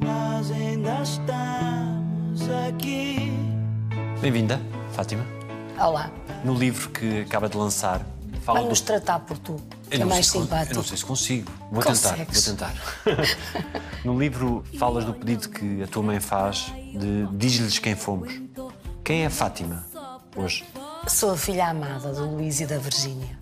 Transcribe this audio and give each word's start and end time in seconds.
nós 0.00 0.50
ainda 0.50 1.02
estamos 1.02 2.42
aqui. 2.68 3.32
Bem-vinda, 4.20 4.60
Fátima. 4.92 5.24
Olá, 5.78 6.10
No 6.44 6.54
livro 6.54 6.90
que 6.90 7.20
acaba 7.22 7.48
de 7.48 7.56
lançar, 7.56 8.04
fala 8.42 8.60
vai-nos 8.60 8.80
do... 8.80 8.86
tratar 8.86 9.18
por 9.20 9.38
tu, 9.38 9.60
que 9.90 9.96
Eu 9.96 10.00
é 10.00 10.00
não 10.00 10.08
mais 10.08 10.26
sei 10.26 10.32
se 10.32 10.32
con- 10.38 10.42
simpático. 10.44 10.72
Eu 10.72 10.76
não 10.76 10.84
sei 10.84 10.96
se 10.96 11.04
consigo. 11.04 11.52
Vou 11.70 11.82
tentar, 11.82 12.16
vou 12.16 12.26
Consegues. 12.26 12.44
tentar. 12.44 12.74
no 14.04 14.18
livro 14.18 14.64
falas 14.78 15.04
do 15.04 15.14
pedido 15.14 15.48
que 15.48 15.82
a 15.82 15.86
tua 15.86 16.02
mãe 16.02 16.20
faz 16.20 16.72
de 16.92 17.26
diz-lhes 17.32 17.78
quem 17.78 17.94
fomos. 17.96 18.32
Quem 19.02 19.24
é 19.24 19.30
Fátima 19.30 19.84
hoje? 20.36 20.64
Sou 21.06 21.32
a 21.32 21.36
filha 21.36 21.68
amada 21.68 22.12
do 22.12 22.24
Luís 22.36 22.60
e 22.60 22.66
da 22.66 22.78
Virgínia. 22.78 23.38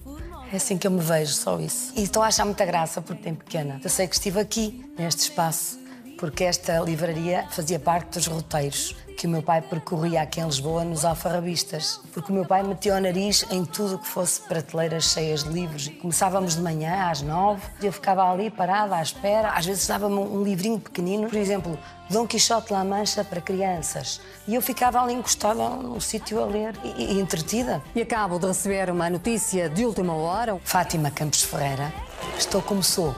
É 0.53 0.57
assim 0.57 0.77
que 0.77 0.87
eu 0.87 0.91
me 0.91 1.01
vejo, 1.01 1.33
só 1.33 1.59
isso. 1.61 1.93
E 1.97 2.03
estou 2.03 2.23
a 2.23 2.27
achar 2.27 2.45
muita 2.45 2.67
graça 2.67 3.01
porque 3.01 3.23
tem 3.23 3.35
pequena. 3.35 3.81
Eu 3.83 3.89
sei 3.89 4.07
que 4.07 4.15
estive 4.15 4.39
aqui, 4.41 4.85
neste 4.99 5.21
espaço, 5.23 5.79
porque 6.23 6.45
esta 6.45 6.79
livraria 6.79 7.49
fazia 7.51 7.81
parte 7.81 8.11
dos 8.11 8.29
roteiros 8.29 8.95
que 9.19 9.27
o 9.27 9.31
meu 9.31 9.43
pai 9.43 9.61
percorria 9.61 10.23
aqui 10.23 10.41
em 10.41 10.45
Lisboa 10.45 10.85
nos 10.85 11.05
alfarrabistas. 11.05 12.01
Porque 12.13 12.31
o 12.31 12.35
meu 12.35 12.45
pai 12.45 12.63
metia 12.63 12.95
o 12.95 13.01
nariz 13.01 13.45
em 13.51 13.65
tudo 13.65 13.99
que 13.99 14.07
fosse 14.07 14.41
prateleiras 14.43 15.07
cheias 15.07 15.43
de 15.43 15.51
livros. 15.51 15.89
Começávamos 16.01 16.55
de 16.55 16.63
manhã, 16.63 17.11
às 17.11 17.23
nove, 17.23 17.61
e 17.81 17.87
eu 17.87 17.93
ficava 17.93 18.23
ali 18.31 18.51
parada 18.51 18.95
à 18.95 19.03
espera. 19.03 19.51
Às 19.51 19.67
vezes 19.67 19.85
dava-me 19.85 20.15
um 20.15 20.45
livrinho 20.45 20.79
pequenino, 20.79 21.29
por 21.29 21.37
exemplo, 21.37 21.77
Dom 22.09 22.25
Quixote 22.25 22.73
La 22.73 22.85
Mancha 22.85 23.25
para 23.25 23.41
crianças. 23.41 24.21
E 24.47 24.55
eu 24.55 24.63
ficava 24.63 25.03
ali 25.03 25.15
encostada 25.15 25.71
no 25.71 26.01
sítio 26.01 26.41
a 26.41 26.47
ler 26.47 26.77
e, 26.85 27.15
e 27.15 27.21
entretida. 27.21 27.83
E 27.97 28.01
acabo 28.01 28.39
de 28.39 28.47
receber 28.47 28.91
uma 28.91 29.11
notícia 29.11 29.69
de 29.69 29.85
última 29.85 30.15
hora. 30.15 30.57
Fátima 30.63 31.11
Campos 31.11 31.43
Ferreira, 31.43 31.93
estou 32.39 32.63
como 32.63 32.83
sou, 32.83 33.13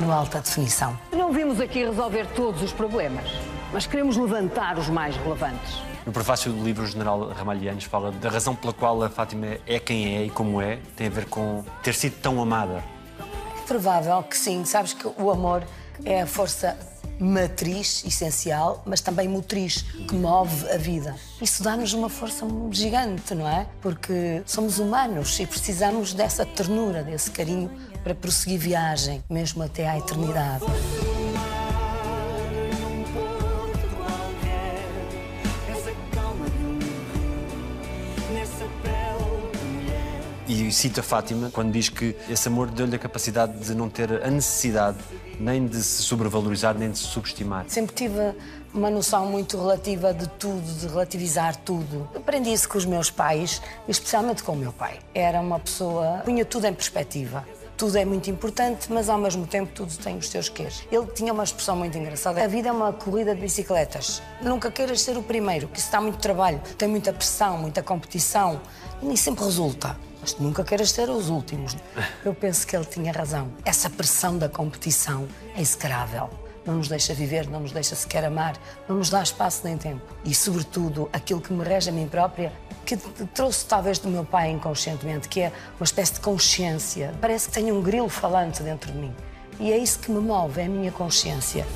no 0.00 0.10
alta 0.10 0.40
definição. 0.40 0.98
Não 1.12 1.32
vimos 1.32 1.60
aqui 1.60 1.84
resolver 1.84 2.26
todos 2.34 2.62
os 2.62 2.72
problemas, 2.72 3.30
mas 3.72 3.86
queremos 3.86 4.16
levantar 4.16 4.78
os 4.78 4.88
mais 4.88 5.14
relevantes. 5.16 5.82
No 6.06 6.12
prefácio 6.12 6.50
do 6.50 6.64
livro, 6.64 6.82
o 6.82 6.86
general 6.86 7.28
Ramalhianos 7.28 7.84
fala 7.84 8.10
da 8.10 8.30
razão 8.30 8.54
pela 8.54 8.72
qual 8.72 9.02
a 9.02 9.10
Fátima 9.10 9.58
é 9.66 9.78
quem 9.78 10.16
é 10.16 10.24
e 10.24 10.30
como 10.30 10.60
é, 10.60 10.78
tem 10.96 11.08
a 11.08 11.10
ver 11.10 11.26
com 11.26 11.62
ter 11.82 11.94
sido 11.94 12.14
tão 12.20 12.40
amada. 12.40 12.82
É 13.62 13.66
provável 13.66 14.22
que 14.22 14.36
sim, 14.36 14.64
sabes 14.64 14.94
que 14.94 15.06
o 15.06 15.30
amor 15.30 15.62
é 16.04 16.22
a 16.22 16.26
força 16.26 16.76
matriz, 17.20 18.02
essencial, 18.06 18.82
mas 18.86 19.02
também 19.02 19.28
motriz, 19.28 19.82
que 19.82 20.14
move 20.14 20.70
a 20.70 20.78
vida. 20.78 21.14
Isso 21.40 21.62
dá-nos 21.62 21.92
uma 21.92 22.08
força 22.08 22.46
gigante, 22.70 23.34
não 23.34 23.46
é? 23.46 23.66
Porque 23.82 24.42
somos 24.46 24.78
humanos 24.78 25.38
e 25.38 25.46
precisamos 25.46 26.14
dessa 26.14 26.46
ternura, 26.46 27.02
desse 27.02 27.30
carinho 27.30 27.70
para 28.02 28.14
prosseguir 28.14 28.58
viagem, 28.58 29.22
mesmo 29.28 29.62
até 29.62 29.88
à 29.88 29.98
eternidade. 29.98 30.64
E 40.48 40.72
cita 40.72 41.00
Fátima 41.00 41.48
quando 41.52 41.70
diz 41.72 41.88
que 41.88 42.16
esse 42.28 42.48
amor 42.48 42.68
deu-lhe 42.70 42.96
a 42.96 42.98
capacidade 42.98 43.56
de 43.60 43.72
não 43.72 43.88
ter 43.88 44.22
a 44.22 44.28
necessidade 44.28 44.98
nem 45.38 45.66
de 45.66 45.82
se 45.82 46.02
sobrevalorizar, 46.02 46.76
nem 46.76 46.90
de 46.90 46.98
se 46.98 47.04
subestimar. 47.04 47.64
Sempre 47.68 47.94
tive 47.94 48.34
uma 48.74 48.90
noção 48.90 49.26
muito 49.26 49.56
relativa 49.56 50.12
de 50.12 50.28
tudo, 50.28 50.62
de 50.62 50.86
relativizar 50.86 51.56
tudo. 51.56 52.08
Aprendi 52.14 52.52
isso 52.52 52.68
com 52.68 52.76
os 52.76 52.84
meus 52.84 53.10
pais, 53.10 53.62
especialmente 53.88 54.42
com 54.42 54.52
o 54.52 54.56
meu 54.56 54.72
pai. 54.72 54.98
Era 55.14 55.40
uma 55.40 55.58
pessoa, 55.58 56.22
punha 56.24 56.44
tudo 56.44 56.66
em 56.66 56.74
perspectiva. 56.74 57.44
Tudo 57.80 57.96
é 57.96 58.04
muito 58.04 58.28
importante, 58.28 58.92
mas 58.92 59.08
ao 59.08 59.16
mesmo 59.16 59.46
tempo 59.46 59.72
tudo 59.72 59.96
tem 59.96 60.18
os 60.18 60.28
seus 60.28 60.50
quês. 60.50 60.86
Ele 60.92 61.06
tinha 61.14 61.32
uma 61.32 61.42
expressão 61.42 61.74
muito 61.74 61.96
engraçada. 61.96 62.44
A 62.44 62.46
vida 62.46 62.68
é 62.68 62.72
uma 62.72 62.92
corrida 62.92 63.34
de 63.34 63.40
bicicletas. 63.40 64.20
Nunca 64.42 64.70
queiras 64.70 65.00
ser 65.00 65.16
o 65.16 65.22
primeiro, 65.22 65.66
que 65.66 65.78
isso 65.78 65.90
dá 65.90 65.98
muito 65.98 66.18
trabalho, 66.18 66.60
tem 66.76 66.86
muita 66.86 67.10
pressão, 67.10 67.56
muita 67.56 67.82
competição. 67.82 68.60
E 69.00 69.06
nem 69.06 69.16
sempre 69.16 69.46
resulta. 69.46 69.96
Mas 70.20 70.36
nunca 70.36 70.62
queiras 70.62 70.90
ser 70.90 71.08
os 71.08 71.30
últimos. 71.30 71.74
Eu 72.22 72.34
penso 72.34 72.66
que 72.66 72.76
ele 72.76 72.84
tinha 72.84 73.14
razão. 73.14 73.50
Essa 73.64 73.88
pressão 73.88 74.36
da 74.36 74.50
competição 74.50 75.26
é 75.56 75.62
execrável. 75.62 76.28
Não 76.66 76.74
nos 76.74 76.88
deixa 76.88 77.14
viver, 77.14 77.48
não 77.48 77.60
nos 77.60 77.72
deixa 77.72 77.94
sequer 77.94 78.26
amar, 78.26 78.58
não 78.86 78.96
nos 78.96 79.08
dá 79.08 79.22
espaço 79.22 79.62
nem 79.64 79.78
tempo. 79.78 80.02
E, 80.22 80.34
sobretudo, 80.34 81.08
aquilo 81.14 81.40
que 81.40 81.50
me 81.50 81.64
rege 81.64 81.88
a 81.88 81.92
mim 81.94 82.06
própria, 82.06 82.52
que 82.84 82.96
trouxe 83.34 83.64
talvez 83.66 83.98
do 83.98 84.08
meu 84.08 84.24
pai 84.24 84.50
inconscientemente, 84.50 85.28
que 85.28 85.40
é 85.40 85.52
uma 85.78 85.84
espécie 85.84 86.14
de 86.14 86.20
consciência. 86.20 87.14
Parece 87.20 87.48
que 87.48 87.54
tenho 87.54 87.74
um 87.76 87.82
grilo 87.82 88.08
falante 88.08 88.62
dentro 88.62 88.90
de 88.92 88.98
mim. 88.98 89.14
E 89.58 89.72
é 89.72 89.78
isso 89.78 89.98
que 89.98 90.10
me 90.10 90.20
move, 90.20 90.60
é 90.60 90.64
a 90.64 90.68
minha 90.68 90.90
consciência. 90.90 91.66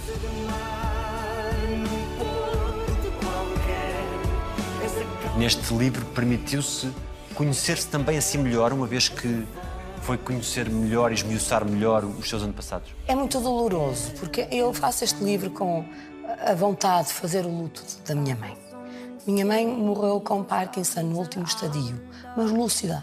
Neste 5.37 5.75
livro 5.75 6.04
permitiu-se 6.06 6.91
conhecer-se 7.34 7.88
também 7.88 8.16
assim 8.16 8.38
melhor, 8.38 8.72
uma 8.72 8.87
vez 8.87 9.09
que 9.09 9.47
foi 10.00 10.16
conhecer 10.16 10.69
melhor 10.70 11.10
e 11.10 11.14
esmiuçar 11.14 11.64
melhor 11.64 12.04
os 12.04 12.28
seus 12.28 12.43
antepassados. 12.43 12.91
É 13.06 13.14
muito 13.14 13.41
doloroso, 13.41 14.12
porque 14.12 14.47
eu 14.50 14.72
faço 14.72 15.03
este 15.03 15.22
livro 15.25 15.50
com 15.50 15.84
a 16.47 16.54
vontade 16.54 17.09
de 17.09 17.14
fazer 17.14 17.44
o 17.44 17.48
luto 17.48 17.82
da 18.06 18.14
minha 18.14 18.37
mãe. 18.37 18.63
Minha 19.26 19.46
mãe 19.46 19.66
morreu 19.66 20.20
com 20.20 20.44
Parkinson 20.44 21.02
no 21.02 21.16
último 21.16 21.44
estadio, 21.44 21.98
mas 22.36 22.50
lúcida. 22.50 23.02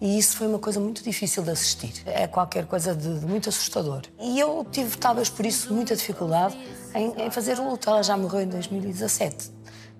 E 0.00 0.18
isso 0.18 0.36
foi 0.36 0.48
uma 0.48 0.58
coisa 0.58 0.80
muito 0.80 1.00
difícil 1.04 1.44
de 1.44 1.50
assistir. 1.50 1.92
É 2.06 2.26
qualquer 2.26 2.66
coisa 2.66 2.92
de, 2.92 3.20
de 3.20 3.24
muito 3.24 3.48
assustador. 3.48 4.02
E 4.20 4.40
eu 4.40 4.66
tive, 4.72 4.96
talvez 4.96 5.30
por 5.30 5.46
isso, 5.46 5.72
muita 5.72 5.94
dificuldade 5.94 6.58
em, 6.92 7.26
em 7.26 7.30
fazer 7.30 7.60
o 7.60 7.70
luto. 7.70 7.88
Ela 7.88 8.02
já 8.02 8.16
morreu 8.16 8.40
em 8.40 8.48
2017 8.48 9.52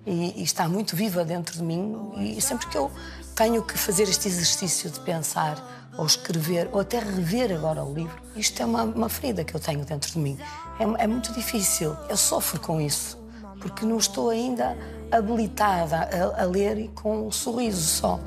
e, 0.05 0.41
e 0.41 0.43
está 0.43 0.67
muito 0.67 0.93
viva 0.93 1.23
dentro 1.23 1.55
de 1.55 1.63
mim. 1.63 2.11
E 2.17 2.41
sempre 2.41 2.67
que 2.67 2.77
eu 2.77 2.91
tenho 3.33 3.63
que 3.63 3.77
fazer 3.77 4.03
este 4.03 4.27
exercício 4.27 4.89
de 4.89 4.99
pensar 4.99 5.89
ou 5.97 6.05
escrever, 6.05 6.67
ou 6.73 6.81
até 6.81 6.99
rever 6.99 7.55
agora 7.55 7.81
o 7.81 7.93
livro, 7.93 8.21
isto 8.35 8.61
é 8.61 8.65
uma, 8.65 8.83
uma 8.83 9.07
ferida 9.07 9.45
que 9.45 9.55
eu 9.55 9.59
tenho 9.59 9.85
dentro 9.85 10.11
de 10.11 10.19
mim. 10.19 10.37
É, 10.77 11.03
é 11.03 11.07
muito 11.07 11.31
difícil. 11.31 11.95
Eu 12.09 12.17
sofro 12.17 12.59
com 12.59 12.81
isso, 12.81 13.17
porque 13.61 13.85
não 13.85 13.99
estou 13.99 14.29
ainda 14.29 14.75
habilitada 15.13 15.97
a, 15.97 16.41
a 16.41 16.45
ler 16.45 16.77
e 16.77 16.87
com 16.89 17.27
um 17.27 17.31
sorriso 17.31 17.81
só. 17.81 18.19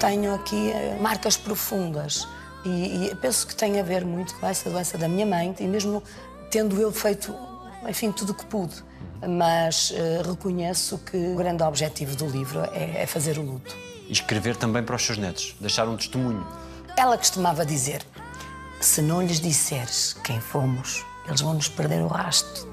Tenho 0.00 0.34
aqui 0.34 0.70
eh, 0.70 0.98
marcas 1.00 1.36
profundas 1.36 2.28
e, 2.64 3.06
e 3.06 3.14
penso 3.16 3.46
que 3.46 3.54
tem 3.54 3.80
a 3.80 3.82
ver 3.82 4.04
muito 4.04 4.34
com 4.36 4.46
essa 4.46 4.68
doença 4.68 4.98
da 4.98 5.08
minha 5.08 5.24
mãe 5.24 5.54
e 5.58 5.66
mesmo 5.66 6.02
tendo 6.50 6.80
eu 6.80 6.92
feito, 6.92 7.34
enfim, 7.88 8.12
tudo 8.12 8.32
o 8.32 8.34
que 8.34 8.44
pude. 8.46 8.74
Mas 9.26 9.92
eh, 9.96 10.22
reconheço 10.22 10.98
que 10.98 11.16
o 11.16 11.36
grande 11.36 11.62
objetivo 11.62 12.14
do 12.16 12.26
livro 12.26 12.60
é, 12.72 13.02
é 13.02 13.06
fazer 13.06 13.38
o 13.38 13.42
luto. 13.42 13.74
E 14.06 14.12
escrever 14.12 14.56
também 14.56 14.82
para 14.82 14.96
os 14.96 15.02
seus 15.02 15.16
netos, 15.16 15.56
deixar 15.58 15.88
um 15.88 15.96
testemunho. 15.96 16.46
Ela 16.96 17.16
costumava 17.16 17.64
dizer: 17.64 18.04
se 18.80 19.00
não 19.00 19.22
lhes 19.22 19.40
disseres 19.40 20.14
quem 20.22 20.38
fomos, 20.40 21.04
eles 21.26 21.40
vão 21.40 21.54
nos 21.54 21.68
perder 21.68 22.02
o 22.02 22.06
rasto. 22.06 22.68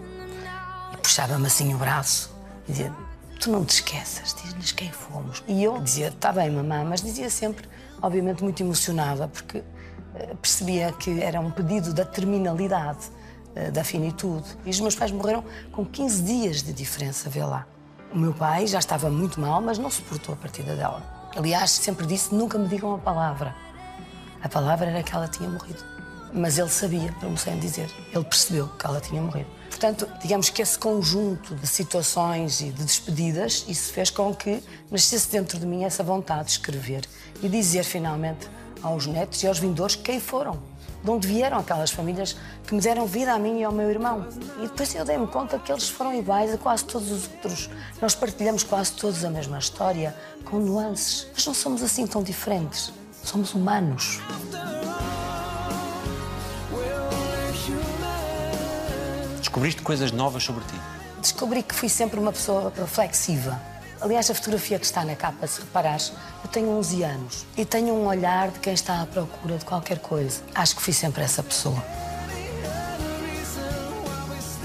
E 0.93 0.97
puxava-me 0.97 1.47
assim 1.47 1.73
o 1.73 1.77
braço 1.77 2.33
e 2.67 2.71
dizia: 2.71 2.93
Tu 3.39 3.49
não 3.49 3.65
te 3.65 3.75
esqueças, 3.75 4.35
diz-lhes 4.41 4.71
quem 4.71 4.91
fomos. 4.91 5.43
E 5.47 5.63
eu 5.63 5.79
dizia: 5.79 6.07
Está 6.07 6.31
bem, 6.31 6.49
mamã, 6.51 6.83
mas 6.83 7.01
dizia 7.01 7.29
sempre, 7.29 7.67
obviamente, 8.01 8.43
muito 8.43 8.61
emocionada, 8.61 9.27
porque 9.27 9.63
eh, 10.15 10.35
percebia 10.41 10.91
que 10.93 11.21
era 11.21 11.39
um 11.39 11.51
pedido 11.51 11.93
da 11.93 12.05
terminalidade, 12.05 13.09
eh, 13.55 13.71
da 13.71 13.83
finitude. 13.83 14.57
E 14.65 14.69
os 14.69 14.79
meus 14.79 14.95
pais 14.95 15.11
morreram 15.11 15.43
com 15.71 15.85
15 15.85 16.23
dias 16.23 16.61
de 16.61 16.73
diferença, 16.73 17.29
vê 17.29 17.43
lá. 17.43 17.65
O 18.13 18.17
meu 18.17 18.33
pai 18.33 18.67
já 18.67 18.79
estava 18.79 19.09
muito 19.09 19.39
mal, 19.39 19.61
mas 19.61 19.77
não 19.77 19.89
suportou 19.89 20.35
a 20.35 20.37
partida 20.37 20.75
dela. 20.75 21.01
Aliás, 21.35 21.71
sempre 21.71 22.05
disse: 22.05 22.35
Nunca 22.35 22.57
me 22.57 22.67
digam 22.67 22.93
a 22.93 22.97
palavra. 22.97 23.55
A 24.43 24.49
palavra 24.49 24.89
era 24.89 25.03
que 25.03 25.15
ela 25.15 25.27
tinha 25.27 25.49
morrido. 25.49 26.00
Mas 26.33 26.57
ele 26.57 26.69
sabia, 26.69 27.13
não 27.21 27.31
me 27.31 27.37
sei 27.37 27.55
dizer. 27.57 27.89
Ele 28.13 28.23
percebeu 28.23 28.67
que 28.67 28.85
ela 28.85 29.01
tinha 29.01 29.21
morrido. 29.21 29.49
Portanto, 29.69 30.07
digamos 30.21 30.49
que 30.49 30.61
esse 30.61 30.77
conjunto 30.77 31.55
de 31.55 31.65
situações 31.65 32.61
e 32.61 32.65
de 32.65 32.83
despedidas, 32.83 33.65
isso 33.67 33.91
fez 33.91 34.09
com 34.11 34.33
que 34.33 34.63
nascesse 34.91 35.31
dentro 35.31 35.57
de 35.57 35.65
mim 35.65 35.83
essa 35.83 36.03
vontade 36.03 36.45
de 36.45 36.51
escrever 36.51 37.03
e 37.41 37.49
dizer 37.49 37.83
finalmente 37.83 38.47
aos 38.83 39.07
netos 39.07 39.41
e 39.41 39.47
aos 39.47 39.59
vindores 39.59 39.95
quem 39.95 40.19
foram, 40.19 40.61
de 41.03 41.09
onde 41.09 41.27
vieram 41.27 41.57
aquelas 41.57 41.89
famílias 41.89 42.35
que 42.67 42.75
me 42.75 42.81
deram 42.81 43.07
vida 43.07 43.33
a 43.33 43.39
mim 43.39 43.59
e 43.59 43.63
ao 43.63 43.71
meu 43.71 43.89
irmão. 43.89 44.27
E 44.59 44.67
depois 44.67 44.93
eu 44.93 45.03
dei-me 45.03 45.27
conta 45.27 45.57
que 45.57 45.71
eles 45.71 45.89
foram 45.89 46.13
iguais 46.13 46.53
a 46.53 46.57
quase 46.57 46.85
todos 46.85 47.11
os 47.11 47.27
outros. 47.27 47.69
Nós 47.99 48.13
partilhamos 48.13 48.63
quase 48.63 48.91
todos 48.93 49.25
a 49.25 49.29
mesma 49.29 49.57
história, 49.57 50.15
com 50.45 50.59
nuances. 50.59 51.27
Mas 51.33 51.45
não 51.45 51.53
somos 51.53 51.81
assim 51.81 52.05
tão 52.05 52.21
diferentes. 52.21 52.93
Somos 53.23 53.53
humanos. 53.53 54.19
Descobriste 59.51 59.81
coisas 59.81 60.13
novas 60.13 60.43
sobre 60.43 60.63
ti. 60.63 60.79
Descobri 61.19 61.61
que 61.61 61.75
fui 61.75 61.89
sempre 61.89 62.17
uma 62.17 62.31
pessoa 62.31 62.71
reflexiva. 62.73 63.61
Aliás, 63.99 64.31
a 64.31 64.33
fotografia 64.33 64.79
que 64.79 64.85
está 64.85 65.03
na 65.03 65.13
capa, 65.13 65.45
se 65.45 65.59
reparares, 65.59 66.13
eu 66.41 66.49
tenho 66.49 66.69
11 66.69 67.03
anos 67.03 67.45
e 67.57 67.65
tenho 67.65 67.93
um 67.93 68.07
olhar 68.07 68.49
de 68.49 68.59
quem 68.59 68.73
está 68.73 69.01
à 69.01 69.05
procura 69.05 69.57
de 69.57 69.65
qualquer 69.65 69.99
coisa. 69.99 70.41
Acho 70.55 70.77
que 70.77 70.81
fui 70.81 70.93
sempre 70.93 71.21
essa 71.21 71.43
pessoa. 71.43 71.83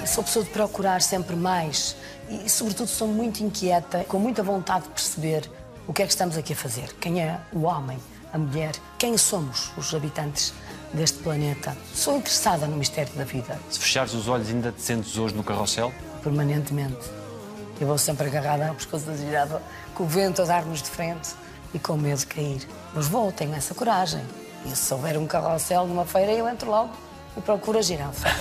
Sou 0.06 0.22
pessoa 0.22 0.44
de 0.44 0.52
procurar 0.52 1.02
sempre 1.02 1.34
mais 1.34 1.96
e, 2.30 2.48
sobretudo, 2.48 2.86
sou 2.86 3.08
muito 3.08 3.42
inquieta, 3.42 4.04
com 4.04 4.20
muita 4.20 4.44
vontade 4.44 4.84
de 4.84 4.90
perceber 4.90 5.50
o 5.88 5.92
que 5.92 6.02
é 6.02 6.06
que 6.06 6.12
estamos 6.12 6.36
aqui 6.36 6.52
a 6.52 6.56
fazer. 6.56 6.94
Quem 7.00 7.20
é 7.20 7.40
o 7.52 7.62
homem, 7.62 7.98
a 8.32 8.38
mulher, 8.38 8.76
quem 8.96 9.18
somos 9.18 9.72
os 9.76 9.92
habitantes 9.92 10.54
deste 10.92 11.18
planeta. 11.18 11.76
Sou 11.94 12.16
interessada 12.16 12.66
no 12.66 12.76
mistério 12.76 13.12
da 13.14 13.24
vida, 13.24 13.58
Se 13.70 13.78
fechares 13.78 14.14
os 14.14 14.28
olhos, 14.28 14.48
ainda 14.48 14.72
te 14.72 14.80
sentes 14.82 15.16
hoje 15.18 15.34
no 15.34 15.44
carrossel? 15.44 15.92
permanentemente. 16.22 16.96
Eu 17.80 17.86
vou 17.86 17.98
sempre 17.98 18.26
agarrada 18.26 18.68
ao 18.68 18.74
pescoço 18.74 19.04
da 19.06 19.16
girada, 19.16 19.62
com 19.94 20.04
o 20.04 20.08
vento 20.08 20.42
a 20.42 20.44
dar-nos 20.44 20.82
de 20.82 20.90
frente 20.90 21.30
e 21.72 21.78
com 21.78 21.96
medo 21.96 22.18
de 22.18 22.26
cair. 22.26 22.66
Mas 22.94 23.06
vou, 23.06 23.30
tenho 23.30 23.54
essa 23.54 23.74
coragem. 23.74 24.22
E 24.64 24.74
se 24.74 24.92
houver 24.92 25.16
um 25.18 25.26
carrossel 25.26 25.86
numa 25.86 26.04
feira, 26.04 26.32
eu 26.32 26.48
entro 26.48 26.68
logo 26.70 26.90
e 27.36 27.40
procuro 27.40 27.78
a 27.78 27.82
girafa. 27.82 28.28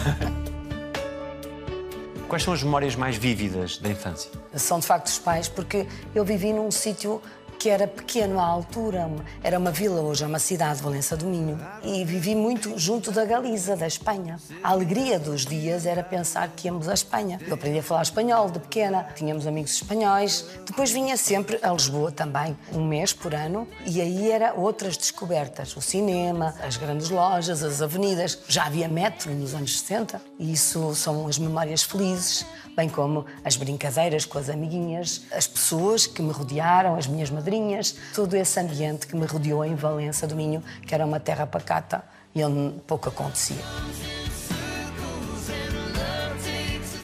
Quais 2.28 2.42
são 2.44 2.54
as 2.54 2.64
memórias 2.64 2.96
mais 2.96 3.18
vívidas 3.18 3.78
da 3.78 3.90
infância? 3.90 4.32
São 4.56 4.80
de 4.80 4.88
facto 4.88 5.08
os 5.08 5.20
pais, 5.20 5.48
porque 5.48 5.86
eu 6.16 6.26
vivi 6.26 6.52
num 6.52 6.72
sítio 6.72 7.22
que 7.60 7.70
era 7.70 7.88
pequeno 7.88 8.40
à 8.40 8.44
altura, 8.44 9.10
era 9.44 9.58
uma 9.58 9.72
vila, 9.72 10.02
hoje 10.02 10.24
é 10.24 10.28
uma 10.28 10.40
cidade, 10.40 10.82
Valença 10.82 11.16
do 11.16 11.26
Minho, 11.26 11.60
e 11.84 12.04
vivi 12.06 12.36
muito 12.36 12.78
junto 12.78 13.12
da 13.12 13.26
Galiza, 13.26 13.76
da 13.76 13.88
Espanha. 13.88 14.38
A 14.64 14.70
alegria 14.70 15.20
dos 15.20 15.46
dias 15.46 15.86
era 15.86 16.04
pensar 16.04 16.50
que 16.50 16.68
íamos 16.68 16.88
à 16.88 16.94
Espanha. 16.94 17.40
Eu 17.46 17.54
aprendi 17.54 17.80
a 17.80 17.84
falar 17.84 18.04
espanhol 18.04 18.50
de 18.50 18.60
pequena, 18.60 19.08
tínhamos 19.16 19.48
amigos 19.48 19.74
espanhóis. 19.74 20.46
Depois 20.66 20.92
vinha 20.92 21.18
sempre 21.18 21.60
a 21.62 21.72
Lisboa 21.72 22.12
também, 22.12 22.58
um 22.74 22.86
mês 22.86 23.14
por 23.14 23.34
ano, 23.34 23.68
e 23.86 24.02
aí 24.02 24.32
era 24.32 24.54
outras 24.54 24.98
descobertas, 24.98 25.76
o 25.76 25.82
cinema, 25.82 26.54
as 26.62 26.78
grandes 26.78 27.10
lojas, 27.10 27.64
as 27.64 27.82
avenidas. 27.82 28.40
Já 28.48 28.66
havia 28.66 28.88
metro 28.88 29.34
nos 29.34 29.54
anos 29.54 29.80
60, 29.80 30.22
e 30.40 30.54
isso 30.54 30.94
são 30.96 31.28
as 31.28 31.38
memórias 31.38 31.84
felizes 31.84 32.46
bem 32.76 32.90
como 32.90 33.26
as 33.44 33.56
brincadeiras 33.56 34.26
com 34.26 34.38
as 34.38 34.50
amiguinhas, 34.50 35.24
as 35.32 35.48
pessoas 35.48 36.06
que 36.06 36.22
me 36.22 36.32
rodearam, 36.32 36.96
as 36.96 37.08
minhas 37.08 37.30
madrinhas, 37.30 37.96
todo 38.14 38.36
esse 38.36 38.60
ambiente 38.60 39.08
que 39.08 39.16
me 39.16 39.26
rodeou 39.26 39.64
em 39.64 39.76
Valença 39.76 40.28
do 40.28 40.36
Minho, 40.36 40.62
que 40.86 40.94
era 40.94 41.06
uma 41.06 41.20
terra 41.20 41.48
pacata 41.48 42.04
e 42.34 42.44
onde 42.44 42.80
pouco 42.82 43.10
acontecia. 43.10 43.64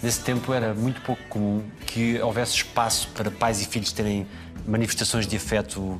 Nesse 0.03 0.19
tempo 0.21 0.51
era 0.51 0.73
muito 0.73 0.99
pouco 1.01 1.21
comum 1.29 1.63
que 1.85 2.19
houvesse 2.19 2.55
espaço 2.55 3.07
para 3.09 3.29
pais 3.29 3.61
e 3.61 3.65
filhos 3.65 3.91
terem 3.91 4.25
manifestações 4.65 5.27
de 5.27 5.35
afeto 5.37 5.99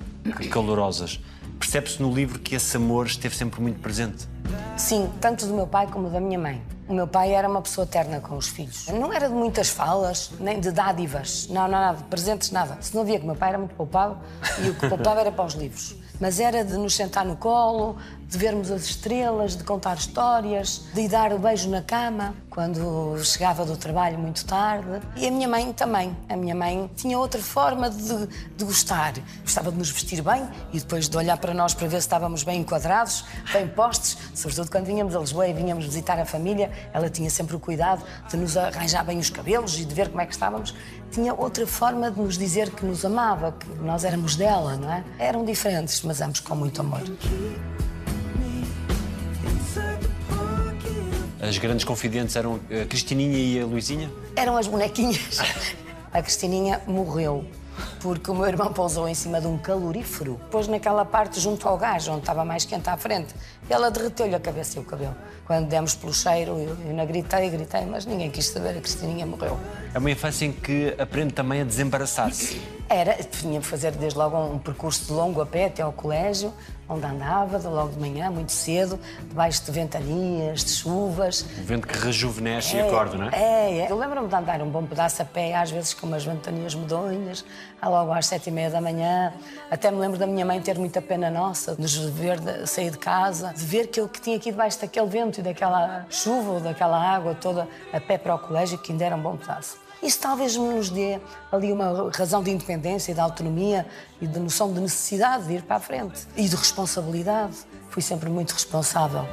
calorosas. 0.50 1.20
Percebe-se 1.62 2.02
no 2.02 2.12
livro 2.12 2.40
que 2.40 2.56
esse 2.56 2.76
amor 2.76 3.06
esteve 3.06 3.36
sempre 3.36 3.62
muito 3.62 3.80
presente. 3.80 4.28
Sim, 4.76 5.08
tanto 5.22 5.46
do 5.46 5.54
meu 5.54 5.68
pai 5.68 5.86
como 5.86 6.10
da 6.10 6.20
minha 6.20 6.40
mãe. 6.40 6.60
O 6.88 6.94
meu 6.94 7.08
pai 7.08 7.36
era 7.36 7.48
uma 7.48 7.62
pessoa 7.62 7.86
terna 7.86 8.20
com 8.20 8.36
os 8.36 8.48
filhos. 8.48 8.88
Não 8.88 9.14
era 9.14 9.30
de 9.30 9.36
muitas 9.36 9.70
falas, 9.70 10.32
nem 10.40 10.60
de 10.60 10.72
dádivas. 10.72 11.48
Não, 11.50 11.62
não, 11.62 11.70
nada, 11.70 12.00
de 12.00 12.04
presentes, 12.06 12.50
nada. 12.50 12.80
Se 12.82 12.96
não 12.96 13.06
via 13.06 13.20
que 13.20 13.24
o 13.24 13.28
meu 13.28 13.36
pai 13.36 13.50
era 13.50 13.60
muito 13.60 13.76
poupado 13.76 14.18
e 14.66 14.70
o 14.70 14.74
que 14.74 14.90
poupava 14.90 15.22
era 15.22 15.32
para 15.32 15.46
os 15.46 15.54
livros. 15.54 15.96
Mas 16.22 16.40
era 16.40 16.64
de 16.64 16.78
nos 16.78 16.96
sentar 16.96 17.26
no 17.26 17.36
colo, 17.36 17.98
de 18.30 18.38
vermos 18.38 18.72
as 18.72 18.84
estrelas, 18.84 19.58
de 19.58 19.64
contar 19.64 19.98
histórias, 19.98 20.84
de 20.94 21.08
dar 21.10 21.34
o 21.34 21.40
beijo 21.40 21.68
na 21.70 21.82
cama 21.82 22.34
quando 22.50 23.18
chegava 23.26 23.66
do 23.66 23.76
trabalho 23.76 24.20
muito 24.20 24.46
tarde. 24.46 25.02
E 25.18 25.28
a 25.28 25.32
minha 25.32 25.48
mãe 25.48 25.74
também. 25.74 26.16
A 26.30 26.38
minha 26.38 26.54
mãe 26.54 26.90
tinha 26.96 27.18
outra 27.18 27.42
forma 27.42 27.90
de, 27.90 28.28
de 28.56 28.64
gostar. 28.64 29.14
Gostava 29.42 29.72
de 29.72 29.78
nos 29.78 29.90
vestir 29.90 30.22
bem 30.22 30.48
e 30.72 30.80
depois 30.80 31.10
de 31.10 31.18
olhar 31.18 31.38
para 31.38 31.54
nós 31.54 31.74
para 31.74 31.88
ver 31.88 31.98
se 31.98 32.08
estávamos 32.08 32.44
bem 32.44 32.62
enquadrados, 32.62 33.26
bem 33.52 33.68
postos. 33.68 34.18
Sobretudo 34.34 34.70
quando 34.72 34.86
vinhamos 34.86 35.16
a 35.16 35.20
Lisboa 35.20 35.48
e 35.48 35.54
vinhamos 35.54 35.86
visitar 35.86 36.20
a 36.20 36.26
família, 36.26 36.72
ela 36.94 37.10
tinha 37.10 37.30
sempre 37.30 37.56
o 37.56 37.60
cuidado 37.60 38.04
de 38.30 38.38
nos 38.38 38.56
arranjar 38.56 39.04
bem 39.04 39.18
os 39.18 39.30
cabelos 39.30 39.78
e 39.80 39.84
de 39.84 39.94
ver 39.94 40.08
como 40.08 40.22
é 40.22 40.26
que 40.26 40.34
estávamos. 40.34 40.74
Tinha 41.12 41.34
outra 41.34 41.68
forma 41.68 42.10
de 42.10 42.22
nos 42.22 42.38
dizer 42.38 42.70
que 42.72 42.86
nos 42.86 43.04
amava, 43.04 43.52
que 43.52 43.68
nós 43.84 44.06
éramos 44.06 44.38
dela, 44.38 44.78
não 44.78 44.90
é? 44.90 45.04
Eram 45.20 45.44
diferentes, 45.44 46.02
mas 46.04 46.22
ambos 46.22 46.40
com 46.40 46.56
muito 46.56 46.80
amor. 46.80 47.02
As 51.42 51.58
grandes 51.58 51.84
confidentes 51.84 52.36
eram 52.38 52.62
a 52.70 52.86
Cristininha 52.86 53.38
e 53.38 53.60
a 53.60 53.66
Luizinha? 53.66 54.10
Eram 54.36 54.56
as 54.56 54.68
bonequinhas. 54.68 55.40
A 56.14 56.22
Cristininha 56.22 56.82
morreu 56.86 57.46
porque 58.00 58.30
o 58.32 58.36
meu 58.36 58.48
irmão 58.48 58.74
pousou 58.74 59.08
em 59.08 59.14
cima 59.14 59.40
de 59.40 59.48
um 59.48 59.58
calorífero, 59.58 60.40
pôs 60.50 60.68
naquela 60.68 61.06
parte 61.06 61.40
junto 61.40 61.68
ao 61.68 61.78
gás, 61.78 62.08
onde 62.08 62.20
estava 62.20 62.44
mais 62.44 62.66
quente 62.66 62.90
à 62.90 62.98
frente. 62.98 63.34
E 63.70 63.74
ela 63.74 63.92
derreteu-lhe 63.92 64.36
a 64.36 64.40
cabeça 64.40 64.80
e 64.80 64.82
o 64.82 64.86
cabelo. 64.86 65.16
Quando 65.46 65.68
demos 65.68 65.96
pelo 65.96 66.14
cheiro, 66.14 66.58
eu, 66.58 66.78
eu 66.86 66.94
não 66.94 67.06
gritei, 67.06 67.50
gritei, 67.50 67.86
mas 67.86 68.06
ninguém 68.06 68.30
quis 68.30 68.48
saber, 68.48 68.78
a 68.78 68.82
Cristininha 68.82 69.26
morreu. 69.26 69.60
É 69.94 70.00
uma 70.00 70.10
infância 70.10 70.46
em 70.46 70.52
que 70.52 70.96
aprende 70.98 71.34
também 71.34 71.62
a 71.62 71.64
desembaraçar-se. 71.64 72.62
Era, 72.90 73.14
tinha 73.24 73.60
de 73.60 73.66
fazer 73.66 73.92
desde 73.92 74.18
logo 74.18 74.38
um 74.38 74.60
percurso 74.60 75.06
de 75.06 75.14
longo 75.14 75.42
a 75.42 75.46
pé 75.46 75.66
até 75.66 75.82
ao 75.82 75.94
colégio, 75.94 76.54
onde 76.92 77.06
andava, 77.06 77.58
logo 77.70 77.94
de 77.94 78.00
manhã, 78.00 78.30
muito 78.30 78.52
cedo, 78.52 79.00
debaixo 79.28 79.64
de 79.64 79.72
ventanias, 79.72 80.64
de 80.64 80.72
chuvas. 80.72 81.42
O 81.42 81.64
vento 81.64 81.88
que 81.88 81.98
rejuvenesce 81.98 82.76
e 82.76 82.82
acorda, 82.82 83.18
não 83.18 83.28
é? 83.28 83.32
É, 83.34 83.78
é. 83.80 83.92
Eu 83.92 83.98
lembro-me 83.98 84.28
de 84.28 84.36
andar 84.36 84.62
um 84.62 84.70
bom 84.70 84.86
pedaço 84.86 85.22
a 85.22 85.26
pé, 85.26 85.56
às 85.56 85.72
vezes 85.72 85.94
com 85.94 86.06
umas 86.06 86.26
ventanias 86.26 86.76
medonhas, 86.76 87.46
logo 87.82 88.12
às 88.12 88.26
sete 88.26 88.50
e 88.50 88.52
meia 88.52 88.70
da 88.70 88.82
manhã. 88.82 89.34
Até 89.70 89.90
me 89.90 89.98
lembro 89.98 90.18
da 90.18 90.28
minha 90.28 90.46
mãe 90.46 90.62
ter 90.62 90.78
muita 90.78 91.02
pena 91.02 91.30
nossa, 91.30 91.76
de 91.76 91.82
nos 91.82 91.96
ver 91.96 92.40
de, 92.40 92.68
sair 92.68 92.92
de 92.92 92.98
casa, 92.98 93.54
de 93.54 93.66
ver 93.66 93.90
eu 93.96 94.10
que 94.10 94.20
tinha 94.20 94.36
aqui 94.36 94.52
debaixo 94.52 94.82
daquele 94.82 95.08
vento 95.08 95.40
e 95.40 95.44
daquela 95.44 96.06
chuva 96.10 96.52
ou 96.52 96.60
daquela 96.60 97.00
água 97.00 97.36
toda 97.36 97.68
a 97.94 98.00
pé 98.02 98.18
para 98.18 98.36
o 98.36 98.40
colégio, 98.40 98.78
que 98.78 98.92
ainda 98.92 99.06
era 99.06 99.16
um 99.16 99.22
bom 99.22 99.38
pedaço. 99.38 99.91
Isso 100.02 100.20
talvez 100.20 100.56
nos 100.56 100.90
dê 100.90 101.20
ali 101.52 101.72
uma 101.72 102.12
razão 102.12 102.42
de 102.42 102.50
independência 102.50 103.12
e 103.12 103.14
de 103.14 103.20
autonomia 103.20 103.86
e 104.20 104.26
de 104.26 104.40
noção 104.40 104.74
de 104.74 104.80
necessidade 104.80 105.46
de 105.46 105.54
ir 105.54 105.62
para 105.62 105.76
a 105.76 105.80
frente 105.80 106.22
e 106.36 106.48
de 106.48 106.56
responsabilidade. 106.56 107.58
Fui 107.90 108.02
sempre 108.02 108.30
muito 108.30 108.52
responsável. 108.52 109.26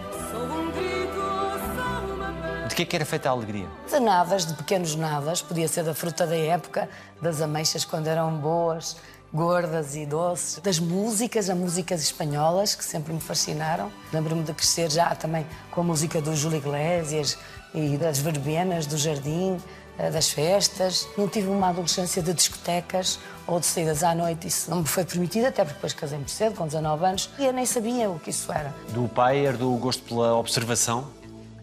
De 2.69 2.75
que 2.75 2.82
é 2.82 2.85
que 2.85 2.97
era 2.97 3.06
feita 3.06 3.31
a 3.31 3.32
alegria? 3.32 3.67
De 3.91 3.99
nadas, 3.99 4.44
de 4.44 4.53
pequenos 4.53 4.94
nadas, 4.94 5.41
podia 5.41 5.67
ser 5.67 5.85
da 5.85 5.94
fruta 5.94 6.26
da 6.26 6.37
época, 6.37 6.88
das 7.21 7.41
ameixas 7.41 7.85
quando 7.87 8.06
eram 8.06 8.37
boas, 8.37 8.97
gordas 9.32 9.97
e 9.97 10.05
doces, 10.05 10.59
das 10.59 10.79
músicas, 10.79 11.49
as 11.49 11.56
músicas 11.56 12.03
espanholas 12.03 12.75
que 12.75 12.85
sempre 12.85 13.12
me 13.12 13.21
fascinaram. 13.21 13.91
Lembro-me 14.12 14.43
de 14.43 14.53
crescer 14.53 14.91
já 14.91 15.14
também 15.14 15.47
com 15.71 15.81
a 15.81 15.85
música 15.85 16.21
do 16.21 16.37
Júlio 16.37 16.59
Iglesias 16.59 17.38
e 17.75 17.97
das 17.97 18.19
verbenas 18.19 18.87
do 18.87 18.99
jardim, 18.99 19.59
das 19.99 20.31
festas. 20.31 21.09
Não 21.17 21.28
tive 21.28 21.49
uma 21.49 21.69
adolescência 21.69 22.23
de 22.23 22.33
discotecas 22.33 23.19
ou 23.47 23.59
de 23.59 23.67
saídas 23.67 24.05
à 24.05 24.14
noite, 24.14 24.47
isso 24.47 24.71
não 24.71 24.83
me 24.83 24.87
foi 24.87 25.05
permitido, 25.05 25.47
até 25.47 25.64
porque 25.64 25.75
depois 25.75 25.95
casei 25.95 26.19
muito 26.19 26.31
cedo, 26.31 26.55
com 26.55 26.67
19 26.67 27.05
anos, 27.05 27.31
e 27.38 27.47
eu 27.47 27.52
nem 27.52 27.64
sabia 27.64 28.11
o 28.11 28.19
que 28.21 28.31
isso 28.31 28.52
era. 28.52 28.75
Do 28.90 29.09
pai 29.09 29.38
herdou 29.38 29.75
o 29.75 29.78
gosto 29.78 30.02
pela 30.02 30.35
observação? 30.35 31.09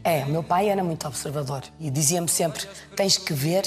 É, 0.03 0.23
o 0.23 0.29
meu 0.29 0.43
pai 0.43 0.69
era 0.69 0.83
muito 0.83 1.07
observador 1.07 1.63
e 1.79 1.89
dizia-me 1.89 2.27
sempre: 2.27 2.67
tens 2.95 3.17
que 3.17 3.33
ver 3.33 3.63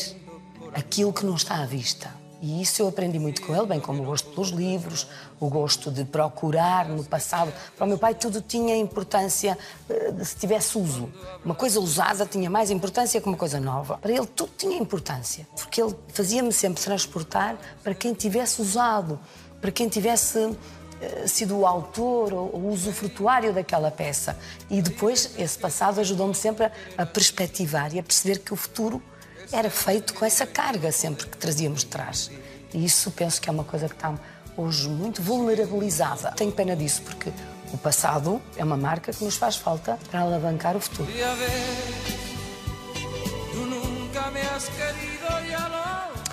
aquilo 0.75 1.13
que 1.13 1.25
não 1.25 1.35
está 1.35 1.57
à 1.57 1.67
vista. 1.67 2.18
E 2.41 2.63
isso 2.63 2.83
eu 2.83 2.89
aprendi 2.89 3.19
muito 3.19 3.43
com 3.43 3.55
ele, 3.55 3.67
bem 3.67 3.81
como 3.81 4.03
o 4.03 4.07
gosto 4.07 4.31
pelos 4.31 4.51
livros, 4.51 5.09
o 5.41 5.49
gosto 5.49 5.91
de 5.91 6.05
procurar 6.05 6.89
no 6.89 7.03
passado. 7.03 7.53
Para 7.77 7.85
o 7.85 7.89
meu 7.89 7.99
pai 7.99 8.15
tudo 8.15 8.41
tinha 8.41 8.77
importância 8.77 9.59
eh, 9.91 10.13
se 10.23 10.37
tivesse 10.37 10.79
uso. 10.79 11.13
Uma 11.45 11.55
coisa 11.55 11.81
usada 11.81 12.25
tinha 12.25 12.49
mais 12.49 12.71
importância 12.71 13.21
que 13.21 13.27
uma 13.27 13.37
coisa 13.37 13.59
nova. 13.59 13.99
Para 13.99 14.13
ele 14.13 14.27
tudo 14.27 14.53
tinha 14.57 14.79
importância, 14.79 15.49
porque 15.57 15.83
ele 15.83 15.95
fazia-me 16.09 16.53
sempre 16.53 16.83
transportar 16.83 17.57
para 17.83 17.95
quem 17.95 18.15
tivesse 18.15 18.63
usado, 18.63 19.19
para 19.61 19.73
quem 19.73 19.89
tivesse 19.89 20.57
eh, 21.01 21.27
sido 21.27 21.59
o 21.59 21.67
autor 21.67 22.33
ou 22.33 22.55
o 22.55 22.69
usufrutuário 22.73 23.53
daquela 23.53 23.91
peça. 23.91 24.39
E 24.71 24.81
depois 24.81 25.31
esse 25.37 25.59
passado 25.59 26.01
ajudou-me 26.01 26.37
sempre 26.37 26.67
a, 26.67 26.73
a 26.99 27.07
perspectivar 27.07 27.93
e 27.95 27.99
a 27.99 28.03
perceber 28.03 28.39
que 28.39 28.53
o 28.53 28.57
futuro 28.57 29.03
era 29.53 29.71
feito 29.71 30.15
com 30.15 30.25
essa 30.25 30.47
carga 30.47 30.93
sempre 30.93 31.27
que 31.27 31.37
trazíamos 31.37 31.81
de 31.81 31.87
trás. 31.87 32.31
E 32.73 32.85
isso 32.85 33.11
penso 33.11 33.41
que 33.41 33.49
é 33.49 33.53
uma 33.53 33.65
coisa 33.65 33.89
que 33.89 33.95
está 33.95 34.15
hoje 34.57 34.89
muito 34.89 35.23
vulnerabilizada. 35.23 36.33
Tenho 36.33 36.53
pena 36.53 36.77
disso 36.77 37.03
porque 37.03 37.33
o 37.73 37.79
passado 37.79 38.43
é 38.57 38.65
uma 38.65 38.77
marca 38.77 39.13
que 39.13 39.25
nos 39.25 39.37
faz 39.37 39.57
falta 39.57 39.99
para 40.11 40.21
alavancar 40.21 40.77
o 40.77 40.81
futuro. 40.81 41.09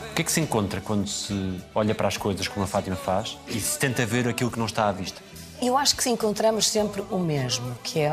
O 0.10 0.16
que 0.16 0.22
é 0.22 0.26
que 0.26 0.32
se 0.32 0.40
encontra 0.40 0.80
quando 0.82 1.08
se 1.08 1.62
olha 1.74 1.94
para 1.94 2.08
as 2.08 2.18
coisas 2.18 2.48
como 2.48 2.64
a 2.64 2.68
Fátima 2.68 2.96
faz 2.96 3.38
e 3.48 3.60
se 3.60 3.78
tenta 3.78 4.06
ver 4.06 4.28
aquilo 4.28 4.50
que 4.50 4.58
não 4.58 4.66
está 4.66 4.88
à 4.88 4.92
vista? 4.92 5.22
Eu 5.62 5.78
acho 5.78 5.96
que 5.96 6.04
se 6.04 6.10
encontramos 6.10 6.68
sempre 6.68 7.04
o 7.10 7.18
mesmo, 7.18 7.78
que 7.84 8.00
é. 8.00 8.12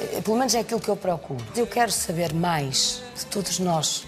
Eh, 0.00 0.20
Pelo 0.20 0.36
menos 0.36 0.54
é 0.54 0.60
aquilo 0.60 0.80
que 0.80 0.88
eu 0.88 0.96
procuro. 0.96 1.44
Eu 1.56 1.66
quero 1.66 1.90
saber 1.90 2.32
mais 2.32 3.02
de 3.16 3.26
todos 3.26 3.58
nós, 3.58 4.06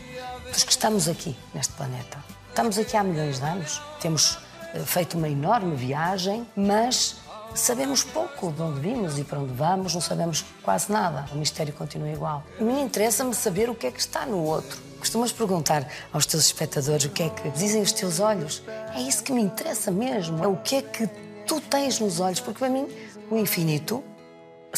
dos 0.52 0.64
que 0.64 0.70
estamos 0.70 1.08
aqui 1.08 1.36
neste 1.54 1.72
planeta. 1.74 2.24
Estamos 2.48 2.78
aqui 2.78 2.96
há 2.96 3.04
milhões 3.04 3.38
de 3.38 3.44
anos, 3.44 3.82
temos 4.00 4.38
eh, 4.74 4.80
feito 4.80 5.18
uma 5.18 5.28
enorme 5.28 5.76
viagem, 5.76 6.46
mas 6.56 7.16
sabemos 7.54 8.04
pouco 8.04 8.52
de 8.52 8.62
onde 8.62 8.80
vimos 8.80 9.18
e 9.18 9.24
para 9.24 9.38
onde 9.38 9.52
vamos, 9.52 9.94
não 9.94 10.00
sabemos 10.00 10.44
quase 10.62 10.90
nada. 10.92 11.26
O 11.32 11.36
mistério 11.36 11.72
continua 11.72 12.08
igual. 12.10 12.44
Mim 12.60 12.82
interessa-me 12.82 13.34
saber 13.34 13.70
o 13.70 13.74
que 13.74 13.86
é 13.86 13.90
que 13.90 14.00
está 14.00 14.26
no 14.26 14.42
outro. 14.42 14.78
Costumas 14.98 15.32
perguntar 15.32 15.86
aos 16.12 16.26
teus 16.26 16.46
espectadores 16.46 17.04
o 17.04 17.10
que 17.10 17.22
é 17.22 17.28
que 17.28 17.48
dizem 17.50 17.82
os 17.82 17.92
teus 17.92 18.20
olhos. 18.20 18.62
É 18.94 19.00
isso 19.00 19.22
que 19.22 19.32
me 19.32 19.40
interessa 19.40 19.90
mesmo. 19.90 20.42
É 20.42 20.48
o 20.48 20.56
que 20.56 20.76
é 20.76 20.82
que 20.82 21.08
tu 21.46 21.60
tens 21.60 22.00
nos 22.00 22.20
olhos, 22.20 22.40
porque 22.40 22.58
para 22.58 22.68
mim 22.68 22.88
o 23.30 23.36
infinito 23.36 24.02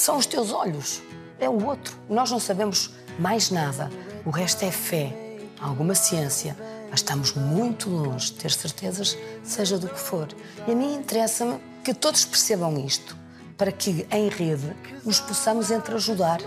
são 0.00 0.16
os 0.16 0.26
teus 0.26 0.52
olhos. 0.52 1.02
É 1.38 1.48
o 1.48 1.66
outro. 1.66 1.96
Nós 2.08 2.30
não 2.30 2.40
sabemos 2.40 2.90
mais 3.18 3.50
nada. 3.50 3.90
O 4.24 4.30
resto 4.30 4.64
é 4.64 4.70
fé, 4.70 5.14
alguma 5.60 5.94
ciência. 5.94 6.56
Mas 6.90 7.00
estamos 7.00 7.32
muito 7.34 7.90
longe 7.90 8.32
de 8.32 8.38
ter 8.38 8.50
certezas, 8.50 9.16
seja 9.42 9.78
do 9.78 9.88
que 9.88 9.98
for. 9.98 10.28
E 10.66 10.72
a 10.72 10.74
mim 10.74 10.94
interessa-me 10.94 11.58
que 11.84 11.92
todos 11.92 12.24
percebam 12.24 12.78
isto, 12.78 13.16
para 13.56 13.70
que, 13.70 14.06
em 14.10 14.28
rede, 14.28 14.74
nos 15.04 15.20
possamos 15.20 15.70
entreajudar. 15.70 16.38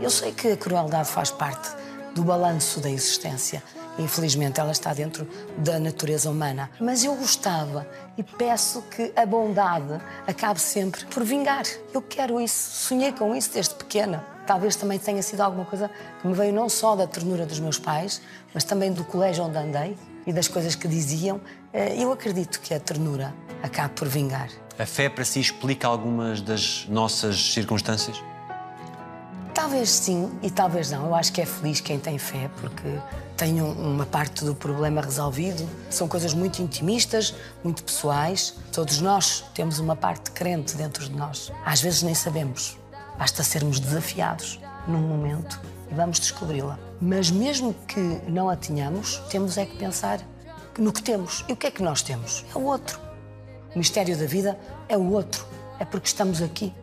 Eu 0.00 0.10
sei 0.10 0.32
que 0.32 0.48
a 0.48 0.56
crueldade 0.56 1.08
faz 1.08 1.30
parte 1.30 1.68
do 2.14 2.24
balanço 2.24 2.80
da 2.80 2.90
existência. 2.90 3.62
Infelizmente, 4.00 4.58
ela 4.58 4.72
está 4.72 4.94
dentro 4.94 5.28
da 5.58 5.78
natureza 5.78 6.30
humana. 6.30 6.70
Mas 6.80 7.04
eu 7.04 7.14
gostava 7.14 7.86
e 8.16 8.22
peço 8.22 8.82
que 8.82 9.12
a 9.14 9.26
bondade 9.26 10.00
acabe 10.26 10.58
sempre 10.58 11.04
por 11.06 11.22
vingar. 11.22 11.64
Eu 11.92 12.00
quero 12.00 12.40
isso, 12.40 12.86
sonhei 12.86 13.12
com 13.12 13.36
isso 13.36 13.52
desde 13.52 13.74
pequena. 13.74 14.24
Talvez 14.46 14.74
também 14.74 14.98
tenha 14.98 15.22
sido 15.22 15.42
alguma 15.42 15.66
coisa 15.66 15.90
que 16.20 16.26
me 16.26 16.34
veio 16.34 16.52
não 16.52 16.68
só 16.68 16.96
da 16.96 17.06
ternura 17.06 17.44
dos 17.44 17.60
meus 17.60 17.78
pais, 17.78 18.22
mas 18.54 18.64
também 18.64 18.90
do 18.90 19.04
colégio 19.04 19.44
onde 19.44 19.58
andei 19.58 19.96
e 20.26 20.32
das 20.32 20.48
coisas 20.48 20.74
que 20.74 20.88
diziam. 20.88 21.40
Eh, 21.72 22.02
eu 22.02 22.10
acredito 22.10 22.60
que 22.60 22.72
a 22.72 22.80
ternura 22.80 23.34
acabe 23.62 23.94
por 23.94 24.08
vingar. 24.08 24.48
A 24.78 24.86
fé 24.86 25.10
para 25.10 25.24
si 25.26 25.40
explica 25.40 25.86
algumas 25.86 26.40
das 26.40 26.86
nossas 26.88 27.52
circunstâncias? 27.52 28.20
Talvez 29.52 29.90
sim 29.90 30.32
e 30.42 30.50
talvez 30.50 30.90
não. 30.90 31.06
Eu 31.06 31.14
acho 31.14 31.32
que 31.32 31.42
é 31.42 31.46
feliz 31.46 31.80
quem 31.80 31.98
tem 31.98 32.18
fé, 32.18 32.50
porque 32.60 32.88
tem 33.40 33.62
uma 33.62 34.04
parte 34.04 34.44
do 34.44 34.54
problema 34.54 35.00
resolvido. 35.00 35.66
São 35.88 36.06
coisas 36.06 36.34
muito 36.34 36.60
intimistas, 36.60 37.34
muito 37.64 37.82
pessoais. 37.82 38.54
Todos 38.70 39.00
nós 39.00 39.42
temos 39.54 39.78
uma 39.78 39.96
parte 39.96 40.30
crente 40.32 40.76
dentro 40.76 41.02
de 41.08 41.16
nós. 41.16 41.50
Às 41.64 41.80
vezes 41.80 42.02
nem 42.02 42.14
sabemos. 42.14 42.76
Basta 43.18 43.42
sermos 43.42 43.80
desafiados 43.80 44.60
num 44.86 45.00
momento 45.00 45.58
e 45.90 45.94
vamos 45.94 46.20
descobri-la. 46.20 46.78
Mas 47.00 47.30
mesmo 47.30 47.72
que 47.88 47.98
não 48.28 48.50
a 48.50 48.56
tenhamos, 48.56 49.16
temos 49.30 49.56
é 49.56 49.64
que 49.64 49.74
pensar 49.78 50.20
no 50.78 50.92
que 50.92 51.02
temos. 51.02 51.42
E 51.48 51.54
o 51.54 51.56
que 51.56 51.66
é 51.66 51.70
que 51.70 51.82
nós 51.82 52.02
temos? 52.02 52.44
É 52.54 52.58
o 52.58 52.64
outro. 52.64 53.00
O 53.74 53.78
mistério 53.78 54.18
da 54.18 54.26
vida 54.26 54.58
é 54.86 54.98
o 54.98 55.12
outro. 55.12 55.46
É 55.78 55.86
porque 55.86 56.08
estamos 56.08 56.42
aqui. 56.42 56.74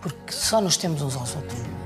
Porque 0.00 0.32
só 0.32 0.58
nos 0.58 0.78
temos 0.78 1.02
uns 1.02 1.14
aos 1.16 1.36
outros. 1.36 1.81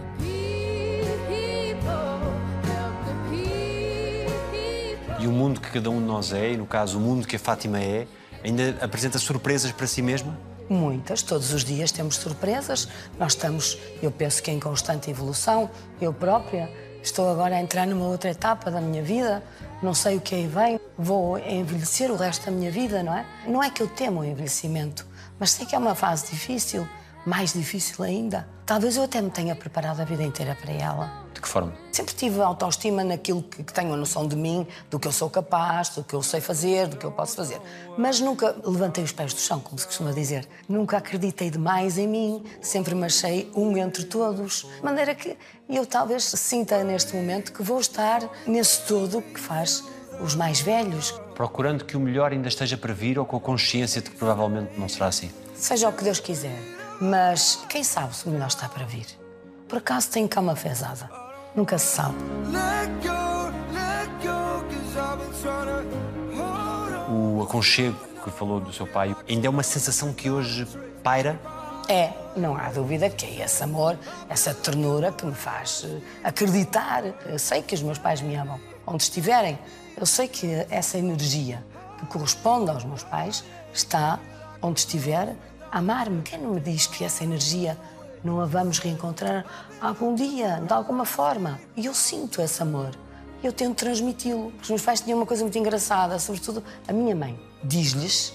O 5.27 5.33
mundo 5.33 5.61
que 5.61 5.71
cada 5.71 5.91
um 5.91 5.99
de 5.99 6.07
nós 6.07 6.33
é, 6.33 6.53
e 6.53 6.57
no 6.57 6.67
caso 6.67 6.99
o 6.99 7.01
mundo 7.01 7.27
que 7.27 7.37
a 7.37 7.39
Fátima 7.39 7.81
é, 7.81 8.07
ainda 8.45 8.77
apresenta 8.81 9.19
surpresas 9.19 9.73
para 9.73 9.87
si 9.87 10.01
mesma? 10.01 10.39
Muitas, 10.69 11.23
todos 11.23 11.53
os 11.53 11.65
dias 11.65 11.93
temos 11.93 12.17
surpresas. 12.17 12.89
Nós 13.19 13.33
estamos, 13.33 13.79
eu 14.03 14.11
penso 14.11 14.43
que 14.43 14.51
em 14.51 14.59
constante 14.59 15.11
evolução. 15.11 15.71
Eu 16.01 16.13
própria 16.13 16.69
estou 17.03 17.31
agora 17.31 17.57
a 17.57 17.61
entrar 17.61 17.87
numa 17.87 18.07
outra 18.07 18.31
etapa 18.31 18.71
da 18.71 18.81
minha 18.81 19.03
vida. 19.03 19.43
Não 19.83 19.95
sei 19.95 20.17
o 20.17 20.21
que 20.21 20.35
aí 20.35 20.47
vem. 20.47 20.81
Vou 20.99 21.39
envelhecer 21.39 22.11
o 22.11 22.17
resto 22.17 22.47
da 22.47 22.53
minha 22.53 22.71
vida, 22.71 23.03
não 23.03 23.15
é? 23.15 23.25
Não 23.47 23.63
é 23.63 23.71
que 23.71 23.83
eu 23.83 23.87
temo 23.87 24.21
o 24.21 24.25
envelhecimento, 24.25 25.07
mas 25.39 25.51
sei 25.51 25.67
que 25.67 25.75
é 25.75 25.79
uma 25.79 25.95
fase 25.95 26.31
difícil, 26.31 26.89
mais 27.25 27.53
difícil 27.53 28.05
ainda. 28.05 28.49
Talvez 28.65 28.97
eu 28.97 29.05
até 29.05 29.21
me 29.21 29.31
tenha 29.31 29.55
preparado 29.55 30.01
a 30.01 30.05
vida 30.05 30.25
inteira 30.25 30.57
para 30.61 30.73
ela. 30.73 31.26
De 31.37 31.43
que 31.43 31.49
forma? 31.49 31.75
Sempre 31.93 32.15
tive 32.15 32.41
autoestima 32.41 33.05
naquilo 33.05 33.43
que, 33.43 33.63
que 33.63 33.71
tenho 33.71 33.93
a 33.93 33.97
noção 33.97 34.27
de 34.27 34.35
mim, 34.35 34.67
do 34.91 34.99
que 34.99 35.07
eu 35.07 35.13
sou 35.13 35.29
capaz, 35.29 35.91
do 35.91 36.03
que 36.03 36.15
eu 36.15 36.23
sei 36.23 36.41
fazer, 36.41 36.87
do 36.87 36.97
que 36.97 37.05
eu 37.05 37.13
posso 37.13 37.37
fazer. 37.37 37.61
Mas 37.99 38.21
nunca 38.21 38.57
levantei 38.65 39.05
os 39.05 39.13
pés 39.13 39.35
do 39.35 39.41
chão, 39.41 39.61
como 39.61 39.79
se 39.79 39.87
costuma 39.87 40.13
dizer. 40.13 40.49
Nunca 40.67 40.97
acreditei 40.97 41.51
demais 41.51 41.99
em 41.99 42.09
mim, 42.09 42.43
sempre 42.63 42.95
me 42.95 43.05
achei 43.05 43.53
um 43.55 43.77
entre 43.77 44.05
todos. 44.05 44.67
De 44.79 44.83
maneira 44.83 45.15
que 45.15 45.37
eu 45.69 45.85
talvez 45.85 46.25
sinta 46.25 46.83
neste 46.83 47.15
momento 47.15 47.53
que 47.53 47.63
vou 47.63 47.81
estar 47.81 48.23
nesse 48.47 48.87
todo 48.87 49.21
que 49.21 49.39
faz 49.39 49.85
os 50.19 50.35
mais 50.35 50.63
velhos. 50.63 51.11
Procurando 51.35 51.85
que 51.85 51.99
o 51.99 52.01
melhor 52.01 52.33
ainda 52.33 52.49
esteja 52.49 52.79
para 52.79 52.95
vir 52.95 53.19
ou 53.19 53.27
com 53.27 53.37
a 53.37 53.41
consciência 53.41 54.01
de 54.01 54.09
que 54.09 54.17
provavelmente 54.17 54.81
não 54.81 54.89
será 54.89 55.09
assim? 55.09 55.31
Seja 55.55 55.87
o 55.91 55.93
que 55.93 56.03
Deus 56.03 56.19
quiser. 56.19 56.59
Mas 56.99 57.63
quem 57.69 57.85
sabe 57.85 58.17
se 58.17 58.27
o 58.27 58.31
melhor 58.31 58.49
está 58.49 58.71
para 58.71 58.87
vir? 58.87 59.07
Por 59.69 59.77
acaso 59.77 60.09
tenho 60.11 60.27
cama 60.27 60.57
fezada? 60.57 61.26
Nunca 61.57 61.79
se 61.79 61.87
sabe. 61.87 62.15
O 67.09 67.43
aconchego 67.43 67.97
que 68.23 68.31
falou 68.31 68.61
do 68.61 68.73
seu 68.73 68.87
pai 68.87 69.17
ainda 69.27 69.47
é 69.47 69.51
uma 69.51 69.63
sensação 69.63 70.13
que 70.13 70.29
hoje 70.29 70.67
paira? 71.03 71.41
É, 71.89 72.13
não 72.37 72.57
há 72.57 72.69
dúvida 72.71 73.09
que 73.09 73.25
é 73.25 73.45
esse 73.45 73.63
amor, 73.63 73.97
essa 74.29 74.53
ternura 74.53 75.13
que 75.13 75.25
me 75.25 75.35
faz 75.35 75.87
eh, 75.87 76.01
acreditar. 76.25 77.05
Eu 77.25 77.39
sei 77.39 77.63
que 77.63 77.75
os 77.75 77.83
meus 77.83 77.97
pais 77.97 78.21
me 78.21 78.35
amam, 78.35 78.61
onde 78.85 79.05
estiverem. 79.05 79.57
Eu 79.97 80.05
sei 80.05 80.27
que 80.27 80.67
essa 80.69 80.99
energia 80.99 81.65
que 81.99 82.07
corresponde 82.07 82.71
aos 82.71 82.85
meus 82.85 83.05
pais 83.05 83.45
está 83.73 84.19
onde 84.61 84.81
estiver 84.81 85.35
a 85.71 85.79
amar-me. 85.79 86.23
Quem 86.23 86.41
não 86.41 86.55
me 86.55 86.61
diz 86.61 86.89
que 86.89 87.05
essa 87.05 87.23
energia 87.23 87.79
não 88.25 88.41
a 88.41 88.47
vamos 88.47 88.79
reencontrar 88.81 89.45
algum 89.81 90.15
dia, 90.15 90.63
de 90.67 90.73
alguma 90.73 91.05
forma? 91.05 91.61
E 91.77 91.87
eu 91.87 91.95
sinto 91.95 92.41
esse 92.41 92.63
amor. 92.63 92.91
Eu 93.43 93.53
tento 93.53 93.77
transmiti-lo. 93.77 94.53
Os 94.61 94.69
meus 94.69 94.83
pais 94.83 95.01
tinham 95.01 95.19
uma 95.19 95.27
coisa 95.27 95.43
muito 95.43 95.59
engraçada, 95.59 96.19
sobretudo 96.19 96.63
a 96.89 96.93
minha 96.93 97.15
mãe. 97.15 97.39
Diz-lhes 97.63 98.33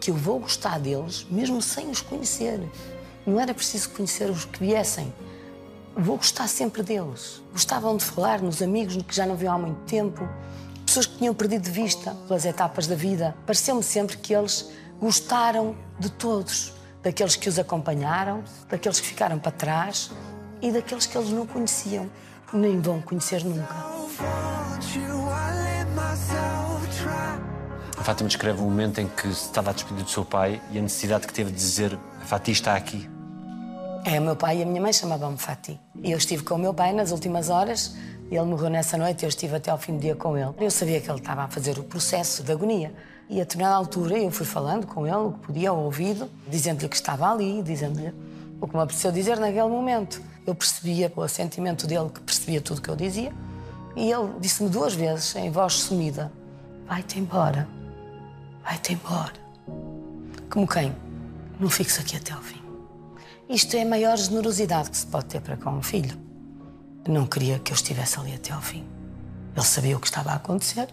que 0.00 0.10
eu 0.10 0.14
vou 0.14 0.40
gostar 0.40 0.78
deles 0.78 1.26
mesmo 1.30 1.60
sem 1.60 1.90
os 1.90 2.00
conhecer. 2.00 2.60
Não 3.26 3.38
era 3.38 3.54
preciso 3.54 3.90
conhecer 3.90 4.30
os 4.30 4.44
que 4.44 4.58
viessem. 4.58 5.12
Vou 5.96 6.16
gostar 6.16 6.48
sempre 6.48 6.82
deles. 6.82 7.42
Gostavam 7.52 7.96
de 7.96 8.04
falar 8.04 8.40
nos 8.40 8.60
amigos 8.60 8.96
que 9.02 9.14
já 9.14 9.24
não 9.24 9.36
viam 9.36 9.54
há 9.54 9.58
muito 9.58 9.80
tempo, 9.86 10.28
pessoas 10.84 11.06
que 11.06 11.18
tinham 11.18 11.32
perdido 11.32 11.62
de 11.62 11.70
vista 11.70 12.14
pelas 12.26 12.44
etapas 12.44 12.86
da 12.86 12.94
vida. 12.94 13.36
Pareceu-me 13.46 13.82
sempre 13.82 14.16
que 14.16 14.34
eles 14.34 14.70
gostaram 15.00 15.76
de 15.98 16.10
todos, 16.10 16.72
daqueles 17.02 17.36
que 17.36 17.48
os 17.48 17.58
acompanharam, 17.58 18.42
daqueles 18.68 18.98
que 18.98 19.06
ficaram 19.06 19.38
para 19.38 19.52
trás 19.52 20.10
e 20.64 20.72
daqueles 20.72 21.04
que 21.04 21.18
eles 21.18 21.28
não 21.28 21.46
conheciam, 21.46 22.10
nem 22.50 22.80
vão 22.80 23.02
conhecer 23.02 23.44
nunca. 23.44 23.74
A 27.98 28.02
Fátima 28.02 28.28
descreve 28.28 28.60
o 28.60 28.64
momento 28.64 28.98
em 28.98 29.06
que 29.06 29.22
se 29.24 29.46
estava 29.46 29.70
a 29.70 29.72
despedir 29.74 30.02
do 30.02 30.08
seu 30.08 30.24
pai 30.24 30.62
e 30.70 30.78
a 30.78 30.82
necessidade 30.82 31.26
que 31.26 31.34
teve 31.34 31.50
de 31.50 31.56
dizer 31.56 31.98
Fati 32.24 32.50
está 32.50 32.74
aqui. 32.74 33.08
É, 34.06 34.18
o 34.18 34.22
meu 34.22 34.36
pai 34.36 34.58
e 34.58 34.62
a 34.62 34.66
minha 34.66 34.80
mãe 34.80 34.92
chamavam-me 34.92 35.36
Fati. 35.36 35.78
E 36.02 36.12
eu 36.12 36.16
estive 36.16 36.42
com 36.42 36.54
o 36.54 36.58
meu 36.58 36.72
pai 36.72 36.94
nas 36.94 37.12
últimas 37.12 37.50
horas. 37.50 37.94
Ele 38.30 38.42
morreu 38.42 38.70
nessa 38.70 38.96
noite 38.96 39.22
e 39.22 39.24
eu 39.26 39.28
estive 39.28 39.56
até 39.56 39.70
ao 39.70 39.76
fim 39.76 39.92
do 39.92 40.00
dia 40.00 40.16
com 40.16 40.36
ele. 40.36 40.50
Eu 40.58 40.70
sabia 40.70 40.98
que 40.98 41.10
ele 41.10 41.18
estava 41.18 41.42
a 41.42 41.48
fazer 41.48 41.78
o 41.78 41.84
processo 41.84 42.42
de 42.42 42.50
agonia. 42.50 42.94
E 43.28 43.36
a 43.36 43.44
determinada 43.44 43.76
altura 43.76 44.18
eu 44.18 44.30
fui 44.30 44.46
falando 44.46 44.86
com 44.86 45.06
ele 45.06 45.16
o 45.16 45.32
que 45.32 45.46
podia 45.46 45.70
ao 45.70 45.78
ouvido, 45.78 46.30
dizendo-lhe 46.48 46.88
que 46.88 46.96
estava 46.96 47.30
ali, 47.30 47.62
dizendo-lhe 47.62 48.14
o 48.64 48.68
que 48.68 48.76
me 48.76 48.82
apeteceu 48.82 49.12
dizer 49.12 49.38
naquele 49.38 49.68
momento. 49.68 50.20
Eu 50.46 50.54
percebia, 50.54 51.08
pelo 51.08 51.28
sentimento 51.28 51.86
dele, 51.86 52.10
que 52.10 52.20
percebia 52.20 52.60
tudo 52.60 52.78
o 52.78 52.82
que 52.82 52.88
eu 52.88 52.96
dizia. 52.96 53.32
E 53.96 54.10
ele 54.10 54.32
disse-me 54.40 54.68
duas 54.68 54.94
vezes, 54.94 55.34
em 55.36 55.50
voz 55.50 55.74
sumida: 55.74 56.32
Vai-te 56.86 57.18
embora. 57.18 57.68
Vai-te 58.62 58.94
embora. 58.94 59.32
Como 60.50 60.66
quem? 60.66 60.94
Não 61.58 61.70
fiques 61.70 61.98
aqui 61.98 62.16
até 62.16 62.32
ao 62.32 62.42
fim. 62.42 62.62
Isto 63.48 63.76
é 63.76 63.82
a 63.82 63.86
maior 63.86 64.16
generosidade 64.16 64.90
que 64.90 64.96
se 64.96 65.06
pode 65.06 65.26
ter 65.26 65.40
para 65.40 65.56
com 65.56 65.70
um 65.70 65.82
filho. 65.82 66.18
Não 67.06 67.26
queria 67.26 67.58
que 67.58 67.72
eu 67.72 67.74
estivesse 67.74 68.18
ali 68.18 68.34
até 68.34 68.52
ao 68.52 68.62
fim. 68.62 68.84
Ele 69.54 69.64
sabia 69.64 69.96
o 69.96 70.00
que 70.00 70.06
estava 70.06 70.30
a 70.30 70.36
acontecer 70.36 70.88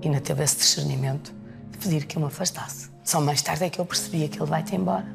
e 0.00 0.06
ainda 0.06 0.20
teve 0.20 0.44
esse 0.44 0.56
discernimento 0.58 1.34
de 1.70 1.78
pedir 1.78 2.04
que 2.06 2.16
eu 2.16 2.20
me 2.20 2.28
afastasse. 2.28 2.90
Só 3.02 3.20
mais 3.20 3.40
tarde 3.40 3.64
é 3.64 3.70
que 3.70 3.78
eu 3.78 3.86
percebia 3.86 4.28
que 4.28 4.38
ele 4.38 4.50
vai-te 4.50 4.76
embora. 4.76 5.06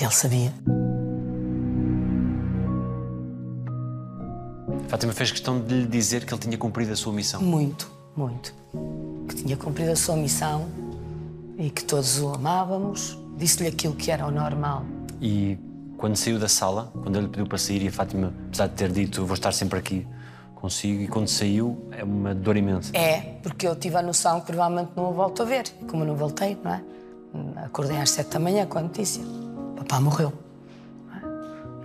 Ele 0.00 0.10
sabia. 0.10 0.52
Fátima 4.88 5.12
fez 5.12 5.30
questão 5.30 5.60
de 5.60 5.74
lhe 5.74 5.86
dizer 5.86 6.24
que 6.24 6.32
ele 6.32 6.40
tinha 6.40 6.58
cumprido 6.58 6.92
a 6.92 6.96
sua 6.96 7.12
missão. 7.12 7.40
Muito, 7.40 7.90
muito. 8.16 8.54
Que 9.28 9.34
tinha 9.36 9.56
cumprido 9.56 9.92
a 9.92 9.96
sua 9.96 10.16
missão 10.16 10.68
e 11.58 11.70
que 11.70 11.84
todos 11.84 12.20
o 12.20 12.28
amávamos. 12.28 13.18
Disse-lhe 13.36 13.68
aquilo 13.68 13.94
que 13.94 14.10
era 14.10 14.26
o 14.26 14.30
normal. 14.30 14.84
E 15.20 15.58
quando 15.96 16.16
saiu 16.16 16.38
da 16.38 16.48
sala, 16.48 16.92
quando 17.02 17.16
ele 17.16 17.28
pediu 17.28 17.46
para 17.46 17.58
sair 17.58 17.82
e 17.82 17.88
a 17.88 17.92
Fátima, 17.92 18.32
apesar 18.48 18.66
de 18.66 18.74
ter 18.74 18.92
dito 18.92 19.24
vou 19.24 19.34
estar 19.34 19.52
sempre 19.52 19.78
aqui 19.78 20.06
consigo 20.54 21.02
e 21.02 21.08
quando 21.08 21.28
saiu 21.28 21.88
é 21.92 22.02
uma 22.04 22.34
dor 22.34 22.56
imensa. 22.56 22.96
É, 22.96 23.38
porque 23.42 23.66
eu 23.66 23.76
tive 23.76 23.96
a 23.96 24.02
noção 24.02 24.40
que 24.40 24.46
provavelmente 24.46 24.92
não 24.96 25.10
o 25.10 25.12
volto 25.12 25.42
a 25.42 25.44
ver. 25.44 25.64
Como 25.88 26.04
não 26.04 26.16
voltei, 26.16 26.56
não 26.62 26.72
é? 26.72 26.82
Acordei 27.64 27.98
às 27.98 28.10
sete 28.10 28.30
da 28.30 28.38
manhã 28.38 28.66
com 28.66 28.78
a 28.78 28.82
notícia. 28.82 29.22
Papá 29.84 30.00
morreu. 30.00 30.32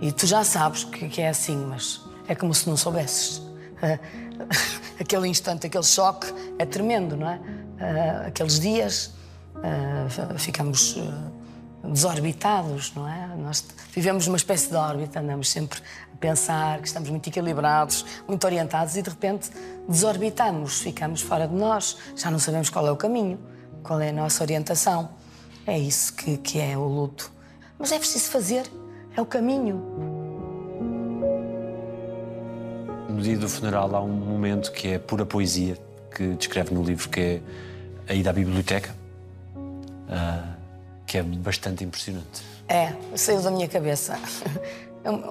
E 0.00 0.10
tu 0.10 0.26
já 0.26 0.42
sabes 0.42 0.84
que, 0.84 1.08
que 1.08 1.20
é 1.20 1.28
assim, 1.28 1.56
mas 1.56 2.00
é 2.26 2.34
como 2.34 2.54
se 2.54 2.68
não 2.68 2.76
soubesses. 2.76 3.42
Aquele 4.98 5.28
instante, 5.28 5.66
aquele 5.66 5.84
choque 5.84 6.26
é 6.58 6.66
tremendo, 6.66 7.16
não 7.16 7.28
é? 7.28 7.40
Ah, 7.78 8.26
Aqueles 8.26 8.60
dias 8.60 9.12
ah, 9.56 10.36
ficamos 10.36 10.96
ah, 10.98 11.88
desorbitados, 11.88 12.92
não 12.94 13.08
é? 13.08 13.34
Nós 13.36 13.64
vivemos 13.92 14.26
uma 14.26 14.36
espécie 14.36 14.68
de 14.68 14.76
órbita, 14.76 15.20
andamos 15.20 15.50
sempre 15.50 15.80
a 16.12 16.16
pensar 16.18 16.80
que 16.80 16.86
estamos 16.86 17.08
muito 17.08 17.26
equilibrados, 17.28 18.04
muito 18.28 18.44
orientados 18.44 18.96
e 18.96 19.02
de 19.02 19.08
repente 19.08 19.50
desorbitamos, 19.88 20.80
ficamos 20.80 21.22
fora 21.22 21.48
de 21.48 21.54
nós, 21.54 21.96
já 22.14 22.30
não 22.30 22.38
sabemos 22.38 22.68
qual 22.68 22.86
é 22.86 22.92
o 22.92 22.96
caminho, 22.96 23.38
qual 23.82 24.00
é 24.00 24.10
a 24.10 24.12
nossa 24.12 24.42
orientação. 24.42 25.10
É 25.66 25.78
isso 25.78 26.12
que, 26.14 26.36
que 26.36 26.58
é 26.58 26.76
o 26.76 26.84
luto. 26.84 27.39
Mas 27.80 27.92
é 27.92 27.98
preciso 27.98 28.30
fazer, 28.30 28.70
é 29.16 29.22
o 29.22 29.26
caminho. 29.26 29.82
No 33.08 33.22
dia 33.22 33.38
do 33.38 33.48
funeral 33.48 33.96
há 33.96 34.02
um 34.02 34.12
momento 34.12 34.70
que 34.70 34.88
é 34.88 34.98
pura 34.98 35.24
poesia, 35.24 35.78
que 36.14 36.34
descreve 36.34 36.74
no 36.74 36.82
livro, 36.82 37.08
que 37.08 37.20
é 37.20 37.40
a 38.06 38.14
ida 38.14 38.28
à 38.28 38.32
biblioteca, 38.34 38.94
ah, 40.10 40.54
que 41.06 41.16
é 41.16 41.22
bastante 41.22 41.82
impressionante. 41.82 42.42
É, 42.68 42.92
saiu 43.16 43.40
da 43.40 43.50
minha 43.50 43.66
cabeça. 43.66 44.18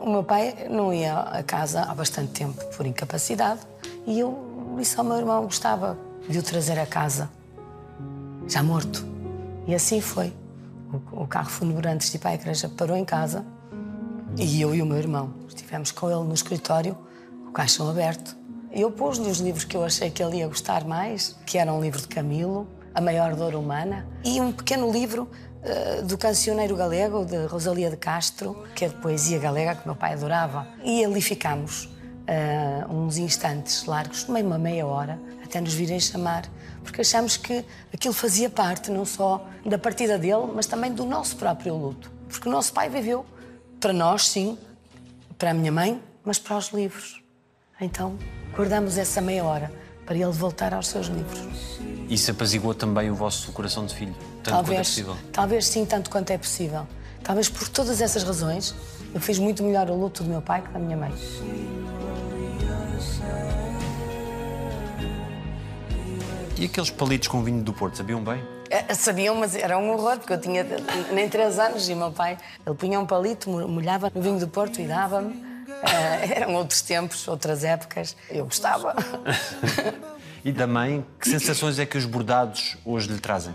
O 0.01 0.09
meu 0.09 0.23
pai 0.23 0.67
não 0.67 0.91
ia 0.91 1.19
a 1.19 1.43
casa 1.43 1.83
há 1.83 1.93
bastante 1.93 2.31
tempo 2.31 2.65
por 2.75 2.87
incapacidade 2.87 3.59
e 4.07 4.19
eu 4.19 4.75
disse 4.79 4.97
ao 4.97 5.05
meu 5.05 5.17
irmão 5.17 5.43
gostava 5.43 5.95
de 6.27 6.39
o 6.39 6.41
trazer 6.41 6.79
a 6.79 6.87
casa, 6.87 7.29
já 8.47 8.63
morto. 8.63 9.05
E 9.67 9.75
assim 9.75 10.01
foi. 10.01 10.33
O, 11.11 11.27
carro 11.27 11.49
ir 11.63 12.19
para 12.19 12.31
a 12.31 12.33
igreja 12.33 12.67
parou 12.67 12.97
em 12.97 13.05
casa 13.05 13.45
e 14.37 14.59
eu 14.61 14.73
e 14.73 14.81
o 14.81 14.85
meu 14.85 14.97
irmão 14.97 15.35
estivemos 15.47 15.91
com 15.91 16.09
ele 16.09 16.23
no 16.23 16.33
escritório, 16.33 16.97
o 17.47 17.51
caixão 17.51 17.89
aberto. 17.89 18.35
Eu 18.71 18.91
pus-lhe 18.91 19.29
os 19.29 19.39
livros 19.39 19.63
que 19.63 19.75
eu 19.75 19.83
achei 19.83 20.09
que 20.09 20.21
ele 20.23 20.37
ia 20.37 20.47
gostar 20.47 20.85
mais, 20.85 21.35
que 21.45 21.57
era 21.57 21.71
um 21.71 21.81
livro 21.81 21.99
de 21.99 22.07
Camilo, 22.07 22.67
A 22.93 23.01
Maior 23.01 23.35
Dor 23.35 23.55
Humana, 23.55 24.07
e 24.23 24.39
um 24.41 24.51
pequeno 24.51 24.91
livro 24.91 25.29
eh, 25.61 26.01
do 26.03 26.17
cancioneiro 26.17 26.75
galego, 26.75 27.25
de 27.25 27.45
Rosalia 27.45 27.89
de 27.89 27.97
Castro, 27.97 28.63
que 28.75 28.85
é 28.85 28.87
de 28.87 28.95
poesia 28.95 29.39
galega, 29.39 29.75
que 29.75 29.85
meu 29.87 29.95
pai 29.95 30.13
adorava. 30.13 30.67
E 30.83 31.03
ali 31.03 31.21
ficámos 31.21 31.89
eh, 32.27 32.85
uns 32.89 33.17
instantes 33.17 33.85
largos, 33.85 34.27
meio 34.27 34.45
uma 34.45 34.57
meia 34.57 34.85
hora, 34.85 35.19
até 35.43 35.59
nos 35.59 35.73
virem 35.73 35.99
chamar, 35.99 36.43
porque 36.89 37.01
achamos 37.01 37.37
que 37.37 37.63
aquilo 37.93 38.13
fazia 38.15 38.49
parte 38.49 38.89
não 38.89 39.05
só 39.05 39.47
da 39.63 39.77
partida 39.77 40.17
dele, 40.17 40.49
mas 40.55 40.65
também 40.65 40.91
do 40.91 41.05
nosso 41.05 41.35
próprio 41.35 41.75
luto. 41.75 42.11
Porque 42.27 42.49
o 42.49 42.51
nosso 42.51 42.73
pai 42.73 42.89
viveu 42.89 43.23
para 43.79 43.93
nós, 43.93 44.27
sim, 44.27 44.57
para 45.37 45.51
a 45.51 45.53
minha 45.53 45.71
mãe, 45.71 46.01
mas 46.25 46.39
para 46.39 46.57
os 46.57 46.69
livros. 46.69 47.21
Então, 47.79 48.17
guardamos 48.55 48.97
essa 48.97 49.21
meia 49.21 49.43
hora 49.43 49.71
para 50.03 50.15
ele 50.15 50.31
voltar 50.31 50.73
aos 50.73 50.87
seus 50.87 51.05
livros. 51.07 51.79
Isso 52.09 52.31
apaziguou 52.31 52.73
também 52.73 53.11
o 53.11 53.15
vosso 53.15 53.51
coração 53.51 53.85
de 53.85 53.93
filho, 53.93 54.15
tanto 54.15 54.25
quanto 54.25 54.49
é 54.49 54.51
Talvez, 54.51 54.87
possível. 54.87 55.17
talvez 55.31 55.67
sim, 55.67 55.85
tanto 55.85 56.09
quanto 56.09 56.31
é 56.31 56.39
possível. 56.39 56.87
Talvez 57.23 57.49
por 57.49 57.69
todas 57.69 58.01
essas 58.01 58.23
razões, 58.23 58.73
eu 59.13 59.21
fiz 59.21 59.37
muito 59.37 59.63
melhor 59.63 59.91
o 59.91 59.95
luto 59.95 60.23
do 60.23 60.29
meu 60.29 60.41
pai 60.41 60.63
que 60.63 60.69
da 60.69 60.79
minha 60.79 60.97
mãe. 60.97 61.13
E 66.59 66.65
aqueles 66.65 66.89
palitos 66.89 67.29
com 67.29 67.41
vinho 67.41 67.63
do 67.63 67.71
Porto, 67.71 67.95
sabiam 67.95 68.21
bem? 68.21 68.43
Eh, 68.69 68.93
Sabiam, 68.93 69.33
mas 69.33 69.55
era 69.55 69.77
um 69.77 69.91
horror, 69.91 70.17
porque 70.17 70.33
eu 70.33 70.41
tinha 70.41 70.65
nem 71.13 71.29
três 71.29 71.57
anos 71.57 71.87
e 71.87 71.93
o 71.93 71.95
meu 71.95 72.11
pai, 72.11 72.37
ele 72.67 72.75
punha 72.75 72.99
um 72.99 73.05
palito, 73.05 73.49
molhava 73.49 74.11
no 74.13 74.21
vinho 74.21 74.37
do 74.37 74.47
Porto 74.49 74.81
e 74.81 74.85
dava-me. 74.85 75.41
Eh, 75.69 76.33
eram 76.35 76.55
outros 76.55 76.81
tempos, 76.81 77.25
outras 77.29 77.63
épocas. 77.63 78.13
Eu 78.29 78.43
gostava. 78.43 78.93
E 80.43 80.53
da 80.53 80.65
mãe, 80.65 81.05
que 81.19 81.27
sensações 81.27 81.79
é 81.79 81.85
que 81.85 81.97
os 81.97 82.05
bordados 82.05 82.77
hoje 82.85 83.09
lhe 83.09 83.19
trazem? 83.19 83.53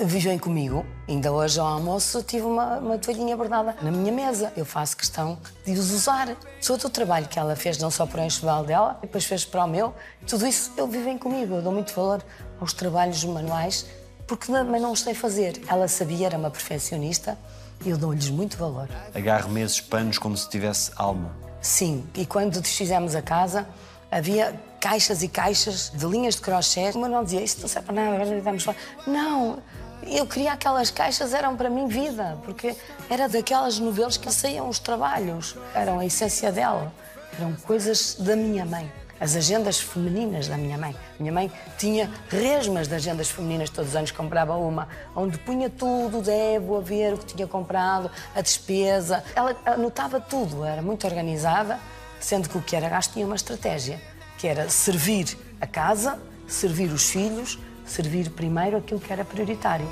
Vivem 0.00 0.38
comigo. 0.38 0.86
Ainda 1.06 1.30
hoje 1.30 1.60
ao 1.60 1.66
almoço 1.66 2.22
tive 2.22 2.46
uma, 2.46 2.78
uma 2.78 2.98
toalhinha 2.98 3.36
bordada 3.36 3.76
na 3.82 3.90
minha 3.90 4.10
mesa. 4.10 4.52
Eu 4.56 4.64
faço 4.64 4.96
questão 4.96 5.38
de 5.64 5.72
os 5.72 5.90
usar. 5.90 6.34
Todo 6.66 6.86
o 6.86 6.90
trabalho 6.90 7.28
que 7.28 7.38
ela 7.38 7.54
fez, 7.54 7.76
não 7.78 7.90
só 7.90 8.06
para 8.06 8.22
o 8.22 8.24
enxoval 8.24 8.64
dela, 8.64 8.98
depois 9.02 9.24
fez 9.24 9.44
para 9.44 9.64
o 9.64 9.68
meu, 9.68 9.94
tudo 10.26 10.46
isso 10.46 10.72
eu 10.76 10.86
vivem 10.86 11.18
comigo. 11.18 11.56
Eu 11.56 11.62
dou 11.62 11.72
muito 11.72 11.94
valor 11.94 12.24
aos 12.58 12.72
trabalhos 12.72 13.22
manuais, 13.24 13.86
porque 14.26 14.50
também 14.50 14.80
não 14.80 14.92
os 14.92 15.00
sei 15.00 15.14
fazer. 15.14 15.60
Ela 15.68 15.86
sabia, 15.88 16.26
era 16.26 16.38
uma 16.38 16.50
perfeccionista, 16.50 17.36
e 17.84 17.90
eu 17.90 17.98
dou-lhes 17.98 18.30
muito 18.30 18.56
valor. 18.56 18.88
Agarre 19.14 19.50
meses 19.50 19.80
panos 19.80 20.16
como 20.16 20.36
se 20.36 20.48
tivesse 20.48 20.90
alma. 20.96 21.36
Sim, 21.60 22.04
e 22.14 22.24
quando 22.24 22.60
desfizemos 22.60 23.14
a 23.14 23.22
casa, 23.22 23.66
havia 24.10 24.58
caixas 24.80 25.22
e 25.22 25.28
caixas 25.28 25.90
de 25.94 26.04
linhas 26.06 26.34
de 26.34 26.40
crochê. 26.40 26.90
O 26.94 26.98
Manuel 26.98 27.24
dizia, 27.24 27.40
isso 27.40 27.60
não 27.60 27.68
serve 27.68 27.86
para 27.86 27.94
nada, 27.94 28.22
agora 28.22 28.40
damos 28.40 28.64
fora. 28.64 28.76
Não, 29.06 29.58
eu 30.06 30.26
queria 30.26 30.52
aquelas 30.52 30.90
caixas, 30.90 31.32
eram 31.32 31.56
para 31.56 31.70
mim 31.70 31.86
vida, 31.86 32.38
porque 32.44 32.76
era 33.08 33.28
daquelas 33.28 33.78
novelas 33.78 34.16
que 34.16 34.30
saíam 34.32 34.68
os 34.68 34.78
trabalhos, 34.78 35.56
eram 35.74 35.98
a 35.98 36.06
essência 36.06 36.50
dela, 36.50 36.92
eram 37.38 37.54
coisas 37.54 38.16
da 38.18 38.36
minha 38.36 38.64
mãe. 38.64 38.90
As 39.20 39.36
agendas 39.36 39.78
femininas 39.78 40.48
da 40.48 40.56
minha 40.56 40.76
mãe. 40.76 40.96
Minha 41.20 41.32
mãe 41.32 41.52
tinha 41.78 42.10
resmas 42.28 42.88
de 42.88 42.94
agendas 42.96 43.30
femininas, 43.30 43.70
todos 43.70 43.90
os 43.90 43.96
anos 43.96 44.10
comprava 44.10 44.56
uma, 44.56 44.88
onde 45.14 45.38
punha 45.38 45.70
tudo, 45.70 46.20
devo 46.20 46.76
a 46.76 46.80
ver 46.80 47.14
o 47.14 47.18
que 47.18 47.32
tinha 47.32 47.46
comprado, 47.46 48.10
a 48.34 48.40
despesa. 48.40 49.22
Ela 49.36 49.56
anotava 49.64 50.20
tudo, 50.20 50.64
era 50.64 50.82
muito 50.82 51.06
organizada, 51.06 51.78
sendo 52.18 52.48
que 52.48 52.58
o 52.58 52.62
que 52.62 52.74
era 52.74 52.88
gasto 52.88 53.12
tinha 53.12 53.24
uma 53.24 53.36
estratégia, 53.36 54.00
que 54.38 54.48
era 54.48 54.68
servir 54.68 55.38
a 55.60 55.68
casa, 55.68 56.18
servir 56.48 56.90
os 56.90 57.08
filhos, 57.08 57.60
servir 57.84 58.30
primeiro 58.30 58.76
aquilo 58.76 59.00
que 59.00 59.12
era 59.12 59.24
prioritário. 59.24 59.86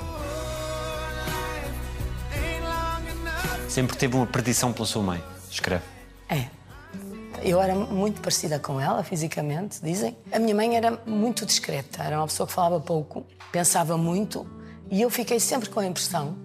Sempre 3.69 3.95
teve 3.95 4.15
uma 4.15 4.27
predição 4.27 4.73
pela 4.73 4.85
sua 4.85 5.01
mãe, 5.01 5.23
escreve. 5.49 5.83
É. 6.27 6.47
Eu 7.41 7.61
era 7.61 7.73
muito 7.73 8.21
parecida 8.21 8.59
com 8.59 8.79
ela, 8.79 9.03
fisicamente, 9.03 9.79
dizem. 9.81 10.15
A 10.31 10.37
minha 10.37 10.53
mãe 10.53 10.75
era 10.75 10.99
muito 11.05 11.45
discreta, 11.45 12.03
era 12.03 12.17
uma 12.17 12.27
pessoa 12.27 12.45
que 12.45 12.53
falava 12.53 12.79
pouco, 12.79 13.25
pensava 13.51 13.97
muito, 13.97 14.45
e 14.89 15.01
eu 15.01 15.09
fiquei 15.09 15.39
sempre 15.39 15.69
com 15.69 15.79
a 15.79 15.85
impressão 15.85 16.37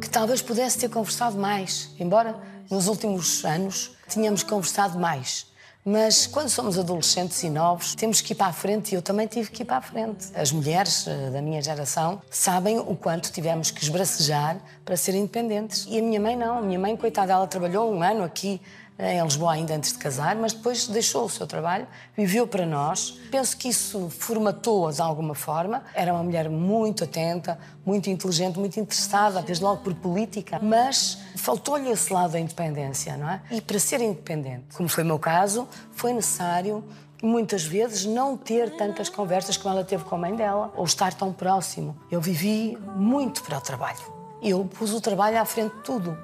que 0.00 0.08
talvez 0.08 0.40
pudesse 0.40 0.78
ter 0.78 0.88
conversado 0.88 1.36
mais, 1.36 1.90
embora 1.98 2.38
nos 2.70 2.86
últimos 2.86 3.44
anos 3.44 3.96
tínhamos 4.08 4.42
conversado 4.42 4.98
mais. 4.98 5.46
Mas 5.90 6.26
quando 6.26 6.50
somos 6.50 6.78
adolescentes 6.78 7.42
e 7.42 7.48
novos, 7.48 7.94
temos 7.94 8.20
que 8.20 8.34
ir 8.34 8.36
para 8.36 8.48
a 8.48 8.52
frente 8.52 8.92
e 8.92 8.94
eu 8.94 9.00
também 9.00 9.26
tive 9.26 9.50
que 9.50 9.62
ir 9.62 9.64
para 9.64 9.78
a 9.78 9.80
frente. 9.80 10.26
As 10.34 10.52
mulheres 10.52 11.06
eh, 11.06 11.30
da 11.30 11.40
minha 11.40 11.62
geração 11.62 12.20
sabem 12.30 12.78
o 12.78 12.94
quanto 12.94 13.32
tivemos 13.32 13.70
que 13.70 13.82
esbracejar 13.82 14.58
para 14.84 14.98
ser 14.98 15.14
independentes. 15.14 15.86
E 15.88 15.98
a 15.98 16.02
minha 16.02 16.20
mãe 16.20 16.36
não. 16.36 16.58
A 16.58 16.60
minha 16.60 16.78
mãe, 16.78 16.94
coitada, 16.94 17.32
ela 17.32 17.46
trabalhou 17.46 17.90
um 17.90 18.02
ano 18.02 18.22
aqui 18.22 18.60
em 18.98 19.22
Lisboa 19.22 19.52
ainda 19.52 19.74
antes 19.74 19.92
de 19.92 19.98
casar, 19.98 20.34
mas 20.34 20.52
depois 20.52 20.88
deixou 20.88 21.24
o 21.24 21.28
seu 21.28 21.46
trabalho, 21.46 21.86
viveu 22.16 22.48
para 22.48 22.66
nós. 22.66 23.18
Penso 23.30 23.56
que 23.56 23.68
isso 23.68 24.10
formatou-a 24.10 24.90
de 24.90 25.00
alguma 25.00 25.34
forma. 25.34 25.84
Era 25.94 26.12
uma 26.12 26.22
mulher 26.22 26.48
muito 26.50 27.04
atenta, 27.04 27.58
muito 27.86 28.10
inteligente, 28.10 28.58
muito 28.58 28.78
interessada, 28.80 29.40
desde 29.40 29.62
logo 29.62 29.82
por 29.82 29.94
política, 29.94 30.58
mas 30.60 31.18
faltou-lhe 31.36 31.88
esse 31.90 32.12
lado 32.12 32.32
da 32.32 32.40
independência, 32.40 33.16
não 33.16 33.30
é? 33.30 33.40
E 33.52 33.60
para 33.60 33.78
ser 33.78 34.00
independente, 34.00 34.64
como 34.76 34.88
foi 34.88 35.04
o 35.04 35.06
meu 35.06 35.18
caso, 35.18 35.68
foi 35.92 36.12
necessário 36.12 36.84
muitas 37.22 37.64
vezes 37.64 38.04
não 38.04 38.36
ter 38.36 38.76
tantas 38.76 39.08
conversas 39.08 39.56
como 39.56 39.74
ela 39.74 39.84
teve 39.84 40.04
com 40.04 40.14
a 40.14 40.18
mãe 40.18 40.34
dela, 40.34 40.72
ou 40.76 40.84
estar 40.84 41.12
tão 41.14 41.32
próximo. 41.32 41.96
Eu 42.10 42.20
vivi 42.20 42.78
muito 42.96 43.42
para 43.42 43.58
o 43.58 43.60
trabalho. 43.60 43.98
Eu 44.42 44.64
pus 44.64 44.92
o 44.92 45.00
trabalho 45.00 45.40
à 45.40 45.44
frente 45.44 45.74
de 45.74 45.82
tudo, 45.82 46.16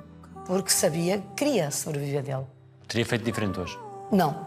porque 0.47 0.71
sabia 0.71 1.19
que 1.19 1.45
queria 1.45 1.71
sobreviver 1.71 2.23
dele. 2.23 2.54
Teria 2.89 3.05
feito 3.05 3.25
diferente 3.25 3.59
hoje? 3.59 3.79
Não. 4.11 4.47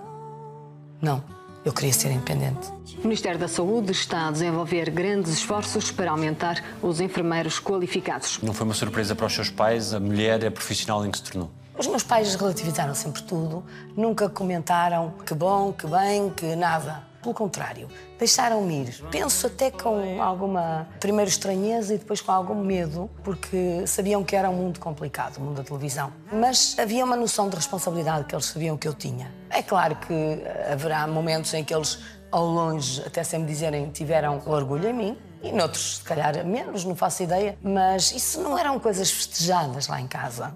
Não. 1.02 1.24
Eu 1.66 1.74
queria 1.74 1.92
ser 1.92 2.12
independente. 2.12 2.70
O 3.00 3.02
Ministério 3.04 3.38
da 3.38 3.48
Saúde 3.48 3.92
está 3.92 4.30
a 4.30 4.32
desenvolver 4.32 4.90
grandes 4.90 5.34
esforços 5.34 5.92
para 5.92 6.12
aumentar 6.12 6.64
os 6.82 7.02
enfermeiros 7.02 7.60
qualificados. 7.60 8.40
Não 8.42 8.54
foi 8.54 8.66
uma 8.66 8.74
surpresa 8.74 9.14
para 9.16 9.26
os 9.26 9.34
seus 9.34 9.50
pais 9.50 9.94
a 9.94 10.00
mulher 10.00 10.44
é 10.44 10.50
profissional 10.50 11.06
em 11.06 11.12
que 11.12 11.18
se 11.18 11.26
tornou? 11.26 11.50
Os 11.78 11.86
meus 11.86 12.04
pais 12.04 12.34
relativizaram 12.34 12.96
sempre 12.96 13.22
tudo, 13.22 13.64
nunca 13.96 14.28
comentaram 14.28 15.14
que 15.26 15.34
bom, 15.36 15.72
que 15.72 15.86
bem, 15.86 16.30
que 16.32 16.56
nada. 16.56 17.04
Pelo 17.22 17.34
contrário, 17.34 17.88
deixaram-me 18.18 18.84
ir. 18.84 19.04
Penso 19.12 19.48
até 19.48 19.72
com 19.72 20.22
alguma, 20.22 20.88
primeiro 21.00 21.30
estranheza 21.30 21.94
e 21.94 21.98
depois 21.98 22.22
com 22.22 22.32
algum 22.32 22.56
medo, 22.56 23.10
porque 23.24 23.86
sabiam 23.86 24.24
que 24.24 24.36
era 24.36 24.50
um 24.50 24.56
mundo 24.56 24.80
complicado, 24.80 25.38
o 25.38 25.42
mundo 25.42 25.58
da 25.58 25.64
televisão. 25.64 26.12
Mas 26.32 26.78
havia 26.80 27.04
uma 27.04 27.16
noção 27.16 27.50
de 27.50 27.56
responsabilidade 27.56 28.26
que 28.26 28.36
eles 28.36 28.46
sabiam 28.46 28.78
que 28.78 28.88
eu 28.88 28.94
tinha. 28.94 29.34
É 29.50 29.62
claro 29.62 29.96
que 29.96 30.42
haverá 30.72 31.08
momentos 31.08 31.54
em 31.54 31.64
que 31.64 31.74
eles, 31.74 32.00
ao 32.32 32.46
longe, 32.46 33.02
até 33.06 33.24
sem 33.24 33.40
me 33.40 33.46
dizerem, 33.46 33.90
tiveram 33.90 34.42
orgulho 34.46 34.88
em 34.90 34.94
mim, 34.94 35.18
e 35.44 35.52
noutros, 35.52 35.98
se 35.98 36.04
calhar, 36.04 36.46
menos, 36.46 36.84
não 36.84 36.96
faço 36.96 37.24
ideia. 37.24 37.58
Mas 37.62 38.12
isso 38.12 38.42
não 38.42 38.58
eram 38.58 38.80
coisas 38.80 39.10
festejadas 39.12 39.88
lá 39.88 40.02
em 40.02 40.08
casa. 40.08 40.56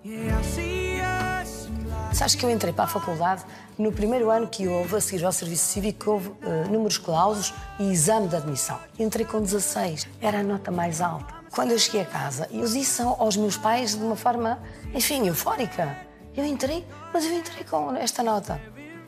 Sabes 2.13 2.35
que 2.35 2.45
eu 2.45 2.49
entrei 2.49 2.73
para 2.73 2.83
a 2.83 2.87
faculdade 2.87 3.43
no 3.77 3.91
primeiro 3.91 4.29
ano 4.29 4.47
que 4.47 4.67
houve, 4.67 4.95
a 4.97 5.01
seguir 5.01 5.25
ao 5.25 5.31
serviço 5.31 5.65
cívico, 5.65 6.11
houve 6.11 6.29
uh, 6.29 6.69
números 6.69 6.97
clausos 6.97 7.53
e 7.79 7.89
exame 7.91 8.27
de 8.27 8.35
admissão. 8.35 8.77
Entrei 8.99 9.25
com 9.25 9.41
16, 9.41 10.07
era 10.21 10.39
a 10.39 10.43
nota 10.43 10.69
mais 10.71 11.01
alta. 11.01 11.33
Quando 11.51 11.71
eu 11.71 11.79
cheguei 11.79 12.01
a 12.01 12.05
casa, 12.05 12.47
eu 12.51 12.65
disse 12.67 13.01
aos 13.01 13.37
meus 13.37 13.57
pais 13.57 13.95
de 13.95 14.03
uma 14.03 14.15
forma, 14.15 14.61
enfim, 14.93 15.27
eufórica. 15.27 15.97
Eu 16.35 16.45
entrei, 16.45 16.85
mas 17.13 17.25
eu 17.25 17.33
entrei 17.33 17.63
com 17.63 17.95
esta 17.95 18.21
nota. 18.21 18.61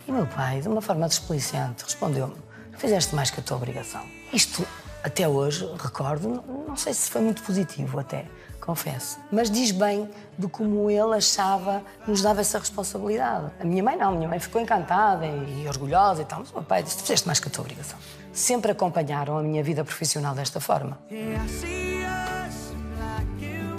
E 0.07 0.11
meu 0.11 0.25
pai, 0.25 0.61
de 0.61 0.67
uma 0.67 0.81
forma 0.81 1.07
desplicente, 1.07 1.83
respondeu-me: 1.83 2.35
Fizeste 2.77 3.15
mais 3.15 3.29
que 3.29 3.39
a 3.39 3.43
tua 3.43 3.57
obrigação. 3.57 4.01
Isto 4.31 4.65
até 5.03 5.27
hoje, 5.27 5.69
recordo, 5.77 6.43
não 6.67 6.75
sei 6.75 6.93
se 6.93 7.09
foi 7.09 7.21
muito 7.21 7.43
positivo 7.43 7.99
até, 7.99 8.25
confesso. 8.65 9.19
Mas 9.31 9.51
diz 9.51 9.71
bem 9.71 10.09
de 10.37 10.47
como 10.47 10.89
ele 10.89 11.15
achava, 11.15 11.83
nos 12.07 12.21
dava 12.21 12.41
essa 12.41 12.57
responsabilidade. 12.57 13.51
A 13.59 13.63
minha 13.63 13.83
mãe 13.83 13.97
não, 13.97 14.09
a 14.09 14.15
minha 14.15 14.27
mãe 14.27 14.39
ficou 14.39 14.61
encantada 14.61 15.25
e, 15.25 15.67
orgulhosa 15.67 16.21
e 16.21 16.25
tal, 16.25 16.39
mas 16.39 16.51
o 16.51 16.55
meu 16.55 16.63
pai 16.63 16.83
disse, 16.83 17.01
fizeste 17.01 17.27
mais 17.27 17.39
que 17.39 17.47
a 17.47 17.51
tua 17.51 17.61
obrigação. 17.61 17.97
Sempre 18.31 18.71
acompanharam 18.71 19.37
a 19.37 19.43
minha 19.43 19.63
vida 19.63 19.83
profissional 19.83 20.33
desta 20.33 20.59
forma. 20.59 20.97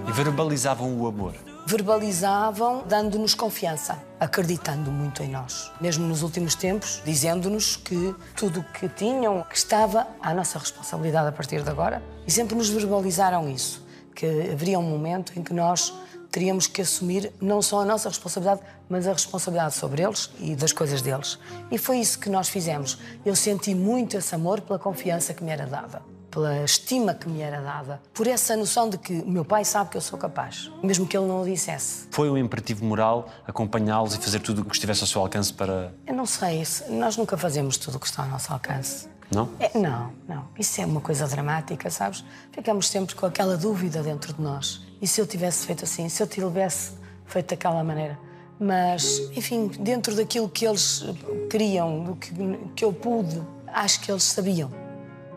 E 0.06 0.12
verbalizavam 0.12 1.00
o 1.00 1.06
amor? 1.06 1.34
verbalizavam 1.66 2.84
dando-nos 2.86 3.34
confiança, 3.34 3.98
acreditando 4.20 4.90
muito 4.90 5.22
em 5.22 5.28
nós. 5.28 5.72
Mesmo 5.80 6.06
nos 6.06 6.22
últimos 6.22 6.54
tempos, 6.54 7.00
dizendo-nos 7.04 7.76
que 7.76 8.14
tudo 8.36 8.60
o 8.60 8.64
que 8.64 8.88
tinham 8.88 9.42
que 9.48 9.56
estava 9.56 10.06
à 10.20 10.34
nossa 10.34 10.58
responsabilidade 10.58 11.28
a 11.28 11.32
partir 11.32 11.62
de 11.62 11.70
agora. 11.70 12.02
E 12.26 12.30
sempre 12.30 12.54
nos 12.54 12.68
verbalizaram 12.68 13.48
isso, 13.48 13.83
que 14.14 14.26
haveria 14.52 14.78
um 14.78 14.82
momento 14.82 15.32
em 15.38 15.42
que 15.42 15.52
nós 15.52 15.92
teríamos 16.30 16.66
que 16.66 16.82
assumir 16.82 17.32
não 17.40 17.62
só 17.62 17.80
a 17.80 17.84
nossa 17.84 18.08
responsabilidade, 18.08 18.60
mas 18.88 19.06
a 19.06 19.12
responsabilidade 19.12 19.74
sobre 19.74 20.02
eles 20.02 20.30
e 20.40 20.56
das 20.56 20.72
coisas 20.72 21.00
deles. 21.00 21.38
E 21.70 21.78
foi 21.78 21.98
isso 21.98 22.18
que 22.18 22.28
nós 22.28 22.48
fizemos. 22.48 22.98
Eu 23.24 23.36
senti 23.36 23.74
muito 23.74 24.16
esse 24.16 24.34
amor 24.34 24.60
pela 24.60 24.78
confiança 24.78 25.32
que 25.32 25.44
me 25.44 25.52
era 25.52 25.64
dada 25.64 26.02
pela 26.34 26.64
estima 26.64 27.14
que 27.14 27.28
me 27.28 27.40
era 27.40 27.60
dada, 27.60 28.02
por 28.12 28.26
essa 28.26 28.56
noção 28.56 28.90
de 28.90 28.98
que 28.98 29.20
o 29.20 29.30
meu 29.30 29.44
pai 29.44 29.64
sabe 29.64 29.90
que 29.90 29.96
eu 29.96 30.00
sou 30.00 30.18
capaz, 30.18 30.68
mesmo 30.82 31.06
que 31.06 31.16
ele 31.16 31.26
não 31.26 31.42
o 31.42 31.44
dissesse. 31.44 32.08
Foi 32.10 32.28
um 32.28 32.36
imperativo 32.36 32.84
moral 32.84 33.28
acompanhá-los 33.46 34.16
e 34.16 34.18
fazer 34.18 34.40
tudo 34.40 34.62
o 34.62 34.64
que 34.64 34.74
estivesse 34.74 35.02
ao 35.02 35.06
seu 35.06 35.20
alcance 35.20 35.52
para. 35.52 35.94
Eu 36.04 36.14
não 36.14 36.26
sei, 36.26 36.64
nós 36.90 37.16
nunca 37.16 37.36
fazemos 37.36 37.76
tudo 37.76 37.98
o 37.98 38.00
que 38.00 38.06
está 38.06 38.24
ao 38.24 38.28
nosso 38.28 38.52
alcance. 38.52 39.08
Não? 39.34 39.50
É, 39.58 39.76
não, 39.76 40.12
não. 40.28 40.48
Isso 40.58 40.80
é 40.80 40.86
uma 40.86 41.00
coisa 41.00 41.26
dramática, 41.26 41.90
sabes? 41.90 42.24
Ficamos 42.52 42.88
sempre 42.88 43.14
com 43.14 43.26
aquela 43.26 43.56
dúvida 43.56 44.02
dentro 44.02 44.32
de 44.32 44.40
nós. 44.40 44.82
E 45.00 45.06
se 45.06 45.20
eu 45.20 45.26
tivesse 45.26 45.66
feito 45.66 45.84
assim? 45.84 46.08
Se 46.08 46.22
eu 46.22 46.26
tivesse 46.26 46.92
feito 47.26 47.50
daquela 47.50 47.82
maneira? 47.82 48.18
Mas, 48.58 49.18
enfim, 49.36 49.68
dentro 49.80 50.14
daquilo 50.14 50.48
que 50.48 50.64
eles 50.64 51.04
queriam, 51.50 52.04
do 52.04 52.16
que, 52.16 52.32
que 52.76 52.84
eu 52.84 52.92
pude, 52.92 53.42
acho 53.66 54.00
que 54.00 54.10
eles 54.10 54.22
sabiam 54.22 54.70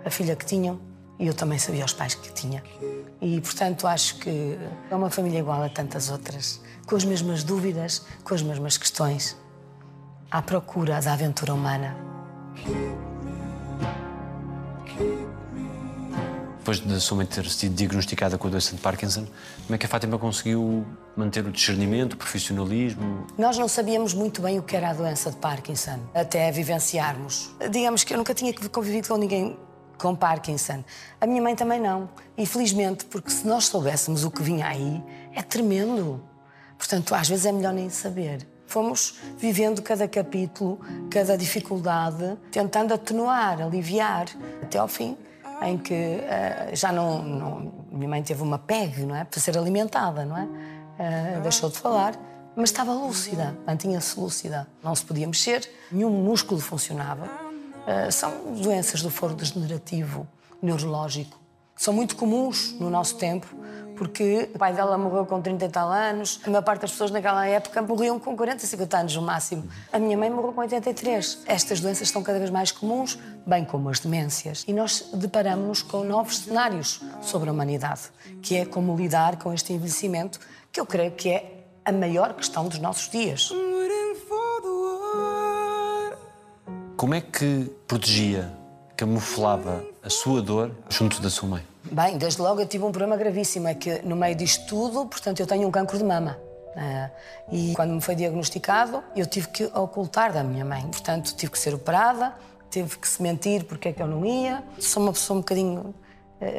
a 0.06 0.10
filha 0.10 0.36
que 0.36 0.46
tinham 0.46 0.80
e 1.20 1.26
eu 1.26 1.34
também 1.34 1.58
sabia 1.58 1.84
os 1.84 1.94
pais 1.94 2.14
que 2.14 2.32
tinha. 2.32 2.64
E, 3.20 3.42
portanto, 3.42 3.88
acho 3.88 4.20
que 4.20 4.58
é 4.90 4.96
uma 4.96 5.10
família 5.10 5.40
igual 5.40 5.64
a 5.64 5.70
tantas 5.70 6.10
outras, 6.10 6.62
com 6.86 6.96
as 6.96 7.04
mesmas 7.04 7.44
dúvidas, 7.44 8.06
com 8.24 8.36
as 8.36 8.44
mesmas 8.44 8.78
questões, 8.78 9.36
à 10.30 10.42
procura 10.42 11.02
da 11.02 11.14
aventura 11.14 11.54
humana. 11.54 11.98
Depois 16.68 16.86
de 16.86 17.00
sua 17.00 17.16
mãe 17.16 17.26
ter 17.26 17.50
sido 17.50 17.74
diagnosticada 17.74 18.38
com 18.38 18.46
a 18.50 18.52
doença 18.52 18.76
de 18.76 18.82
Parkinson, 18.82 19.26
como 19.66 19.76
é 19.76 19.78
que 19.78 19.86
a 19.86 19.90
Fátima 19.90 20.20
conseguiu 20.20 20.86
manter 21.16 21.46
o 21.46 21.50
discernimento, 21.50 22.12
o 22.12 22.18
profissionalismo? 22.18 23.26
Nós 23.38 23.58
não 23.58 23.70
sabíamos 23.70 24.14
muito 24.14 24.42
bem 24.42 24.60
o 24.60 24.62
que 24.62 24.76
era 24.76 24.90
a 24.90 24.94
doença 24.94 25.32
de 25.32 25.38
Parkinson, 25.38 25.98
até 26.14 26.52
vivenciarmos. 26.52 27.52
Digamos 27.72 28.04
que 28.04 28.14
eu 28.14 28.18
nunca 28.18 28.34
tinha 28.34 28.54
convivido 28.70 29.08
com 29.08 29.16
ninguém 29.16 29.58
com 29.98 30.14
Parkinson. 30.14 30.84
A 31.22 31.26
minha 31.26 31.42
mãe 31.42 31.56
também 31.56 31.80
não. 31.80 32.10
E 32.38 32.46
felizmente, 32.46 33.06
porque 33.06 33.32
se 33.32 33.48
nós 33.48 33.64
soubéssemos 33.68 34.26
o 34.26 34.30
que 34.30 34.44
vinha 34.44 34.68
aí, 34.68 35.02
é 35.34 35.42
tremendo. 35.42 36.22
Portanto, 36.78 37.16
às 37.16 37.30
vezes 37.30 37.46
é 37.46 37.52
melhor 37.54 37.72
nem 37.72 37.90
saber. 37.90 38.46
Fomos 38.66 39.16
vivendo 39.38 39.82
cada 39.82 40.06
capítulo, 40.06 40.82
cada 41.10 41.38
dificuldade, 41.38 42.38
tentando 42.52 42.94
atenuar, 42.94 43.62
aliviar, 43.62 44.26
até 44.62 44.78
ao 44.78 44.90
fim, 44.90 45.18
em 45.62 45.78
que 45.78 45.93
uh, 45.93 46.76
já 46.76 46.91
não, 46.91 47.22
não, 47.24 47.72
Minha 47.91 48.10
mãe 48.10 48.24
teve 48.24 48.41
uma 48.41 48.60
PEG, 48.60 49.06
não 49.06 49.15
é? 49.15 49.24
Para 49.24 49.39
ser 49.39 49.58
alimentada, 49.58 50.26
não 50.26 50.38
é? 50.38 50.43
Uh, 50.43 51.41
deixou 51.41 51.70
de 51.70 51.78
falar, 51.78 52.15
mas 52.56 52.70
estava 52.70 52.93
lúcida, 52.93 53.58
mantinha-se 53.65 54.20
lúcida. 54.20 54.67
Não 54.84 54.96
se 54.96 55.06
podia 55.06 55.28
mexer, 55.28 55.70
nenhum 55.91 56.10
músculo 56.10 56.60
funcionava. 56.60 57.26
Uh, 57.26 58.12
são 58.12 58.54
doenças 58.56 59.02
do 59.02 59.10
foro 59.10 59.34
degenerativo, 59.34 60.28
neurológico. 60.62 61.39
São 61.76 61.93
muito 61.93 62.15
comuns 62.15 62.74
no 62.80 62.89
nosso 62.89 63.17
tempo, 63.17 63.48
porque 63.98 64.50
o 64.54 64.58
pai 64.58 64.74
dela 64.74 64.98
morreu 64.98 65.26
com 65.26 65.42
30 65.42 65.66
e 65.66 65.70
tal 65.70 65.90
anos, 65.90 66.40
a 66.46 66.50
maior 66.50 66.64
parte 66.64 66.82
das 66.82 66.92
pessoas 66.92 67.12
naquela 67.12 67.46
época 67.48 67.82
morriam 67.82 68.20
com 68.20 68.36
40, 68.36 68.66
50 68.66 68.98
anos 68.98 69.16
no 69.16 69.22
máximo. 69.22 69.68
A 69.92 70.00
minha 70.00 70.18
mãe 70.18 70.30
morreu 70.30 70.54
com 70.54 70.62
83. 70.62 71.44
Estas 71.46 71.80
doenças 71.80 72.08
estão 72.08 72.24
cada 72.24 72.38
vez 72.38 72.50
mais 72.50 72.72
comuns, 72.72 73.18
bem 73.46 73.66
como 73.66 73.90
as 73.90 74.00
demências. 74.00 74.64
E 74.68 74.74
nós 74.74 75.10
deparamos-nos 75.14 75.82
com 75.82 76.04
novos 76.04 76.40
cenários 76.40 77.02
sobre 77.22 77.50
a 77.50 77.52
humanidade, 77.52 78.04
que 78.42 78.56
é 78.56 78.66
como 78.66 78.96
lidar 78.96 79.38
com 79.38 79.54
este 79.54 79.74
envelhecimento, 79.74 80.40
que 80.72 80.80
eu 80.80 80.86
creio 80.86 81.12
que 81.12 81.30
é 81.30 81.66
a 81.84 81.92
maior 81.92 82.34
questão 82.34 82.68
dos 82.68 82.80
nossos 82.80 83.10
dias. 83.10 83.52
Como 86.96 87.14
é 87.14 87.22
que 87.22 87.72
protegia, 87.88 88.57
camuflava 88.98 89.86
a 90.04 90.10
sua 90.10 90.42
dor 90.42 90.72
junto 90.90 91.22
da 91.22 91.30
sua 91.30 91.48
mãe? 91.48 91.64
Bem, 91.84 92.18
desde 92.18 92.42
logo 92.42 92.60
eu 92.60 92.66
tive 92.66 92.84
um 92.84 92.92
problema 92.92 93.16
gravíssimo, 93.16 93.68
é 93.68 93.76
que 93.76 94.02
no 94.02 94.16
meio 94.16 94.36
disto 94.36 94.66
tudo, 94.66 95.06
portanto, 95.06 95.40
eu 95.40 95.48
tenho 95.48 95.68
um 95.68 95.72
cancro 95.72 95.98
de 95.98 96.04
mama. 96.04 96.38
Uh, 96.76 97.10
e 97.52 97.74
quando 97.76 97.94
me 97.94 98.02
foi 98.02 98.16
diagnosticado, 98.16 99.04
eu 99.16 99.26
tive 99.26 99.48
que 99.48 99.66
ocultar 99.66 100.34
da 100.34 100.44
minha 100.44 100.66
mãe. 100.66 100.82
Portanto, 100.82 101.34
tive 101.36 101.52
que 101.52 101.60
ser 101.60 101.74
operada, 101.74 102.34
tive 102.70 102.98
que 102.98 103.08
se 103.08 103.22
mentir 103.22 103.64
porque 103.64 103.90
é 103.90 103.94
que 103.94 104.02
eu 104.02 104.08
não 104.08 104.26
ia. 104.26 104.64
Sou 104.80 105.02
uma 105.02 105.14
pessoa 105.14 105.38
um 105.38 105.42
bocadinho 105.42 105.94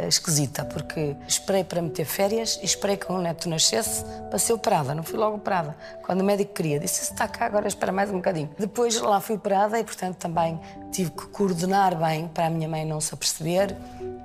esquisita, 0.08 0.64
porque 0.64 1.16
esperei 1.26 1.62
para 1.62 1.80
meter 1.80 2.04
férias 2.04 2.58
e 2.62 2.64
esperei 2.64 2.96
que 2.96 3.10
o 3.10 3.18
neto 3.18 3.48
nascesse 3.48 4.04
para 4.28 4.38
ser 4.38 4.52
operada. 4.52 4.94
Não 4.94 5.02
fui 5.02 5.18
logo 5.18 5.36
operada. 5.36 5.76
Quando 6.04 6.20
o 6.20 6.24
médico 6.24 6.54
queria, 6.54 6.80
disse: 6.80 7.04
Se 7.06 7.12
está 7.12 7.28
cá, 7.28 7.46
agora 7.46 7.68
espera 7.68 7.92
mais 7.92 8.10
um 8.10 8.14
bocadinho. 8.14 8.50
Depois 8.58 9.00
lá 9.00 9.20
fui 9.20 9.36
operada 9.36 9.78
e, 9.78 9.84
portanto, 9.84 10.16
também 10.16 10.58
tive 10.90 11.10
que 11.10 11.26
coordenar 11.28 11.96
bem 11.96 12.28
para 12.28 12.46
a 12.46 12.50
minha 12.50 12.68
mãe 12.68 12.84
não 12.84 13.00
se 13.00 13.14
aperceber. 13.14 13.76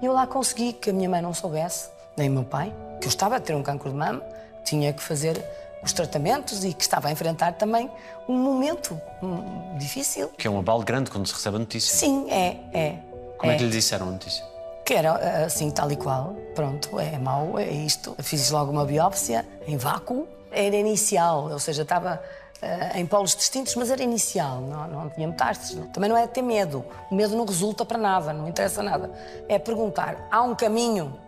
E 0.02 0.06
eu 0.06 0.12
lá 0.12 0.26
consegui 0.26 0.74
que 0.74 0.90
a 0.90 0.94
minha 0.94 1.10
mãe 1.10 1.22
não 1.22 1.34
soubesse, 1.34 1.90
nem 2.18 2.30
o 2.30 2.34
meu 2.34 2.44
pai, 2.44 2.74
que 3.00 3.06
eu 3.06 3.10
estava 3.10 3.36
a 3.36 3.40
ter 3.40 3.56
um 3.56 3.64
cancro 3.64 3.90
de 3.90 3.96
mama, 3.96 4.24
tinha 4.66 4.92
que 4.92 5.04
fazer 5.04 5.44
os 5.84 5.94
tratamentos 5.94 6.64
e 6.64 6.74
que 6.74 6.82
estava 6.82 7.10
a 7.10 7.12
enfrentar 7.12 7.54
também 7.54 7.92
um 8.28 8.38
momento 8.38 9.00
hum, 9.22 9.78
difícil. 9.78 10.30
Que 10.38 10.48
é 10.48 10.50
um 10.50 10.58
abalo 10.58 10.84
grande 10.84 11.12
quando 11.12 11.28
se 11.28 11.34
recebe 11.34 11.58
a 11.58 11.60
notícia. 11.60 11.96
Sim, 11.96 12.30
é, 12.32 12.58
é. 12.74 12.98
Como 13.38 13.52
é, 13.52 13.56
é 13.56 13.58
que 13.58 13.66
lhe 13.66 13.70
disseram 13.70 14.08
a 14.08 14.12
notícia? 14.12 14.53
Que 14.86 14.96
era 14.96 15.46
assim, 15.46 15.72
tal 15.72 15.92
e 15.92 15.96
qual. 15.96 16.36
Pronto, 16.56 17.00
é 17.00 17.18
mau, 17.18 17.58
é 17.58 17.70
isto. 17.70 18.16
Fiz 18.20 18.52
logo 18.52 18.72
uma 18.72 18.86
biópsia 18.86 19.46
em 19.66 19.78
vácuo. 19.78 20.28
Era 20.52 20.76
inicial, 20.76 21.50
ou 21.50 21.60
seja, 21.60 21.82
estava 21.82 22.22
uh, 22.62 22.98
em 22.98 23.06
polos 23.06 23.36
distintos, 23.36 23.76
mas 23.76 23.90
era 23.90 24.04
inicial, 24.04 24.62
não, 24.62 24.88
não 24.88 25.10
tinha 25.10 25.28
metástases. 25.28 25.84
Também 25.92 26.10
não 26.10 26.18
é 26.18 26.28
ter 26.28 26.44
medo. 26.44 26.86
O 27.10 27.16
medo 27.16 27.36
não 27.36 27.46
resulta 27.46 27.84
para 27.84 27.98
nada, 27.98 28.34
não 28.34 28.48
interessa 28.48 28.84
nada. 28.84 29.12
É 29.50 29.58
perguntar: 29.58 30.28
há 30.32 30.42
um 30.42 30.54
caminho? 30.54 31.20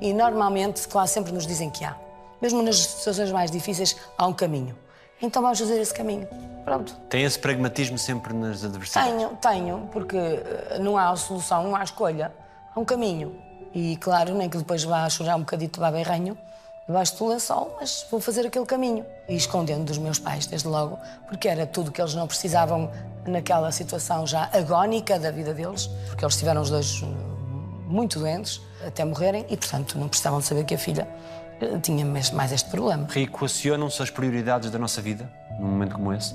E 0.00 0.12
normalmente, 0.12 0.88
quase 0.88 1.12
sempre 1.12 1.32
nos 1.32 1.46
dizem 1.46 1.70
que 1.70 1.84
há. 1.84 1.94
Mesmo 2.40 2.62
nas 2.62 2.78
situações 2.78 3.30
mais 3.32 3.50
difíceis, 3.50 3.96
há 4.16 4.26
um 4.26 4.32
caminho. 4.32 4.76
Então 5.20 5.42
vamos 5.42 5.58
fazer 5.58 5.80
esse 5.80 5.92
caminho. 5.92 6.28
Pronto. 6.64 6.94
Tem 7.08 7.24
esse 7.24 7.38
pragmatismo 7.38 7.98
sempre 7.98 8.32
nas 8.32 8.64
adversidades? 8.64 9.10
Tenho, 9.10 9.36
tenho, 9.40 9.88
porque 9.92 10.16
eh, 10.16 10.78
não 10.80 10.96
há 10.96 11.14
solução, 11.16 11.64
não 11.64 11.74
há 11.74 11.82
escolha. 11.82 12.32
Há 12.74 12.80
um 12.80 12.84
caminho. 12.84 13.36
E 13.74 13.96
claro, 13.96 14.34
nem 14.34 14.48
que 14.48 14.56
depois 14.56 14.82
vá 14.82 15.08
chorar 15.08 15.36
um 15.36 15.40
bocadito 15.40 15.74
de 15.74 15.80
baberranho, 15.80 16.36
debaixo 16.86 17.16
do 17.18 17.28
lençol, 17.28 17.76
mas 17.78 18.06
vou 18.10 18.20
fazer 18.20 18.46
aquele 18.46 18.64
caminho. 18.64 19.04
E 19.28 19.36
escondendo 19.36 19.84
dos 19.84 19.98
meus 19.98 20.18
pais, 20.18 20.46
desde 20.46 20.66
logo, 20.68 20.98
porque 21.26 21.48
era 21.48 21.66
tudo 21.66 21.92
que 21.92 22.00
eles 22.00 22.14
não 22.14 22.26
precisavam 22.26 22.90
naquela 23.26 23.70
situação 23.70 24.26
já 24.26 24.48
agónica 24.52 25.18
da 25.18 25.30
vida 25.30 25.52
deles, 25.52 25.88
porque 26.06 26.24
eles 26.24 26.36
tiveram 26.36 26.62
os 26.62 26.70
dois 26.70 27.02
hum, 27.02 27.14
muito 27.86 28.18
doentes 28.18 28.60
até 28.86 29.04
morrerem 29.04 29.44
e, 29.50 29.56
portanto, 29.56 29.98
não 29.98 30.08
precisavam 30.08 30.38
de 30.38 30.46
saber 30.46 30.64
que 30.64 30.74
a 30.74 30.78
filha 30.78 31.06
eh, 31.60 31.78
tinha 31.82 32.06
mais 32.06 32.52
este 32.52 32.70
problema. 32.70 33.06
Reequacionam-se 33.10 34.02
as 34.02 34.10
prioridades 34.10 34.70
da 34.70 34.78
nossa 34.78 35.02
vida 35.02 35.30
num 35.58 35.68
momento 35.68 35.94
como 35.94 36.12
esse? 36.12 36.34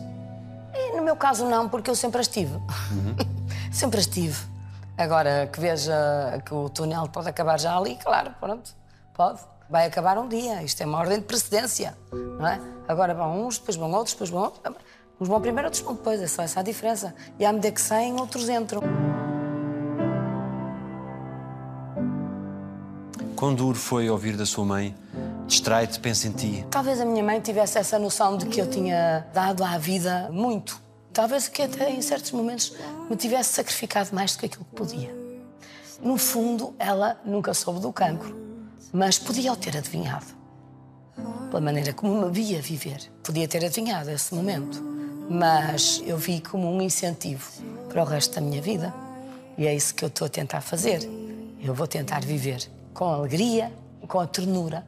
E 0.74 0.96
no 0.96 1.02
meu 1.02 1.16
caso, 1.16 1.46
não, 1.46 1.70
porque 1.70 1.90
eu 1.90 1.96
sempre 1.96 2.22
as 2.22 2.28
tive. 2.28 2.54
Uhum. 2.56 3.16
sempre 3.72 4.00
as 4.00 4.08
tive. 4.08 4.53
Agora 4.98 5.50
que 5.52 5.60
veja 5.60 6.42
que 6.46 6.54
o 6.54 6.70
túnel 6.70 7.08
pode 7.08 7.28
acabar 7.28 7.60
já 7.60 7.76
ali, 7.76 7.96
claro, 7.96 8.32
pronto, 8.40 8.76
pode. 9.14 9.40
Vai 9.70 9.88
acabar 9.88 10.18
um 10.20 10.28
dia. 10.28 10.62
Isto 10.62 10.84
é 10.84 10.86
uma 10.86 11.00
ordem 11.00 11.20
de 11.20 11.26
precedência, 11.26 11.98
não 12.12 12.48
é? 12.48 12.60
Agora 12.88 13.14
vão 13.14 13.48
uns, 13.48 13.58
depois 13.58 13.76
vão 13.76 13.92
outros, 13.92 14.14
depois 14.14 14.30
vão 14.30 14.44
outros. 14.44 14.76
Uns 15.20 15.28
vão 15.28 15.42
primeiro, 15.42 15.68
outros 15.68 15.82
vão 15.82 15.96
depois. 15.96 16.22
É 16.22 16.28
só 16.28 16.44
essa 16.44 16.60
a 16.60 16.64
diferença. 16.64 17.16
E 17.40 17.46
à 17.46 17.52
medida 17.52 17.72
que 17.72 17.82
saem, 17.82 18.20
outros 18.20 18.48
entram. 18.50 18.82
Quão 23.36 23.56
duro 23.56 23.78
foi 23.78 24.10
ouvir 24.10 24.38
da 24.38 24.46
sua 24.46 24.64
mãe 24.64 24.96
distrai-te, 25.48 26.00
pensa 26.00 26.28
em 26.28 26.32
ti? 26.32 26.66
Talvez 26.70 27.02
a 27.02 27.06
minha 27.06 27.24
mãe 27.24 27.40
tivesse 27.40 27.78
essa 27.78 27.98
noção 27.98 28.38
de 28.38 28.46
que 28.46 28.62
eu 28.62 28.70
tinha 28.70 29.26
dado 29.34 29.64
à 29.64 29.78
vida 29.78 30.30
muito. 30.32 30.83
Talvez 31.14 31.48
que 31.48 31.62
até 31.62 31.92
em 31.92 32.02
certos 32.02 32.32
momentos 32.32 32.76
me 33.08 33.16
tivesse 33.16 33.54
sacrificado 33.54 34.10
mais 34.16 34.34
do 34.34 34.40
que 34.40 34.48
aquilo 34.48 34.66
que 34.66 34.76
podia. 34.76 35.16
No 36.02 36.18
fundo, 36.18 36.74
ela 36.80 37.22
nunca 37.24 37.54
soube 37.54 37.80
do 37.80 37.94
cancro, 37.94 38.36
mas 38.92 39.20
podia 39.20 39.54
o 39.54 39.56
ter 39.56 39.78
adivinhado. 39.78 40.26
Pela 41.52 41.62
maneira 41.62 41.94
como 41.94 42.26
me 42.26 42.32
via 42.32 42.60
viver. 42.60 43.12
Podia 43.22 43.48
ter 43.48 43.64
adivinhado 43.64 44.10
esse 44.10 44.34
momento, 44.34 44.82
mas 45.30 46.02
eu 46.04 46.18
vi 46.18 46.42
como 46.42 46.68
um 46.68 46.82
incentivo 46.82 47.48
para 47.90 48.02
o 48.02 48.06
resto 48.06 48.34
da 48.34 48.42
minha 48.42 48.62
vida. 48.62 48.92
E 49.56 49.68
é 49.68 49.76
isso 49.76 49.94
que 49.94 50.04
eu 50.04 50.08
estou 50.08 50.26
a 50.26 50.30
tentar 50.30 50.62
fazer. 50.62 51.08
Eu 51.62 51.76
vou 51.76 51.86
tentar 51.86 52.26
viver 52.26 52.68
com 52.92 53.06
alegria, 53.06 53.72
com 54.08 54.20
a 54.20 54.26
ternura 54.26 54.86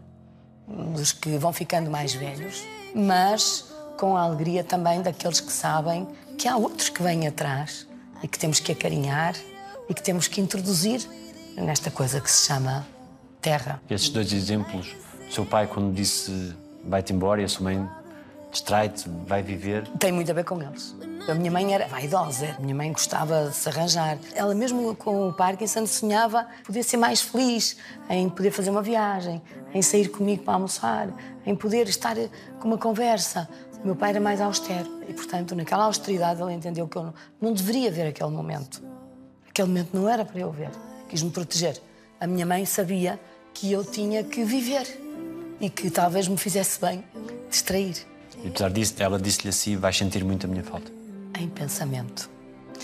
dos 0.68 1.12
que 1.12 1.38
vão 1.38 1.54
ficando 1.54 1.92
mais 1.92 2.16
velhos, 2.16 2.64
mas 2.96 3.75
com 3.98 4.16
a 4.16 4.22
alegria 4.22 4.64
também 4.64 5.02
daqueles 5.02 5.40
que 5.40 5.52
sabem 5.52 6.08
que 6.38 6.48
há 6.48 6.58
outros 6.58 6.90
que 6.90 7.02
vêm 7.02 7.28
atrás 7.28 7.88
e 8.22 8.28
que 8.28 8.38
temos 8.38 8.60
que 8.60 8.72
acarinhar 8.72 9.36
e 9.90 9.94
que 9.94 10.02
temos 10.02 10.28
que 10.28 10.42
introduzir 10.42 11.02
nesta 11.56 11.90
coisa 11.90 12.20
que 12.20 12.30
se 12.30 12.48
chama 12.48 12.86
terra. 13.42 13.82
Esses 13.90 14.10
dois 14.10 14.34
exemplos, 14.34 14.96
o 15.30 15.32
seu 15.32 15.46
pai 15.46 15.68
quando 15.68 15.94
disse 15.94 16.56
vai-te 16.84 17.14
embora 17.14 17.42
e 17.42 17.46
a 17.46 17.48
sua 17.48 17.64
mãe 17.64 17.90
distrai-te, 18.52 19.10
vai 19.28 19.42
viver. 19.42 19.88
Tem 20.00 20.12
muito 20.12 20.32
a 20.32 20.34
ver 20.34 20.44
com 20.44 20.62
eles. 20.62 20.96
A 21.28 21.34
minha 21.34 21.52
mãe 21.52 21.74
era 21.74 21.88
vaidosa, 21.88 22.56
a 22.56 22.62
minha 22.62 22.76
mãe 22.76 22.92
gostava 22.92 23.50
de 23.50 23.56
se 23.56 23.68
arranjar. 23.68 24.18
Ela, 24.36 24.54
mesmo 24.54 24.96
com 24.96 25.28
o 25.28 25.34
Parkinson, 25.34 25.88
sonhava 25.88 26.46
poder 26.64 26.84
ser 26.84 26.98
mais 26.98 27.20
feliz, 27.20 27.78
em 28.08 28.30
poder 28.30 28.52
fazer 28.52 28.70
uma 28.70 28.84
viagem, 28.84 29.42
em 29.74 29.82
sair 29.82 30.08
comigo 30.08 30.44
para 30.44 30.54
almoçar, 30.54 31.10
em 31.44 31.56
poder 31.56 31.90
estar 31.90 32.16
com 32.60 32.68
uma 32.68 32.78
conversa. 32.78 33.50
Meu 33.86 33.96
pai 33.96 34.10
era 34.10 34.20
mais 34.20 34.42
austero 34.42 34.90
e, 35.08 35.14
portanto, 35.14 35.56
naquela 35.56 35.84
austeridade, 35.84 36.42
ele 36.42 36.54
entendeu 36.54 36.88
que 36.88 36.98
eu 36.98 37.04
não, 37.04 37.14
não 37.40 37.54
deveria 37.54 37.92
ver 37.92 38.08
aquele 38.08 38.32
momento. 38.32 38.82
Aquele 39.48 39.68
momento 39.68 39.90
não 39.94 40.10
era 40.10 40.26
para 40.26 40.40
eu 40.40 40.52
ver. 40.52 40.72
Quis-me 41.08 41.30
proteger. 41.30 41.80
A 42.20 42.26
minha 42.26 42.48
mãe 42.48 42.66
sabia 42.66 43.20
que 43.54 43.72
eu 43.72 43.86
tinha 43.86 44.24
que 44.24 44.44
viver 44.44 44.88
e 45.62 45.70
que 45.70 45.92
talvez 45.92 46.28
me 46.28 46.36
fizesse 46.36 46.82
bem 46.82 47.04
distrair. 47.48 47.96
E 48.44 48.48
apesar 48.48 48.72
disso, 48.72 48.96
ela 48.98 49.20
disse-lhe 49.20 49.50
assim: 49.50 49.78
vais 49.78 49.96
sentir 49.96 50.24
muito 50.26 50.48
a 50.48 50.50
minha 50.50 50.64
falta. 50.64 50.92
Em 51.40 51.48
pensamento. 51.48 52.28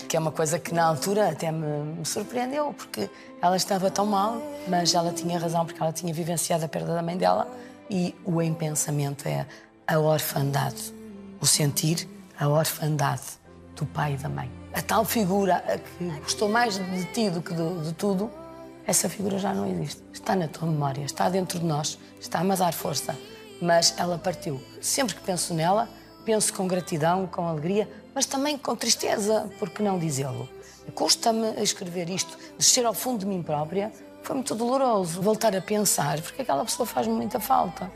Que 0.08 0.16
é 0.16 0.20
uma 0.20 0.30
coisa 0.30 0.60
que 0.60 0.72
na 0.72 0.84
altura 0.84 1.30
até 1.30 1.50
me, 1.50 1.66
me 1.98 2.06
surpreendeu, 2.06 2.72
porque 2.74 3.10
ela 3.42 3.56
estava 3.56 3.90
tão 3.90 4.06
mal, 4.06 4.40
mas 4.68 4.94
ela 4.94 5.12
tinha 5.12 5.36
razão, 5.36 5.66
porque 5.66 5.82
ela 5.82 5.92
tinha 5.92 6.14
vivenciado 6.14 6.64
a 6.64 6.68
perda 6.68 6.94
da 6.94 7.02
mãe 7.02 7.16
dela. 7.16 7.50
E 7.90 8.14
o 8.24 8.40
em 8.40 8.54
pensamento 8.54 9.26
é 9.26 9.46
a 9.86 9.98
orfandade. 9.98 10.92
O 11.40 11.46
sentir 11.46 12.08
a 12.38 12.48
orfandade 12.48 13.22
do 13.76 13.84
pai 13.86 14.14
e 14.14 14.16
da 14.16 14.28
mãe. 14.28 14.50
A 14.72 14.80
tal 14.80 15.04
figura 15.04 15.62
que 15.98 16.04
gostou 16.20 16.48
mais 16.48 16.78
de 16.78 17.04
ti 17.06 17.30
do 17.30 17.42
que 17.42 17.52
de, 17.52 17.84
de 17.84 17.92
tudo, 17.94 18.30
essa 18.86 19.08
figura 19.08 19.38
já 19.38 19.52
não 19.52 19.68
existe. 19.68 20.02
Está 20.12 20.34
na 20.34 20.48
tua 20.48 20.68
memória, 20.68 21.04
está 21.04 21.28
dentro 21.28 21.58
de 21.58 21.64
nós, 21.64 21.98
está-me 22.20 22.52
a 22.52 22.56
dar 22.56 22.72
força 22.72 23.16
mas 23.62 23.94
ela 23.96 24.18
partiu. 24.18 24.60
Sempre 24.80 25.14
que 25.14 25.22
penso 25.22 25.54
nela, 25.54 25.88
penso 26.24 26.52
com 26.52 26.66
gratidão, 26.66 27.26
com 27.28 27.46
alegria, 27.46 27.88
mas 28.12 28.26
também 28.26 28.58
com 28.58 28.74
tristeza, 28.74 29.48
porque 29.58 29.82
não 29.82 29.98
dizê-lo. 29.98 30.48
Custa-me 30.94 31.62
escrever 31.62 32.10
isto, 32.10 32.36
descer 32.58 32.84
ao 32.84 32.92
fundo 32.92 33.20
de 33.20 33.26
mim 33.26 33.40
própria, 33.40 33.92
foi 34.22 34.34
muito 34.34 34.54
doloroso. 34.54 35.22
Voltar 35.22 35.54
a 35.54 35.60
pensar, 35.62 36.20
porque 36.20 36.42
aquela 36.42 36.64
pessoa 36.64 36.84
faz-me 36.84 37.14
muita 37.14 37.38
falta. 37.38 37.90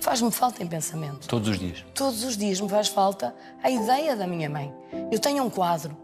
Faz-me 0.00 0.30
falta 0.30 0.62
em 0.62 0.66
pensamento. 0.66 1.28
Todos 1.28 1.48
os 1.48 1.58
dias? 1.58 1.84
Todos 1.94 2.24
os 2.24 2.36
dias 2.36 2.60
me 2.60 2.68
faz 2.68 2.88
falta 2.88 3.34
a 3.62 3.70
ideia 3.70 4.16
da 4.16 4.26
minha 4.26 4.48
mãe. 4.48 4.72
Eu 5.10 5.18
tenho 5.18 5.44
um 5.44 5.50
quadro, 5.50 5.96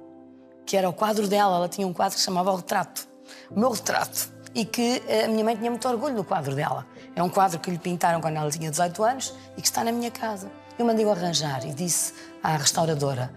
que 0.65 0.77
era 0.77 0.89
o 0.89 0.93
quadro 0.93 1.27
dela, 1.27 1.57
ela 1.57 1.69
tinha 1.69 1.87
um 1.87 1.93
quadro 1.93 2.15
que 2.15 2.21
se 2.21 2.27
chamava 2.27 2.53
O 2.53 2.57
Retrato. 2.57 3.09
O 3.51 3.59
meu 3.59 3.71
retrato 3.71 4.37
e 4.55 4.65
que 4.65 5.03
eh, 5.07 5.25
a 5.25 5.29
minha 5.29 5.45
mãe 5.45 5.57
tinha 5.57 5.71
muito 5.71 5.87
orgulho 5.87 6.15
do 6.15 6.25
quadro 6.25 6.55
dela. 6.55 6.87
É 7.15 7.23
um 7.23 7.29
quadro 7.29 7.59
que 7.59 7.71
lhe 7.71 7.79
pintaram 7.79 8.21
quando 8.21 8.37
ela 8.37 8.51
tinha 8.51 8.71
18 8.71 9.05
anos 9.05 9.35
e 9.57 9.61
que 9.61 9.67
está 9.67 9.85
na 9.85 9.93
minha 9.93 10.11
casa. 10.11 10.51
Eu 10.79 10.87
mandei-o 10.87 11.11
arranjar 11.11 11.67
e 11.67 11.75
disse 11.75 12.15
à 12.43 12.57
restauradora: 12.57 13.33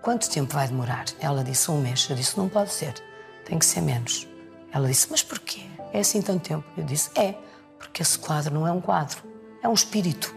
Quanto 0.00 0.30
tempo 0.30 0.54
vai 0.54 0.66
demorar? 0.68 1.04
Ela 1.20 1.44
disse: 1.44 1.70
Um 1.70 1.80
mês. 1.80 2.06
Eu 2.08 2.16
disse: 2.16 2.38
Não 2.38 2.48
pode 2.48 2.72
ser, 2.72 2.94
tem 3.44 3.58
que 3.58 3.66
ser 3.66 3.80
menos. 3.80 4.26
Ela 4.72 4.88
disse: 4.88 5.08
Mas 5.10 5.22
porquê? 5.22 5.62
É 5.92 6.00
assim 6.00 6.22
tanto 6.22 6.42
tempo? 6.48 6.64
Eu 6.76 6.84
disse: 6.84 7.10
É, 7.18 7.34
porque 7.78 8.02
esse 8.02 8.18
quadro 8.18 8.54
não 8.54 8.66
é 8.66 8.72
um 8.72 8.80
quadro, 8.80 9.18
é 9.62 9.68
um 9.68 9.74
espírito. 9.74 10.34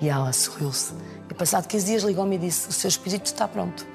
E 0.00 0.08
ela 0.08 0.32
sorriu-se. 0.32 0.94
E 1.30 1.34
passado 1.34 1.66
15 1.66 1.86
dias 1.86 2.02
ligou-me 2.02 2.36
e 2.36 2.38
disse: 2.38 2.68
O 2.68 2.72
seu 2.72 2.88
espírito 2.88 3.26
está 3.26 3.46
pronto. 3.46 3.86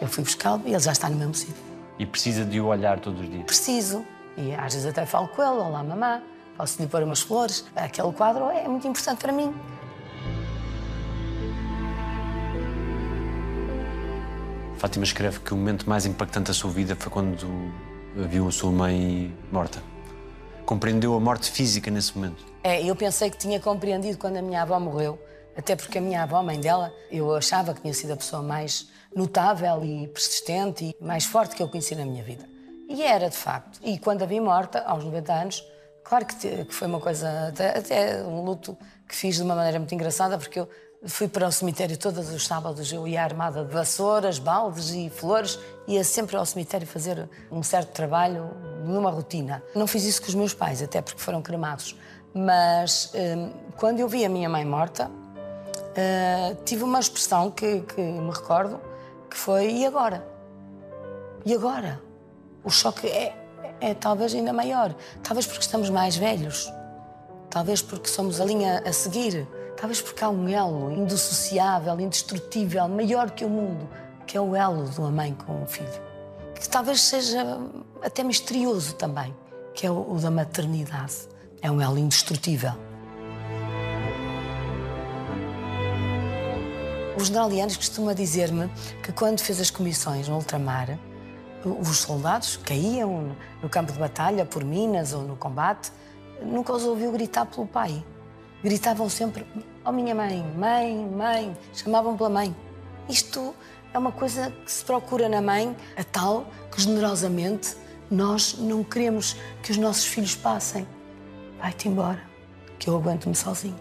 Eu 0.00 0.08
fui 0.08 0.24
buscá-lo 0.24 0.62
e 0.66 0.70
ele 0.70 0.80
já 0.80 0.92
está 0.92 1.08
no 1.08 1.16
mesmo 1.16 1.34
sítio. 1.34 1.54
E 1.98 2.04
precisa 2.04 2.44
de 2.44 2.60
o 2.60 2.66
olhar 2.66 3.00
todos 3.00 3.20
os 3.20 3.30
dias? 3.30 3.44
Preciso. 3.44 4.04
E 4.36 4.54
às 4.54 4.74
vezes 4.74 4.86
até 4.86 5.06
falo 5.06 5.28
com 5.28 5.42
ele, 5.42 5.52
olá 5.52 5.82
mamã, 5.82 6.20
posso 6.56 6.80
lhe 6.80 6.86
pôr 6.86 7.02
umas 7.02 7.22
flores. 7.22 7.64
Aquele 7.74 8.12
quadro 8.12 8.50
é 8.50 8.68
muito 8.68 8.86
importante 8.86 9.18
para 9.18 9.32
mim. 9.32 9.54
Fátima 14.76 15.04
escreve 15.04 15.40
que 15.40 15.54
o 15.54 15.56
momento 15.56 15.88
mais 15.88 16.04
impactante 16.04 16.48
da 16.48 16.54
sua 16.54 16.70
vida 16.70 16.94
foi 16.94 17.10
quando 17.10 17.46
viu 18.14 18.46
a 18.46 18.52
sua 18.52 18.70
mãe 18.70 19.34
morta. 19.50 19.82
Compreendeu 20.66 21.14
a 21.14 21.20
morte 21.20 21.48
física 21.52 21.92
nesse 21.92 22.18
momento? 22.18 22.44
É, 22.64 22.82
eu 22.82 22.96
pensei 22.96 23.30
que 23.30 23.38
tinha 23.38 23.60
compreendido 23.60 24.18
quando 24.18 24.36
a 24.38 24.42
minha 24.42 24.62
avó 24.62 24.80
morreu, 24.80 25.16
até 25.56 25.76
porque 25.76 25.98
a 25.98 26.00
minha 26.00 26.24
avó, 26.24 26.42
mãe 26.42 26.58
dela, 26.58 26.92
eu 27.08 27.32
achava 27.36 27.72
que 27.72 27.80
tinha 27.80 27.94
sido 27.94 28.14
a 28.14 28.16
pessoa 28.16 28.42
mais 28.42 28.88
notável 29.14 29.84
e 29.84 30.08
persistente 30.08 30.86
e 30.86 31.04
mais 31.04 31.24
forte 31.24 31.54
que 31.54 31.62
eu 31.62 31.68
conheci 31.68 31.94
na 31.94 32.04
minha 32.04 32.24
vida. 32.24 32.48
E 32.88 33.00
era, 33.00 33.30
de 33.30 33.36
facto. 33.36 33.78
E 33.80 33.96
quando 33.96 34.22
a 34.22 34.26
vi 34.26 34.40
morta, 34.40 34.80
aos 34.80 35.04
90 35.04 35.32
anos, 35.32 35.64
claro 36.02 36.26
que, 36.26 36.64
que 36.64 36.74
foi 36.74 36.88
uma 36.88 36.98
coisa, 36.98 37.48
até, 37.48 37.78
até, 37.78 38.22
um 38.24 38.42
luto 38.42 38.76
que 39.08 39.14
fiz 39.14 39.36
de 39.36 39.42
uma 39.42 39.54
maneira 39.54 39.78
muito 39.78 39.94
engraçada, 39.94 40.36
porque 40.36 40.58
eu 40.58 40.68
fui 41.06 41.28
para 41.28 41.46
o 41.46 41.52
cemitério 41.52 41.96
todos 41.96 42.30
os 42.30 42.46
sábados, 42.46 42.92
eu 42.92 43.06
ia 43.06 43.22
armada 43.22 43.64
de 43.64 43.72
vassouras, 43.72 44.38
baldes 44.38 44.90
e 44.90 45.10
flores, 45.10 45.58
ia 45.86 46.02
sempre 46.04 46.36
ao 46.36 46.44
cemitério 46.44 46.86
fazer 46.86 47.28
um 47.50 47.62
certo 47.62 47.92
trabalho 47.92 48.50
numa 48.84 49.10
rotina. 49.10 49.62
Não 49.74 49.86
fiz 49.86 50.04
isso 50.04 50.22
com 50.22 50.28
os 50.28 50.34
meus 50.34 50.54
pais, 50.54 50.82
até 50.82 51.00
porque 51.00 51.20
foram 51.20 51.40
cremados. 51.42 51.96
Mas 52.34 53.12
hum, 53.14 53.52
quando 53.76 54.00
eu 54.00 54.08
vi 54.08 54.24
a 54.24 54.28
minha 54.28 54.48
mãe 54.48 54.64
morta, 54.64 55.08
uh, 55.08 56.56
tive 56.64 56.84
uma 56.84 57.00
expressão 57.00 57.50
que, 57.50 57.80
que 57.80 58.00
me 58.00 58.30
recordo, 58.30 58.80
que 59.30 59.36
foi 59.36 59.70
e 59.70 59.86
agora? 59.86 60.26
E 61.44 61.54
agora? 61.54 62.06
o 62.66 62.70
choque 62.70 63.06
é, 63.06 63.32
é, 63.80 63.94
talvez 63.94 64.34
ainda 64.34 64.52
maior. 64.52 64.92
Talvez 65.22 65.46
porque 65.46 65.62
estamos 65.62 65.88
mais 65.88 66.16
velhos. 66.16 66.70
Talvez 67.48 67.80
porque 67.80 68.08
somos 68.08 68.40
a 68.40 68.44
linha 68.44 68.82
a 68.84 68.92
seguir. 68.92 69.46
Talvez 69.76 70.00
porque 70.00 70.24
há 70.24 70.30
um 70.30 70.48
elo 70.48 70.90
indissociável, 70.90 72.00
indestrutível, 72.00 72.88
maior 72.88 73.30
que 73.30 73.44
o 73.44 73.48
mundo, 73.48 73.88
que 74.26 74.36
é 74.36 74.40
o 74.40 74.56
elo 74.56 74.88
de 74.88 74.98
uma 74.98 75.10
mãe 75.10 75.34
com 75.34 75.62
um 75.62 75.66
filho. 75.66 76.00
Que 76.54 76.68
talvez 76.68 77.02
seja 77.02 77.58
até 78.02 78.22
misterioso 78.24 78.94
também, 78.94 79.34
que 79.74 79.86
é 79.86 79.90
o, 79.90 80.12
o 80.12 80.18
da 80.18 80.30
maternidade. 80.30 81.28
É 81.60 81.70
um 81.70 81.80
elo 81.80 81.98
indestrutível. 81.98 82.72
O 87.18 87.24
general 87.24 87.48
Lianes 87.48 87.76
costuma 87.76 88.14
dizer-me 88.14 88.68
que 89.02 89.12
quando 89.12 89.40
fez 89.40 89.60
as 89.60 89.70
comissões 89.70 90.28
no 90.28 90.36
ultramar, 90.36 90.98
os 91.64 91.98
soldados 91.98 92.56
caíam 92.58 93.36
no 93.62 93.68
campo 93.68 93.92
de 93.92 93.98
batalha 93.98 94.44
por 94.44 94.62
minas 94.64 95.12
ou 95.12 95.22
no 95.22 95.36
combate 95.36 95.90
nunca 96.42 96.72
os 96.72 96.84
ouviu 96.84 97.10
gritar 97.12 97.46
pelo 97.46 97.66
pai. 97.66 98.04
Gritavam 98.66 99.08
sempre, 99.08 99.46
oh 99.84 99.92
minha 99.92 100.12
mãe, 100.12 100.44
mãe, 100.58 101.08
mãe, 101.08 101.56
chamavam 101.72 102.16
pela 102.16 102.28
mãe. 102.28 102.56
Isto 103.08 103.54
é 103.94 103.96
uma 103.96 104.10
coisa 104.10 104.50
que 104.50 104.72
se 104.72 104.84
procura 104.84 105.28
na 105.28 105.40
mãe, 105.40 105.76
a 105.96 106.02
tal 106.02 106.48
que 106.72 106.82
generosamente 106.82 107.76
nós 108.10 108.56
não 108.58 108.82
queremos 108.82 109.36
que 109.62 109.70
os 109.70 109.76
nossos 109.76 110.06
filhos 110.06 110.34
passem. 110.34 110.84
Vai-te 111.60 111.88
embora, 111.88 112.20
que 112.76 112.90
eu 112.90 112.96
aguento-me 112.96 113.36
sozinho. 113.36 113.78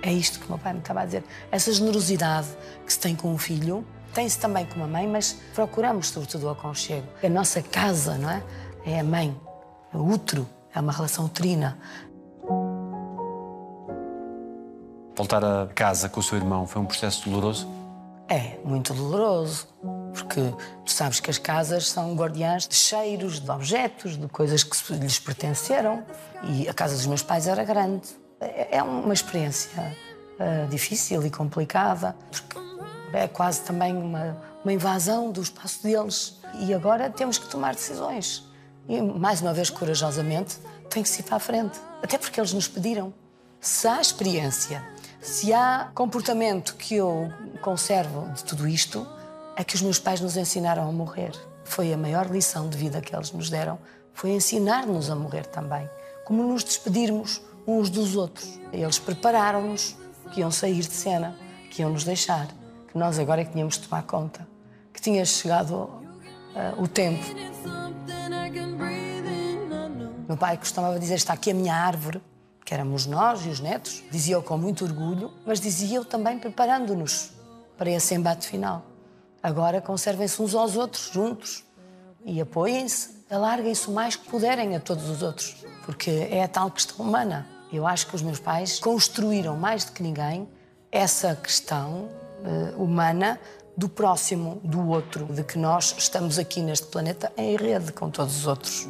É 0.00 0.10
isto 0.10 0.40
que 0.40 0.46
o 0.46 0.48
meu 0.48 0.58
pai 0.58 0.72
me 0.72 0.78
estava 0.78 1.02
a 1.02 1.04
dizer. 1.04 1.22
Essa 1.50 1.70
generosidade 1.70 2.48
que 2.86 2.90
se 2.94 2.98
tem 2.98 3.14
com 3.14 3.34
um 3.34 3.36
filho, 3.36 3.86
tem-se 4.14 4.38
também 4.38 4.64
com 4.64 4.76
uma 4.76 4.88
mãe, 4.88 5.06
mas 5.06 5.38
procuramos 5.54 6.08
sobretudo 6.08 6.46
o 6.46 6.48
aconchego. 6.48 7.06
A 7.22 7.28
nossa 7.28 7.60
casa, 7.60 8.16
não 8.16 8.30
é? 8.30 8.42
É 8.86 9.00
a 9.00 9.04
mãe, 9.04 9.38
o 9.92 9.98
útero, 9.98 10.48
é 10.74 10.80
uma 10.80 10.92
relação 10.92 11.26
uterina. 11.26 11.78
Voltar 15.16 15.44
a 15.44 15.68
casa 15.72 16.08
com 16.08 16.18
o 16.18 16.22
seu 16.22 16.36
irmão 16.36 16.66
foi 16.66 16.82
um 16.82 16.86
processo 16.86 17.28
doloroso? 17.28 17.68
É, 18.28 18.58
muito 18.64 18.92
doloroso, 18.92 19.68
porque 20.12 20.40
tu 20.84 20.90
sabes 20.90 21.20
que 21.20 21.30
as 21.30 21.38
casas 21.38 21.86
são 21.86 22.14
guardiãs 22.14 22.66
de 22.66 22.74
cheiros, 22.74 23.38
de 23.38 23.50
objetos, 23.50 24.16
de 24.16 24.26
coisas 24.28 24.64
que 24.64 24.94
lhes 24.94 25.18
pertenceram. 25.18 26.02
E 26.42 26.68
a 26.68 26.74
casa 26.74 26.96
dos 26.96 27.06
meus 27.06 27.22
pais 27.22 27.46
era 27.46 27.62
grande. 27.64 28.08
É, 28.40 28.78
é 28.78 28.82
uma 28.82 29.14
experiência 29.14 29.96
uh, 30.40 30.68
difícil 30.68 31.24
e 31.24 31.30
complicada, 31.30 32.16
porque 32.30 32.58
é 33.12 33.28
quase 33.28 33.60
também 33.60 33.96
uma, 33.96 34.36
uma 34.64 34.72
invasão 34.72 35.30
do 35.30 35.42
espaço 35.42 35.82
deles. 35.82 36.40
E 36.54 36.74
agora 36.74 37.08
temos 37.08 37.38
que 37.38 37.46
tomar 37.46 37.74
decisões. 37.74 38.42
E, 38.88 39.00
mais 39.00 39.40
uma 39.40 39.52
vez, 39.52 39.70
corajosamente, 39.70 40.56
tem 40.90 41.02
que 41.02 41.08
se 41.08 41.20
ir 41.20 41.24
para 41.24 41.36
a 41.36 41.40
frente. 41.40 41.78
Até 42.02 42.18
porque 42.18 42.40
eles 42.40 42.52
nos 42.52 42.66
pediram. 42.66 43.14
Se 43.60 43.86
há 43.86 44.00
experiência 44.00 44.93
se 45.24 45.54
há 45.54 45.90
comportamento 45.94 46.76
que 46.76 46.96
eu 46.96 47.32
conservo 47.62 48.30
de 48.34 48.44
tudo 48.44 48.68
isto, 48.68 49.06
é 49.56 49.64
que 49.64 49.74
os 49.74 49.80
meus 49.80 49.98
pais 49.98 50.20
nos 50.20 50.36
ensinaram 50.36 50.86
a 50.86 50.92
morrer. 50.92 51.32
Foi 51.64 51.90
a 51.94 51.96
maior 51.96 52.30
lição 52.30 52.68
de 52.68 52.76
vida 52.76 53.00
que 53.00 53.16
eles 53.16 53.32
nos 53.32 53.48
deram, 53.48 53.78
foi 54.12 54.32
ensinar-nos 54.32 55.08
a 55.08 55.16
morrer 55.16 55.46
também. 55.46 55.88
Como 56.26 56.42
nos 56.42 56.62
despedirmos 56.62 57.40
uns 57.66 57.88
dos 57.88 58.16
outros. 58.16 58.60
Eles 58.70 58.98
prepararam-nos 58.98 59.96
que 60.30 60.40
iam 60.40 60.50
sair 60.50 60.82
de 60.82 60.92
cena, 60.92 61.34
que 61.70 61.80
iam 61.80 61.90
nos 61.90 62.04
deixar, 62.04 62.46
que 62.86 62.98
nós 62.98 63.18
agora 63.18 63.40
é 63.40 63.44
que 63.46 63.52
tínhamos 63.52 63.78
de 63.78 63.88
tomar 63.88 64.02
conta, 64.02 64.46
que 64.92 65.00
tinha 65.00 65.24
chegado 65.24 65.74
uh, 65.74 66.82
o 66.82 66.86
tempo. 66.86 67.24
Meu 70.28 70.36
pai 70.36 70.58
costumava 70.58 70.98
dizer: 70.98 71.14
Está 71.14 71.32
aqui 71.32 71.50
a 71.50 71.54
minha 71.54 71.74
árvore 71.74 72.20
que 72.64 72.72
éramos 72.72 73.06
nós 73.06 73.44
e 73.44 73.48
os 73.48 73.60
netos, 73.60 74.02
dizia-o 74.10 74.42
com 74.42 74.56
muito 74.56 74.84
orgulho, 74.84 75.30
mas 75.44 75.60
dizia-o 75.60 76.04
também 76.04 76.38
preparando-nos 76.38 77.30
para 77.76 77.90
esse 77.90 78.14
embate 78.14 78.48
final. 78.48 78.82
Agora 79.42 79.80
conservem-se 79.80 80.40
uns 80.40 80.54
aos 80.54 80.74
outros, 80.74 81.10
juntos, 81.12 81.64
e 82.24 82.40
apoiem-se, 82.40 83.24
alarguem-se 83.30 83.88
o 83.88 83.92
mais 83.92 84.16
que 84.16 84.26
puderem 84.28 84.74
a 84.74 84.80
todos 84.80 85.10
os 85.10 85.22
outros, 85.22 85.64
porque 85.84 86.28
é 86.30 86.42
a 86.42 86.48
tal 86.48 86.70
questão 86.70 87.04
humana. 87.04 87.46
Eu 87.70 87.86
acho 87.86 88.06
que 88.06 88.16
os 88.16 88.22
meus 88.22 88.38
pais 88.40 88.78
construíram 88.78 89.56
mais 89.56 89.84
do 89.84 89.92
que 89.92 90.02
ninguém 90.02 90.48
essa 90.90 91.34
questão 91.34 92.08
uh, 92.78 92.82
humana 92.82 93.38
do 93.76 93.88
próximo, 93.88 94.60
do 94.62 94.88
outro, 94.88 95.26
de 95.26 95.42
que 95.42 95.58
nós 95.58 95.94
estamos 95.98 96.38
aqui 96.38 96.60
neste 96.60 96.86
planeta 96.86 97.32
em 97.36 97.56
rede 97.56 97.92
com 97.92 98.08
todos 98.08 98.36
os 98.38 98.46
outros. 98.46 98.86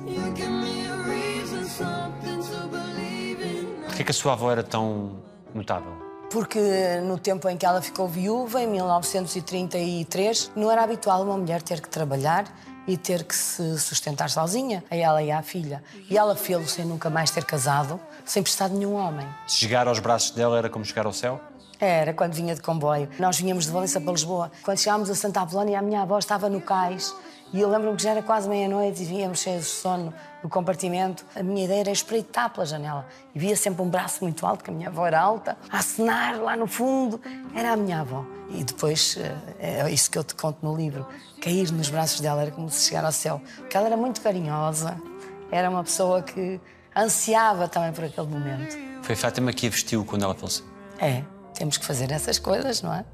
Porquê 3.95 4.03
que 4.03 4.11
a 4.11 4.15
sua 4.15 4.33
avó 4.33 4.51
era 4.51 4.65
tão 4.65 5.23
notável? 5.55 5.93
Porque 6.29 6.59
no 7.05 7.17
tempo 7.17 7.49
em 7.49 7.57
que 7.57 7.65
ela 7.65 7.81
ficou 7.81 8.09
viúva, 8.09 8.61
em 8.61 8.67
1933, 8.67 10.51
não 10.57 10.69
era 10.69 10.83
habitual 10.83 11.23
uma 11.23 11.39
mulher 11.39 11.63
ter 11.63 11.81
que 11.81 11.89
trabalhar 11.89 12.45
e 12.89 12.97
ter 12.97 13.23
que 13.23 13.37
se 13.37 13.79
sustentar 13.79 14.29
sozinha, 14.31 14.83
a 14.91 14.97
ela 14.97 15.23
e 15.23 15.31
à 15.31 15.41
filha. 15.43 15.81
E 16.11 16.19
ela 16.19 16.35
fez-lo 16.35 16.67
sem 16.67 16.85
nunca 16.85 17.09
mais 17.09 17.31
ter 17.31 17.45
casado, 17.45 18.01
sem 18.25 18.43
precisar 18.43 18.67
de 18.67 18.75
nenhum 18.75 18.95
homem. 18.95 19.29
Chegar 19.47 19.87
aos 19.87 20.01
braços 20.01 20.33
dela 20.33 20.59
era 20.59 20.69
como 20.69 20.85
chegar 20.85 21.07
ao 21.07 21.13
céu? 21.13 21.41
Era, 21.79 22.13
quando 22.13 22.33
vinha 22.33 22.53
de 22.53 22.61
comboio. 22.61 23.09
Nós 23.21 23.39
vinhamos 23.39 23.67
de 23.67 23.71
Valença 23.71 24.01
para 24.01 24.11
Lisboa. 24.11 24.51
Quando 24.65 24.79
chegámos 24.79 25.09
a 25.09 25.15
Santa 25.15 25.43
Apolónia, 25.43 25.79
a 25.79 25.83
minha 25.83 26.03
avó 26.03 26.19
estava 26.19 26.49
no 26.49 26.61
cais 26.61 27.15
e 27.55 27.61
eu 27.61 27.69
lembro-me 27.71 27.97
que 27.97 28.03
já 28.03 28.11
era 28.11 28.21
quase 28.21 28.49
meia-noite 28.49 29.01
e 29.01 29.07
vínhamos 29.07 29.39
cheios 29.39 29.67
de 29.67 29.71
sono 29.71 30.13
no 30.43 30.49
compartimento. 30.49 31.25
A 31.37 31.41
minha 31.41 31.65
ideia 31.67 31.83
era 31.83 31.93
espreitar 31.93 32.53
pela 32.53 32.67
janela. 32.67 33.07
E 33.33 33.39
via 33.39 33.55
sempre 33.55 33.81
um 33.81 33.89
braço 33.89 34.25
muito 34.25 34.45
alto, 34.45 34.65
que 34.65 34.71
a 34.71 34.75
minha 34.75 34.89
avó 34.89 35.07
era 35.07 35.21
alta, 35.21 35.57
a 35.71 35.79
acenar 35.79 36.37
lá 36.41 36.57
no 36.57 36.67
fundo. 36.67 37.21
Era 37.55 37.75
a 37.75 37.77
minha 37.77 38.01
avó. 38.01 38.27
E 38.51 38.65
depois, 38.65 39.17
eh, 39.61 39.85
é 39.85 39.89
isso 39.89 40.11
que 40.11 40.19
eu 40.19 40.25
te 40.25 40.35
conto 40.35 40.59
no 40.63 40.77
livro, 40.77 41.07
cair 41.41 41.71
nos 41.71 41.89
braços 41.89 42.21
dela 42.21 42.43
era 42.43 42.51
como 42.51 42.69
se 42.69 42.89
chegar 42.89 43.05
ao 43.05 43.13
céu. 43.13 43.41
Porque 43.59 43.77
ela 43.77 43.87
era 43.87 43.97
muito 43.97 44.21
carinhosa, 44.21 45.01
era 45.49 45.71
uma 45.71 45.85
pessoa 45.85 46.23
que 46.23 46.61
ansiava 46.97 47.69
também 47.69 47.93
por 47.93 48.03
aquele 48.03 48.27
momento. 48.27 48.77
Foi 49.01 49.15
Fátima 49.15 49.53
que 49.53 49.69
a 49.69 49.71
vestiu 49.71 50.05
quando 50.05 50.25
ela 50.25 50.35
faleceu? 50.35 50.65
É, 50.99 51.23
temos 51.55 51.77
que 51.77 51.85
fazer 51.85 52.11
essas 52.11 52.37
coisas, 52.37 52.83
não 52.83 52.93
é? 52.93 53.05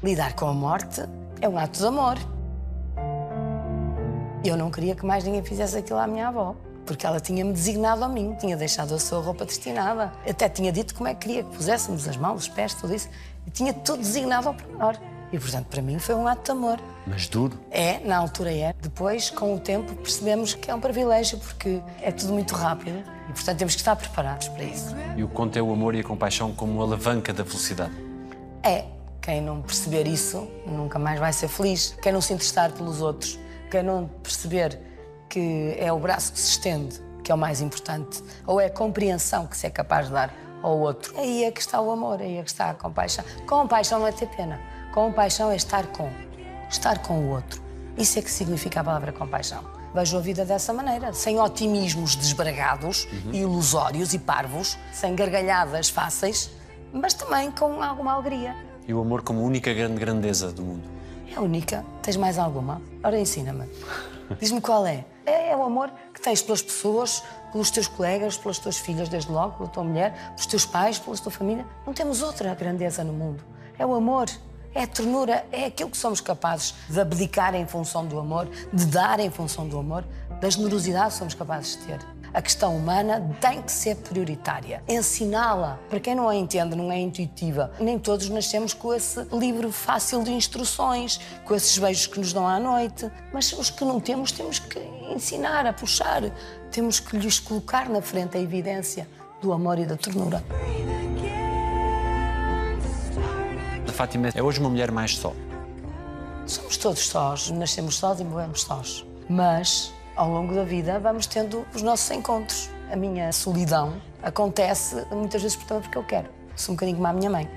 Lidar 0.00 0.34
com 0.34 0.46
a 0.46 0.52
morte 0.52 1.02
é 1.40 1.48
um 1.48 1.58
ato 1.58 1.80
de 1.80 1.86
amor. 1.86 2.33
Eu 4.44 4.58
não 4.58 4.70
queria 4.70 4.94
que 4.94 5.06
mais 5.06 5.24
ninguém 5.24 5.42
fizesse 5.42 5.78
aquilo 5.78 5.98
à 5.98 6.06
minha 6.06 6.28
avó, 6.28 6.54
porque 6.84 7.06
ela 7.06 7.18
tinha-me 7.18 7.50
designado 7.50 8.04
a 8.04 8.08
mim, 8.08 8.36
tinha 8.38 8.54
deixado 8.54 8.94
a 8.94 8.98
sua 8.98 9.18
roupa 9.18 9.46
destinada. 9.46 10.12
Até 10.28 10.50
tinha 10.50 10.70
dito 10.70 10.94
como 10.94 11.08
é 11.08 11.14
que 11.14 11.26
queria 11.26 11.44
que 11.44 11.56
puséssemos 11.56 12.06
as 12.06 12.18
mãos, 12.18 12.42
os 12.42 12.48
pés, 12.48 12.74
tudo 12.74 12.94
isso. 12.94 13.08
E 13.46 13.50
tinha 13.50 13.72
tudo 13.72 14.00
designado 14.00 14.48
ao 14.48 14.54
pormenor. 14.54 14.96
E, 15.32 15.38
portanto, 15.38 15.66
para 15.68 15.80
mim 15.80 15.98
foi 15.98 16.14
um 16.14 16.28
ato 16.28 16.44
de 16.44 16.50
amor. 16.50 16.78
Mas 17.06 17.26
duro? 17.26 17.58
É, 17.70 18.00
na 18.00 18.18
altura 18.18 18.52
é. 18.52 18.74
Depois, 18.82 19.30
com 19.30 19.54
o 19.54 19.58
tempo, 19.58 19.94
percebemos 19.94 20.52
que 20.52 20.70
é 20.70 20.74
um 20.74 20.80
privilégio, 20.80 21.38
porque 21.38 21.80
é 22.02 22.12
tudo 22.12 22.34
muito 22.34 22.54
rápido 22.54 23.02
e, 23.30 23.32
portanto, 23.32 23.56
temos 23.56 23.74
que 23.74 23.80
estar 23.80 23.96
preparados 23.96 24.48
para 24.48 24.64
isso. 24.64 24.94
E 25.16 25.24
o 25.24 25.28
conto 25.28 25.58
é 25.58 25.62
o 25.62 25.72
amor 25.72 25.94
e 25.94 26.00
a 26.00 26.04
compaixão 26.04 26.52
como 26.52 26.82
alavanca 26.82 27.32
da 27.32 27.46
felicidade? 27.46 27.92
É. 28.62 28.84
Quem 29.22 29.40
não 29.40 29.62
perceber 29.62 30.06
isso 30.06 30.46
nunca 30.66 30.98
mais 30.98 31.18
vai 31.18 31.32
ser 31.32 31.48
feliz. 31.48 31.96
Quem 32.02 32.12
não 32.12 32.20
se 32.20 32.34
interessar 32.34 32.70
pelos 32.72 33.00
outros 33.00 33.38
quem 33.74 33.82
não 33.82 34.06
perceber 34.22 34.78
que 35.28 35.74
é 35.78 35.92
o 35.92 35.98
braço 35.98 36.32
que 36.32 36.38
se 36.38 36.50
estende 36.50 37.02
que 37.24 37.32
é 37.32 37.34
o 37.34 37.38
mais 37.38 37.62
importante, 37.62 38.22
ou 38.46 38.60
é 38.60 38.66
a 38.66 38.70
compreensão 38.70 39.46
que 39.46 39.56
se 39.56 39.66
é 39.66 39.70
capaz 39.70 40.06
de 40.06 40.12
dar 40.12 40.32
ao 40.62 40.78
outro, 40.78 41.18
aí 41.18 41.44
é 41.44 41.50
que 41.50 41.60
está 41.60 41.80
o 41.80 41.90
amor, 41.90 42.20
aí 42.20 42.36
é 42.36 42.42
que 42.42 42.50
está 42.50 42.70
a 42.70 42.74
compaixão. 42.74 43.24
Compaixão 43.46 43.98
não 43.98 44.06
é 44.06 44.12
ter 44.12 44.28
pena, 44.28 44.60
compaixão 44.92 45.50
é 45.50 45.56
estar 45.56 45.86
com, 45.86 46.10
estar 46.68 46.98
com 46.98 47.14
o 47.14 47.30
outro. 47.30 47.62
Isso 47.96 48.18
é 48.18 48.22
que 48.22 48.30
significa 48.30 48.80
a 48.80 48.84
palavra 48.84 49.10
compaixão. 49.10 49.64
Vejo 49.94 50.18
a 50.18 50.20
vida 50.20 50.44
dessa 50.44 50.72
maneira, 50.72 51.14
sem 51.14 51.40
otimismos 51.40 52.14
desbragados, 52.14 53.08
uhum. 53.10 53.32
ilusórios 53.32 54.12
e 54.12 54.18
parvos, 54.18 54.76
sem 54.92 55.14
gargalhadas 55.14 55.88
fáceis, 55.88 56.50
mas 56.92 57.14
também 57.14 57.50
com 57.50 57.82
alguma 57.82 58.12
alegria. 58.12 58.54
E 58.86 58.92
o 58.92 59.00
amor 59.00 59.22
como 59.22 59.42
única 59.42 59.72
grande 59.72 59.98
grandeza 59.98 60.52
do 60.52 60.62
mundo? 60.62 60.93
É 61.36 61.40
única. 61.40 61.84
Tens 62.02 62.16
mais 62.16 62.38
alguma? 62.38 62.80
Ora, 63.02 63.18
ensina-me. 63.18 63.68
Diz-me 64.38 64.60
qual 64.60 64.86
é. 64.86 65.04
é. 65.26 65.50
É 65.50 65.56
o 65.56 65.62
amor 65.62 65.90
que 66.12 66.20
tens 66.20 66.40
pelas 66.42 66.62
pessoas, 66.62 67.22
pelos 67.52 67.70
teus 67.70 67.88
colegas, 67.88 68.36
pelas 68.36 68.58
tuas 68.58 68.78
filhas, 68.78 69.08
desde 69.08 69.30
logo, 69.30 69.56
pela 69.56 69.68
tua 69.68 69.84
mulher, 69.84 70.12
pelos 70.28 70.46
teus 70.46 70.64
pais, 70.64 70.98
pela 70.98 71.16
tua 71.16 71.32
família. 71.32 71.66
Não 71.86 71.92
temos 71.92 72.22
outra 72.22 72.54
grandeza 72.54 73.02
no 73.02 73.12
mundo. 73.12 73.44
É 73.78 73.84
o 73.84 73.94
amor. 73.94 74.26
É 74.74 74.82
a 74.82 74.86
ternura, 74.88 75.46
é 75.52 75.66
aquilo 75.66 75.88
que 75.88 75.96
somos 75.96 76.20
capazes 76.20 76.74
de 76.88 77.00
abdicar 77.00 77.54
em 77.54 77.64
função 77.64 78.04
do 78.04 78.18
amor, 78.18 78.48
de 78.72 78.86
dar 78.86 79.20
em 79.20 79.30
função 79.30 79.68
do 79.68 79.78
amor, 79.78 80.04
da 80.40 80.50
generosidade 80.50 81.12
que 81.12 81.18
somos 81.18 81.34
capazes 81.34 81.76
de 81.76 81.86
ter 81.86 82.13
a 82.34 82.42
questão 82.42 82.76
humana 82.76 83.24
tem 83.40 83.62
que 83.62 83.70
ser 83.70 83.94
prioritária. 83.94 84.82
Ensiná-la. 84.88 85.78
Para 85.88 86.00
quem 86.00 86.16
não 86.16 86.28
a 86.28 86.34
entende, 86.34 86.74
não 86.74 86.90
é 86.90 86.98
intuitiva. 86.98 87.70
Nem 87.78 87.96
todos 87.96 88.28
nascemos 88.28 88.74
com 88.74 88.92
esse 88.92 89.24
livro 89.32 89.70
fácil 89.70 90.24
de 90.24 90.32
instruções, 90.32 91.20
com 91.44 91.54
esses 91.54 91.78
beijos 91.78 92.08
que 92.08 92.18
nos 92.18 92.32
dão 92.32 92.46
à 92.46 92.58
noite. 92.58 93.08
Mas 93.32 93.52
os 93.52 93.70
que 93.70 93.84
não 93.84 94.00
temos, 94.00 94.32
temos 94.32 94.58
que 94.58 94.80
ensinar 95.14 95.64
a 95.64 95.72
puxar. 95.72 96.22
Temos 96.72 96.98
que 96.98 97.16
lhes 97.16 97.38
colocar 97.38 97.88
na 97.88 98.02
frente 98.02 98.36
a 98.36 98.40
evidência 98.40 99.08
do 99.40 99.52
amor 99.52 99.78
e 99.78 99.86
da 99.86 99.96
ternura. 99.96 100.42
A 103.86 103.92
Fátima 103.92 104.30
é 104.34 104.42
hoje 104.42 104.58
uma 104.58 104.70
mulher 104.70 104.90
mais 104.90 105.16
só. 105.16 105.32
Somos 106.46 106.76
todos 106.76 107.06
sós, 107.06 107.48
nascemos 107.52 107.94
sós 107.96 108.18
e 108.18 108.24
morremos 108.24 108.62
sós. 108.62 109.06
Mas 109.30 109.94
ao 110.16 110.30
longo 110.30 110.54
da 110.54 110.64
vida 110.64 110.98
vamos 110.98 111.26
tendo 111.26 111.64
os 111.74 111.82
nossos 111.82 112.10
encontros. 112.10 112.70
A 112.90 112.96
minha 112.96 113.32
solidão 113.32 113.94
acontece 114.22 115.04
muitas 115.10 115.42
vezes 115.42 115.56
porque 115.56 115.98
eu 115.98 116.04
quero. 116.04 116.28
Sou 116.56 116.72
um 116.72 116.76
bocadinho 116.76 116.96
como 116.96 117.08
a 117.08 117.12
minha 117.12 117.30
mãe. 117.30 117.48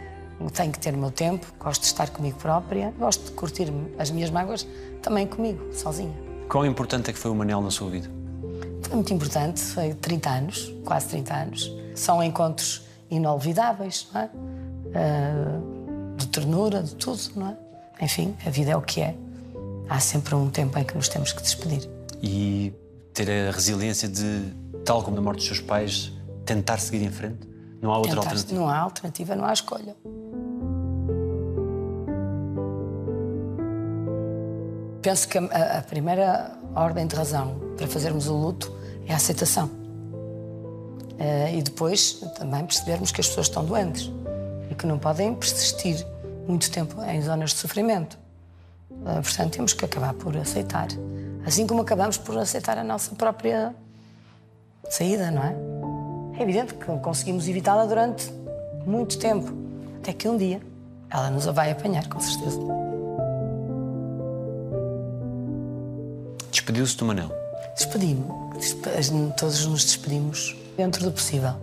Tenho 0.54 0.72
que 0.72 0.80
ter 0.80 0.94
o 0.94 0.98
meu 0.98 1.12
tempo, 1.12 1.48
gosto 1.60 1.82
de 1.82 1.88
estar 1.88 2.10
comigo 2.10 2.38
própria, 2.38 2.94
gosto 2.98 3.26
de 3.26 3.32
curtir 3.32 3.72
as 3.98 4.12
minhas 4.12 4.30
mágoas 4.30 4.68
também 5.02 5.26
comigo, 5.26 5.74
sozinha. 5.74 6.14
Quão 6.48 6.66
importante 6.66 7.10
é 7.10 7.14
que 7.14 7.20
foi 7.20 7.32
o 7.32 7.36
Manel 7.36 7.60
na 7.62 7.72
sua 7.72 7.90
vida? 7.90 8.10
Foi 8.84 8.96
muito 8.96 9.14
importante, 9.14 9.60
foi 9.60 9.94
30 9.96 10.30
anos, 10.30 10.74
quase 10.86 11.08
30 11.08 11.34
anos. 11.34 11.74
São 11.96 12.24
encontros 12.24 12.84
inolvidáveis, 13.10 14.08
não 14.14 14.22
é? 14.22 14.30
Uh, 14.88 16.16
de 16.16 16.28
ternura, 16.28 16.84
de 16.84 16.96
tudo, 16.96 17.20
não 17.36 17.50
é? 17.50 17.58
Enfim, 18.06 18.36
a 18.46 18.50
vida 18.50 18.72
é 18.72 18.78
o 18.78 18.82
que 18.82 19.02
é. 19.02 19.16
Há 19.90 20.00
sempre 20.00 20.36
um 20.36 20.50
tempo 20.50 20.78
em 20.78 20.84
que 20.84 20.96
nos 20.96 21.10
temos 21.10 21.34
que 21.34 21.42
despedir. 21.42 21.97
E 22.22 22.74
ter 23.14 23.30
a 23.30 23.52
resiliência 23.52 24.08
de, 24.08 24.54
tal 24.86 25.04
como 25.04 25.16
na 25.16 25.22
morte 25.22 25.38
dos 25.38 25.46
seus 25.48 25.60
pais, 25.62 26.12
tentar 26.46 26.78
seguir 26.80 27.04
em 27.04 27.12
frente? 27.12 27.48
Não 27.82 27.92
há 27.92 27.98
outra 27.98 28.12
Tentar- 28.16 28.30
alternativa? 28.30 28.60
Não 28.60 28.68
há 28.70 28.78
alternativa, 28.80 29.36
não 29.36 29.46
há 29.46 29.54
escolha. 29.54 29.96
Penso 35.02 35.28
que 35.30 35.38
a, 35.38 35.78
a 35.80 35.82
primeira 35.84 36.52
ordem 36.76 37.08
de 37.08 37.16
razão 37.16 37.60
para 37.78 37.88
fazermos 37.88 38.28
o 38.28 38.36
luto 38.36 38.74
é 39.06 39.14
a 39.14 39.16
aceitação. 39.16 39.70
Eh, 41.18 41.58
e 41.58 41.62
depois 41.64 42.14
também 42.38 42.66
percebermos 42.66 43.12
que 43.12 43.22
as 43.22 43.28
pessoas 43.28 43.48
estão 43.48 43.64
doentes 43.66 44.12
e 44.70 44.76
que 44.76 44.86
não 44.86 45.00
podem 45.00 45.34
persistir 45.34 46.06
muito 46.48 46.70
tempo 46.70 47.02
em 47.04 47.22
zonas 47.22 47.52
de 47.52 47.58
sofrimento. 47.58 48.18
Eh, 49.06 49.22
portanto, 49.22 49.54
temos 49.54 49.74
que 49.74 49.86
acabar 49.86 50.14
por 50.14 50.36
aceitar. 50.36 50.88
Assim 51.48 51.66
como 51.66 51.82
acabamos 51.82 52.18
por 52.18 52.38
aceitar 52.38 52.78
a 52.78 52.84
nossa 52.84 53.16
própria 53.16 53.74
saída, 54.90 55.32
não 55.32 55.42
é? 55.42 55.56
É 56.38 56.44
evidente 56.44 56.74
que 56.74 56.86
conseguimos 56.98 57.48
evitá-la 57.48 57.86
durante 57.86 58.30
muito 58.86 59.18
tempo, 59.18 59.50
até 59.98 60.12
que 60.12 60.28
um 60.28 60.36
dia 60.36 60.62
ela 61.10 61.30
nos 61.30 61.48
a 61.48 61.54
vai 61.54 61.72
apanhar, 61.72 62.06
com 62.10 62.20
certeza. 62.20 62.60
Despediu-se 66.52 66.98
do 66.98 67.06
Manel. 67.06 67.32
Despedi-me, 67.78 68.26
Despe- 68.58 68.90
todos 69.38 69.66
nos 69.66 69.86
despedimos 69.86 70.54
dentro 70.76 71.02
do 71.06 71.14
possível. 71.14 71.54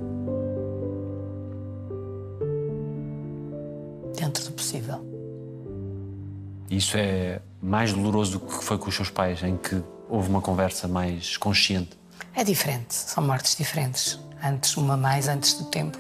Isso 6.75 6.97
é 6.97 7.41
mais 7.63 7.93
doloroso 7.93 8.33
do 8.33 8.41
que 8.41 8.65
foi 8.65 8.77
com 8.77 8.89
os 8.89 8.97
seus 8.97 9.09
pais, 9.09 9.45
em 9.45 9.57
que 9.57 9.81
houve 10.09 10.29
uma 10.29 10.41
conversa 10.41 10.89
mais 10.89 11.37
consciente. 11.37 11.91
É 12.35 12.43
diferente, 12.43 12.93
são 12.93 13.25
mortes 13.25 13.57
diferentes. 13.57 14.19
Antes, 14.43 14.77
uma 14.77 14.97
mais 14.97 15.29
antes 15.29 15.55
do 15.55 15.67
tempo 15.67 15.97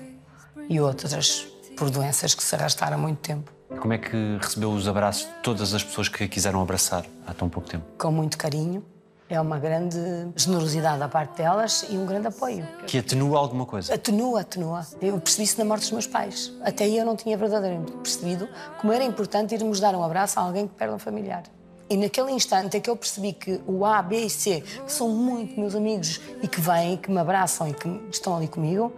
e 0.68 0.80
outras 0.80 1.46
por 1.76 1.90
doenças 1.90 2.34
que 2.34 2.42
se 2.42 2.54
arrastaram 2.56 2.96
há 2.96 2.98
muito 2.98 3.18
tempo. 3.18 3.52
Como 3.80 3.92
é 3.92 3.98
que 3.98 4.36
recebeu 4.40 4.72
os 4.72 4.88
abraços 4.88 5.26
de 5.26 5.32
todas 5.44 5.74
as 5.74 5.82
pessoas 5.84 6.08
que 6.08 6.24
a 6.24 6.28
quiseram 6.28 6.60
abraçar 6.60 7.04
há 7.24 7.32
tão 7.32 7.48
pouco 7.48 7.68
tempo? 7.68 7.84
Com 7.96 8.10
muito 8.10 8.36
carinho. 8.36 8.84
É 9.28 9.40
uma 9.40 9.58
grande 9.58 9.98
generosidade 10.36 10.98
da 10.98 11.08
parte 11.08 11.38
delas 11.38 11.86
e 11.88 11.96
um 11.96 12.04
grande 12.04 12.26
apoio. 12.26 12.66
Que 12.86 12.98
atenua 12.98 13.38
alguma 13.38 13.64
coisa? 13.64 13.94
Atenua, 13.94 14.42
atenua. 14.42 14.86
Eu 15.00 15.18
percebi 15.18 15.44
isso 15.44 15.58
na 15.58 15.64
morte 15.64 15.82
dos 15.82 15.92
meus 15.92 16.06
pais. 16.06 16.52
Até 16.62 16.84
aí 16.84 16.98
eu 16.98 17.06
não 17.06 17.16
tinha 17.16 17.36
verdadeiramente 17.36 17.90
percebido 17.92 18.46
como 18.78 18.92
era 18.92 19.02
importante 19.02 19.54
irmos 19.54 19.80
dar 19.80 19.94
um 19.94 20.02
abraço 20.02 20.38
a 20.38 20.42
alguém 20.42 20.68
que 20.68 20.74
perde 20.74 20.94
um 20.94 20.98
familiar. 20.98 21.42
E 21.88 21.96
naquele 21.96 22.32
instante 22.32 22.76
é 22.76 22.80
que 22.80 22.88
eu 22.88 22.96
percebi 22.96 23.32
que 23.32 23.60
o 23.66 23.84
A, 23.84 24.02
B 24.02 24.26
e 24.26 24.30
C, 24.30 24.60
que 24.60 24.92
são 24.92 25.08
muito 25.08 25.58
meus 25.58 25.74
amigos 25.74 26.20
e 26.42 26.48
que 26.48 26.60
vêm, 26.60 26.96
que 26.96 27.10
me 27.10 27.18
abraçam 27.18 27.68
e 27.68 27.74
que 27.74 27.88
estão 28.10 28.36
ali 28.36 28.48
comigo, 28.48 28.92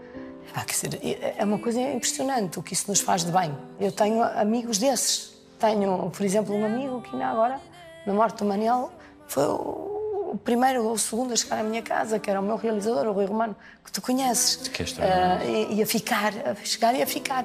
dizer, 0.66 0.98
é 1.36 1.44
uma 1.44 1.58
coisa 1.58 1.80
impressionante 1.80 2.58
o 2.58 2.62
que 2.62 2.72
isso 2.72 2.88
nos 2.88 3.00
faz 3.00 3.24
de 3.24 3.30
bem. 3.30 3.56
Eu 3.78 3.92
tenho 3.92 4.22
amigos 4.22 4.78
desses. 4.78 5.36
Tenho, 5.58 6.10
por 6.10 6.24
exemplo, 6.24 6.54
um 6.54 6.64
amigo 6.64 7.00
que 7.02 7.10
ainda 7.12 7.26
agora, 7.26 7.60
na 8.06 8.12
morte 8.12 8.38
do 8.38 8.44
Manel, 8.44 8.90
foi 9.26 9.44
o 9.44 9.95
o 10.32 10.36
primeiro 10.36 10.84
ou 10.84 10.92
o 10.92 10.98
segundo 10.98 11.32
a 11.32 11.36
chegar 11.36 11.60
à 11.60 11.62
minha 11.62 11.82
casa, 11.82 12.18
que 12.18 12.28
era 12.30 12.40
o 12.40 12.42
meu 12.42 12.56
realizador, 12.56 13.06
o 13.06 13.12
Rui 13.12 13.26
Romano, 13.26 13.56
que 13.84 13.92
tu 13.92 14.02
conheces. 14.02 14.68
Que 14.68 14.82
é. 14.82 14.86
Ah, 15.02 15.44
e, 15.44 15.74
e 15.76 15.82
a 15.82 15.86
ficar, 15.86 16.32
a 16.46 16.54
chegar 16.64 16.94
e 16.94 17.02
a 17.02 17.06
ficar. 17.06 17.44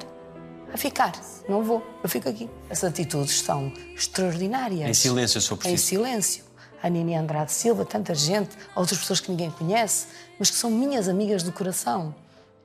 A 0.72 0.76
ficar. 0.76 1.12
Não 1.48 1.62
vou, 1.62 1.82
eu 2.02 2.08
fico 2.08 2.28
aqui. 2.28 2.48
As 2.70 2.82
atitudes 2.82 3.40
são 3.42 3.72
extraordinárias. 3.94 4.88
Em 4.88 4.94
silêncio, 4.94 5.40
se 5.40 5.50
eu 5.50 5.56
Em 5.56 5.58
preciso. 5.58 5.84
silêncio. 5.86 6.44
A 6.82 6.88
Nini 6.88 7.14
Andrade 7.14 7.52
Silva, 7.52 7.84
tanta 7.84 8.12
gente, 8.14 8.50
outras 8.74 8.98
pessoas 8.98 9.20
que 9.20 9.30
ninguém 9.30 9.50
conhece, 9.52 10.06
mas 10.38 10.50
que 10.50 10.56
são 10.56 10.68
minhas 10.70 11.08
amigas 11.08 11.42
do 11.44 11.52
coração. 11.52 12.12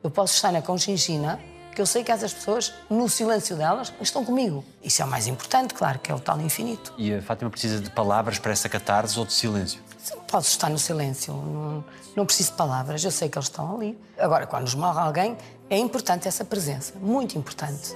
Eu 0.04 0.10
posso 0.10 0.34
estar 0.34 0.52
na 0.52 0.62
Conchinchina, 0.62 1.40
que 1.78 1.82
eu 1.82 1.86
sei 1.86 2.04
que 2.04 2.12
essas 2.12 2.34
pessoas, 2.34 2.74
no 2.90 3.08
silêncio 3.08 3.56
delas, 3.56 3.94
estão 4.02 4.26
comigo. 4.26 4.66
Isso 4.84 5.04
é 5.04 5.06
o 5.06 5.08
mais 5.08 5.28
importante, 5.28 5.76
claro, 5.76 6.00
que 6.00 6.12
é 6.12 6.16
o 6.16 6.20
tal 6.20 6.42
infinito. 6.42 6.92
E 6.98 7.14
a 7.14 7.22
Fátima 7.22 7.52
precisa 7.52 7.80
de 7.80 7.92
palavras 7.92 8.40
para 8.40 8.52
essa 8.52 8.68
catarse 8.68 9.20
ou 9.20 9.28
de 9.28 9.34
silêncio? 9.34 9.80
Posso 10.28 10.50
estar 10.50 10.72
no 10.72 10.80
silêncio, 10.80 11.36
não, 11.36 11.86
não 12.16 12.26
preciso 12.26 12.50
de 12.50 12.58
palavras, 12.58 13.04
eu 13.04 13.12
sei 13.12 13.30
que 13.30 13.38
eles 13.38 13.46
estão 13.46 13.76
ali. 13.76 13.96
Agora, 14.18 14.48
quando 14.48 14.64
nos 14.64 14.74
morre 14.74 15.00
alguém, 15.00 15.38
é 15.70 15.78
importante 15.78 16.28
essa 16.28 16.44
presença, 16.44 16.96
muito 17.00 17.38
importante. 17.38 17.94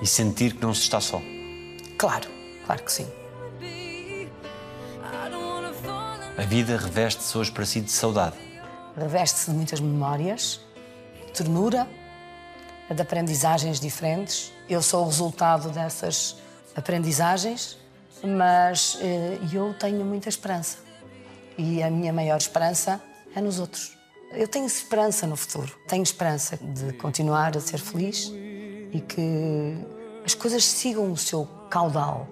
E 0.00 0.06
sentir 0.06 0.54
que 0.54 0.62
não 0.62 0.72
se 0.72 0.80
está 0.80 0.98
só. 0.98 1.20
Claro, 1.98 2.30
claro 2.64 2.82
que 2.82 2.90
sim. 2.90 3.06
A 6.38 6.42
vida 6.46 6.78
reveste-se 6.78 7.36
hoje 7.36 7.52
para 7.52 7.66
si 7.66 7.82
de 7.82 7.90
saudade. 7.90 8.36
Reveste-se 8.96 9.50
de 9.50 9.56
muitas 9.58 9.78
memórias, 9.78 10.58
ternura, 11.34 11.86
de 12.92 13.00
aprendizagens 13.00 13.80
diferentes. 13.80 14.52
Eu 14.68 14.82
sou 14.82 15.02
o 15.02 15.06
resultado 15.06 15.70
dessas 15.70 16.36
aprendizagens, 16.74 17.78
mas 18.22 18.98
eh, 19.00 19.38
eu 19.52 19.74
tenho 19.74 20.04
muita 20.04 20.28
esperança. 20.28 20.78
E 21.56 21.82
a 21.82 21.90
minha 21.90 22.12
maior 22.12 22.36
esperança 22.36 23.00
é 23.34 23.40
nos 23.40 23.58
outros. 23.58 23.96
Eu 24.32 24.48
tenho 24.48 24.66
esperança 24.66 25.26
no 25.26 25.36
futuro. 25.36 25.72
Tenho 25.86 26.02
esperança 26.02 26.56
de 26.56 26.92
continuar 26.94 27.56
a 27.56 27.60
ser 27.60 27.78
feliz 27.78 28.32
e 28.92 29.00
que 29.00 29.76
as 30.24 30.34
coisas 30.34 30.64
sigam 30.64 31.12
o 31.12 31.16
seu 31.16 31.46
caudal. 31.70 32.28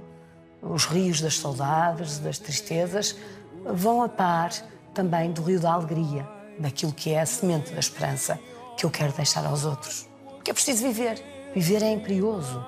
Os 0.61 0.87
rios 0.87 1.21
das 1.21 1.39
saudades, 1.39 2.19
das 2.19 2.39
tristezas, 2.39 3.17
vão 3.65 4.03
a 4.03 4.09
par 4.09 4.53
também 4.95 5.33
do 5.33 5.43
rio 5.43 5.61
da 5.61 5.73
alegria, 5.73 6.29
daquilo 6.59 6.93
que 6.93 7.11
é 7.11 7.21
a 7.21 7.27
semente 7.27 7.73
da 7.73 7.81
esperança 7.81 8.39
que 8.77 8.85
eu 8.85 8.91
quero 8.91 9.13
deixar 9.13 9.45
aos 9.47 9.65
outros. 9.65 10.12
Porque 10.43 10.51
é 10.51 10.55
preciso 10.55 10.83
viver. 10.83 11.23
Viver 11.55 11.85
é 11.85 11.93
imperioso. 11.93 12.67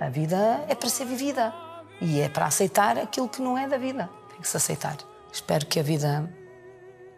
A 0.00 0.08
vida 0.08 0.64
é 0.68 0.74
para 0.74 0.88
ser 0.88 1.04
vivida 1.04 1.54
e 2.00 2.18
é 2.18 2.28
para 2.28 2.46
aceitar 2.46 2.98
aquilo 2.98 3.28
que 3.28 3.40
não 3.40 3.56
é 3.56 3.68
da 3.68 3.78
vida. 3.78 4.10
Tem 4.28 4.40
que 4.40 4.48
se 4.48 4.56
aceitar. 4.56 4.96
Espero 5.32 5.64
que 5.66 5.78
a 5.78 5.84
vida 5.84 6.28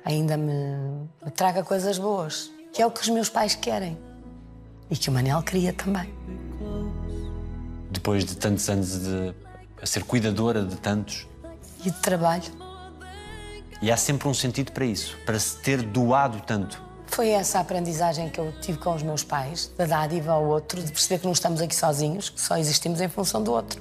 ainda 0.05 0.37
me, 0.37 1.09
me 1.25 1.31
traga 1.35 1.65
coisas 1.65 1.97
boas, 1.97 2.53
que 2.71 2.83
é 2.83 2.87
o 2.87 2.91
que 2.91 3.01
os 3.01 3.09
meus 3.09 3.31
pais 3.31 3.55
querem 3.55 3.99
e 4.91 4.97
que 4.97 5.09
o 5.09 5.13
Manel 5.13 5.43
queria 5.43 5.73
também. 5.73 6.13
Depois 7.91 8.27
de 8.27 8.37
tantos 8.37 8.69
anos 8.69 9.01
de 9.01 9.35
a 9.81 9.87
ser 9.87 10.05
cuidadora 10.05 10.63
de 10.63 10.77
tantos. 10.77 11.27
E 11.81 11.91
de 11.91 12.01
trabalho. 12.03 12.53
E 13.81 13.91
há 13.91 13.97
sempre 13.97 14.29
um 14.29 14.35
sentido 14.35 14.71
para 14.71 14.85
isso, 14.85 15.17
para 15.25 15.39
se 15.39 15.57
ter 15.63 15.81
doado 15.81 16.43
tanto. 16.43 16.85
Foi 17.15 17.29
essa 17.29 17.59
a 17.59 17.61
aprendizagem 17.61 18.29
que 18.29 18.41
eu 18.41 18.53
tive 18.61 18.77
com 18.77 18.93
os 18.93 19.01
meus 19.01 19.23
pais, 19.23 19.71
da 19.79 19.85
dádiva 19.85 20.33
ao 20.33 20.45
outro, 20.47 20.83
de 20.83 20.91
perceber 20.91 21.21
que 21.21 21.25
não 21.27 21.33
estamos 21.33 21.61
aqui 21.61 21.73
sozinhos, 21.73 22.29
que 22.29 22.41
só 22.41 22.57
existimos 22.57 23.01
em 23.01 23.09
função 23.09 23.41
do 23.41 23.53
outro. 23.53 23.81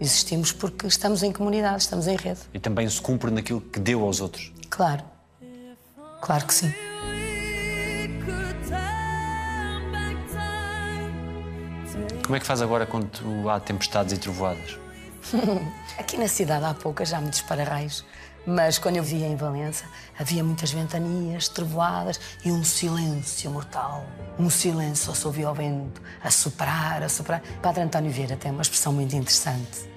Existimos 0.00 0.50
porque 0.50 0.88
estamos 0.88 1.22
em 1.22 1.30
comunidade, 1.30 1.82
estamos 1.82 2.08
em 2.08 2.16
rede. 2.16 2.40
E 2.52 2.58
também 2.58 2.88
se 2.88 3.00
cumpre 3.00 3.30
naquilo 3.30 3.60
que 3.60 3.78
deu 3.78 4.04
aos 4.04 4.20
outros. 4.20 4.52
Claro. 4.68 5.04
Claro 6.20 6.44
que 6.44 6.52
sim. 6.52 6.74
Como 12.24 12.34
é 12.34 12.40
que 12.40 12.46
faz 12.46 12.60
agora 12.60 12.84
quando 12.84 13.48
há 13.48 13.60
tempestades 13.60 14.12
e 14.12 14.18
trovoadas? 14.18 14.76
Aqui 15.96 16.16
na 16.16 16.26
cidade 16.26 16.64
há 16.64 16.74
poucas, 16.74 17.10
já 17.10 17.18
há 17.18 17.20
muitos 17.20 17.42
para-raios, 17.42 18.04
mas 18.46 18.78
quando 18.78 18.96
eu 18.96 19.02
via 19.02 19.26
em 19.26 19.36
Valença 19.36 19.84
havia 20.18 20.42
muitas 20.42 20.72
ventanias, 20.72 21.48
trovoadas 21.48 22.20
e 22.44 22.50
um 22.50 22.64
silêncio 22.64 23.50
mortal. 23.50 24.04
Um 24.38 24.50
silêncio, 24.50 25.06
só 25.06 25.14
se 25.14 25.26
ouvia 25.26 25.50
o 25.50 25.54
vento 25.54 26.00
a 26.22 26.30
soprar, 26.30 27.02
a 27.02 27.08
soprar. 27.08 27.42
Padre 27.62 27.82
António 27.82 28.10
Vieira 28.10 28.36
tem 28.36 28.50
uma 28.50 28.62
expressão 28.62 28.92
muito 28.92 29.14
interessante. 29.14 29.88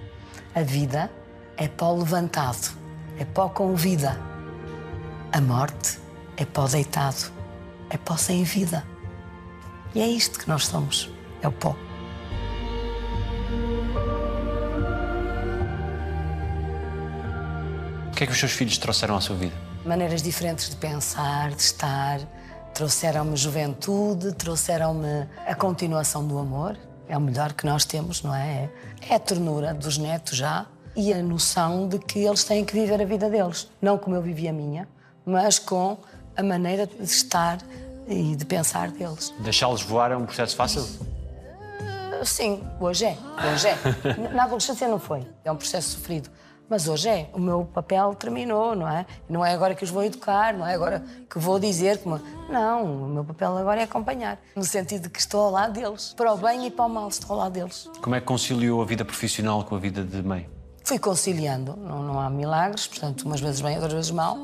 A 0.54 0.62
vida 0.62 1.12
é 1.58 1.68
pó 1.68 1.94
levantado, 1.94 2.78
é 3.18 3.26
pó 3.26 3.50
com 3.50 3.76
vida. 3.76 4.20
A 5.32 5.42
morte 5.42 6.00
é 6.38 6.46
pó 6.46 6.68
deitado, 6.68 7.32
é 7.90 7.98
pó 7.98 8.16
sem 8.16 8.44
vida. 8.44 8.86
E 9.94 10.02
é 10.02 10.08
isto 10.08 10.40
que 10.40 10.48
nós 10.48 10.66
somos, 10.66 11.10
é 11.42 11.48
o 11.48 11.52
pó. 11.52 11.76
Que 18.16 18.24
é 18.24 18.28
que 18.28 18.34
os 18.34 18.40
seus 18.40 18.52
filhos 18.52 18.78
trouxeram 18.78 19.16
à 19.16 19.22
sua 19.22 19.36
vida? 19.36 19.54
maneiras 19.86 20.22
diferentes 20.22 20.70
de 20.70 20.76
pensar, 20.76 21.52
de 21.52 21.62
estar. 21.62 22.20
Trouxeram-me 22.74 23.38
juventude, 23.38 24.34
trouxeram-me 24.34 25.28
a 25.46 25.56
continuação 25.56 26.28
do 26.28 26.38
amor. 26.38 26.78
É 27.08 27.16
o 27.18 27.22
melhor 27.22 27.54
que 27.54 27.66
nós 27.66 27.86
temos, 27.86 28.24
não 28.24 28.34
é? 28.34 28.70
É 29.08 29.16
a 29.16 29.20
ternura 29.20 29.74
dos 29.74 29.98
netos 29.98 30.36
já 30.38 30.66
e 30.96 31.14
a 31.14 31.22
noção 31.22 31.88
de 31.88 32.00
que 32.00 32.20
eles 32.20 32.44
têm 32.44 32.66
que 32.66 32.74
viver 32.74 33.00
a 33.00 33.06
vida 33.06 33.30
deles. 33.30 33.70
Não 33.82 33.98
como 33.98 34.16
eu 34.16 34.22
vivi 34.22 34.48
a 34.48 34.54
minha, 34.54 34.88
mas 35.26 35.60
com 35.60 35.98
a 36.36 36.44
maneira 36.44 36.88
de 36.88 37.04
estar 37.04 37.60
e 38.08 38.36
de 38.36 38.46
pensar 38.46 38.90
deles. 38.92 39.34
Deixá-los 39.40 39.84
voar 39.84 40.12
é 40.12 40.18
um 40.18 40.26
processo 40.26 40.56
fácil? 40.56 40.86
Sim, 42.24 42.64
hoje 42.80 43.06
é. 43.06 43.18
Hoje 43.54 43.68
é. 43.68 44.32
Na 44.34 44.46
adolescência 44.46 44.88
não 44.88 45.00
foi. 45.00 45.26
É 45.44 45.52
um 45.52 45.56
processo 45.56 45.92
sofrido. 45.92 46.30
Mas 46.70 46.88
hoje 46.88 47.10
é. 47.10 47.30
O 47.34 47.40
meu 47.40 47.66
papel 47.66 48.16
terminou, 48.16 48.76
não 48.76 48.88
é? 48.88 49.06
Não 49.30 49.46
é 49.46 49.54
agora 49.54 49.76
que 49.76 49.84
os 49.84 49.90
vou 49.90 50.04
educar, 50.04 50.54
não 50.54 50.66
é 50.66 50.74
agora 50.74 51.04
que 51.30 51.38
vou 51.38 51.60
dizer 51.60 52.00
como. 52.00 52.20
Não, 52.50 53.06
o 53.06 53.08
meu 53.08 53.24
papel 53.24 53.58
agora 53.58 53.82
é 53.82 53.84
acompanhar. 53.84 54.40
No 54.56 54.64
sentido 54.64 55.04
de 55.04 55.10
que 55.10 55.20
estou 55.20 55.42
ao 55.42 55.52
lado 55.52 55.74
deles. 55.74 56.14
Para 56.16 56.34
o 56.34 56.38
bem 56.38 56.68
e 56.68 56.72
para 56.72 56.86
o 56.86 56.90
mal, 56.90 57.08
estou 57.08 57.34
ao 57.34 57.44
lado 57.44 57.54
deles. 57.54 57.90
Como 58.02 58.16
é 58.16 58.20
que 58.20 58.26
conciliou 58.26 58.82
a 58.82 58.86
vida 58.86 59.06
profissional 59.06 59.64
com 59.64 59.76
a 59.76 59.80
vida 59.80 60.04
de 60.04 60.22
mãe? 60.24 60.50
Fui 60.84 61.00
conciliando, 61.00 61.76
não, 61.76 62.04
não 62.04 62.20
há 62.20 62.30
milagres, 62.30 62.88
portanto, 62.88 63.24
umas 63.24 63.42
vezes 63.42 63.60
bem, 63.60 63.74
outras 63.76 63.94
vezes 63.94 64.12
mal. 64.12 64.38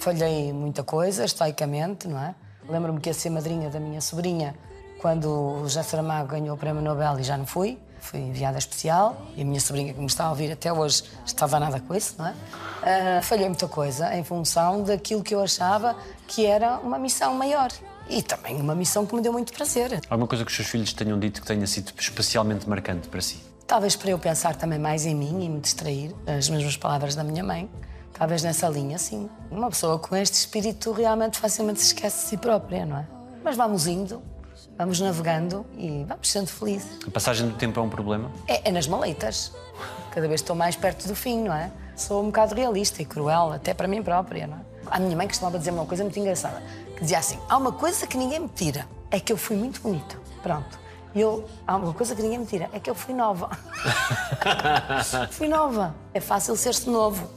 Falhei 0.00 0.52
muita 0.52 0.82
coisa, 0.82 1.24
estoicamente, 1.24 2.08
não 2.08 2.18
é? 2.18 2.34
Lembro-me 2.68 3.00
que 3.00 3.08
ia 3.08 3.14
ser 3.14 3.30
madrinha 3.30 3.70
da 3.70 3.80
minha 3.80 4.00
sobrinha 4.00 4.54
quando 5.00 5.26
o 5.26 5.62
José 5.62 5.82
Saramago 5.82 6.28
ganhou 6.28 6.54
o 6.54 6.58
Prémio 6.58 6.82
Nobel 6.82 7.18
e 7.18 7.22
já 7.22 7.36
não 7.36 7.46
fui. 7.46 7.78
Fui 8.02 8.18
enviada 8.18 8.58
especial 8.58 9.28
e 9.36 9.42
a 9.42 9.44
minha 9.44 9.60
sobrinha, 9.60 9.94
que 9.94 10.00
me 10.00 10.06
está 10.06 10.24
a 10.24 10.30
ouvir 10.30 10.50
até 10.50 10.72
hoje, 10.72 11.04
estava 11.24 11.60
nada 11.60 11.78
com 11.78 11.94
isso, 11.94 12.16
não 12.18 12.26
é? 12.26 12.32
Uh, 12.32 13.22
falhei 13.22 13.46
muita 13.46 13.68
coisa 13.68 14.12
em 14.14 14.24
função 14.24 14.82
daquilo 14.82 15.22
que 15.22 15.32
eu 15.32 15.40
achava 15.40 15.96
que 16.26 16.44
era 16.44 16.80
uma 16.80 16.98
missão 16.98 17.32
maior. 17.34 17.70
E 18.10 18.20
também 18.20 18.60
uma 18.60 18.74
missão 18.74 19.06
que 19.06 19.14
me 19.14 19.22
deu 19.22 19.32
muito 19.32 19.52
prazer. 19.52 20.00
Alguma 20.10 20.26
coisa 20.26 20.44
que 20.44 20.50
os 20.50 20.56
seus 20.56 20.68
filhos 20.68 20.92
tenham 20.92 21.16
dito 21.16 21.40
que 21.40 21.46
tenha 21.46 21.64
sido 21.64 21.92
especialmente 21.96 22.68
marcante 22.68 23.06
para 23.06 23.20
si? 23.20 23.40
Talvez 23.68 23.94
para 23.94 24.10
eu 24.10 24.18
pensar 24.18 24.56
também 24.56 24.80
mais 24.80 25.06
em 25.06 25.14
mim 25.14 25.44
e 25.44 25.48
me 25.48 25.60
distrair, 25.60 26.12
as 26.26 26.48
mesmas 26.48 26.76
palavras 26.76 27.14
da 27.14 27.22
minha 27.22 27.44
mãe. 27.44 27.70
Talvez 28.12 28.42
nessa 28.42 28.68
linha, 28.68 28.98
sim. 28.98 29.30
Uma 29.48 29.70
pessoa 29.70 29.96
com 30.00 30.16
este 30.16 30.34
espírito 30.34 30.90
realmente 30.90 31.38
facilmente 31.38 31.80
se 31.80 31.86
esquece 31.86 32.24
de 32.24 32.30
si 32.30 32.36
própria, 32.36 32.84
não 32.84 32.98
é? 32.98 33.06
Mas 33.44 33.56
vamos 33.56 33.86
indo, 33.86 34.20
vamos 34.76 35.00
navegando 35.00 35.64
e 35.76 36.04
vamos 36.06 36.30
sendo 36.30 36.48
felizes. 36.48 36.98
A 37.06 37.10
passagem 37.10 37.48
do 37.48 37.54
tempo 37.54 37.78
é 37.78 37.82
um 37.82 37.88
problema? 37.88 38.30
É, 38.48 38.68
é 38.68 38.72
nas 38.72 38.86
maleitas. 38.86 39.52
Cada 40.10 40.26
vez 40.28 40.40
estou 40.40 40.54
mais 40.54 40.76
perto 40.76 41.08
do 41.08 41.14
fim, 41.14 41.42
não 41.42 41.54
é? 41.54 41.70
Sou 41.96 42.22
um 42.22 42.26
bocado 42.26 42.54
realista 42.54 43.00
e 43.02 43.04
cruel, 43.04 43.52
até 43.52 43.74
para 43.74 43.86
mim 43.86 44.02
própria, 44.02 44.46
não 44.46 44.56
é? 44.56 44.60
A 44.90 44.98
minha 44.98 45.16
mãe 45.16 45.26
costumava 45.26 45.58
dizer 45.58 45.70
uma 45.70 45.86
coisa 45.86 46.02
muito 46.02 46.18
engraçada, 46.18 46.62
que 46.94 47.00
dizia 47.00 47.18
assim, 47.18 47.38
há 47.48 47.56
uma 47.56 47.72
coisa 47.72 48.06
que 48.06 48.16
ninguém 48.16 48.40
me 48.40 48.48
tira, 48.48 48.86
é 49.10 49.20
que 49.20 49.32
eu 49.32 49.36
fui 49.36 49.56
muito 49.56 49.80
bonita. 49.80 50.16
Pronto. 50.42 50.78
E 51.14 51.20
eu, 51.20 51.46
há 51.66 51.76
uma 51.76 51.92
coisa 51.92 52.14
que 52.14 52.22
ninguém 52.22 52.38
me 52.38 52.46
tira, 52.46 52.68
é 52.72 52.80
que 52.80 52.88
eu 52.88 52.94
fui 52.94 53.14
nova. 53.14 53.50
fui 55.30 55.46
nova. 55.46 55.94
É 56.14 56.20
fácil 56.20 56.56
ser-se 56.56 56.88
novo. 56.88 57.28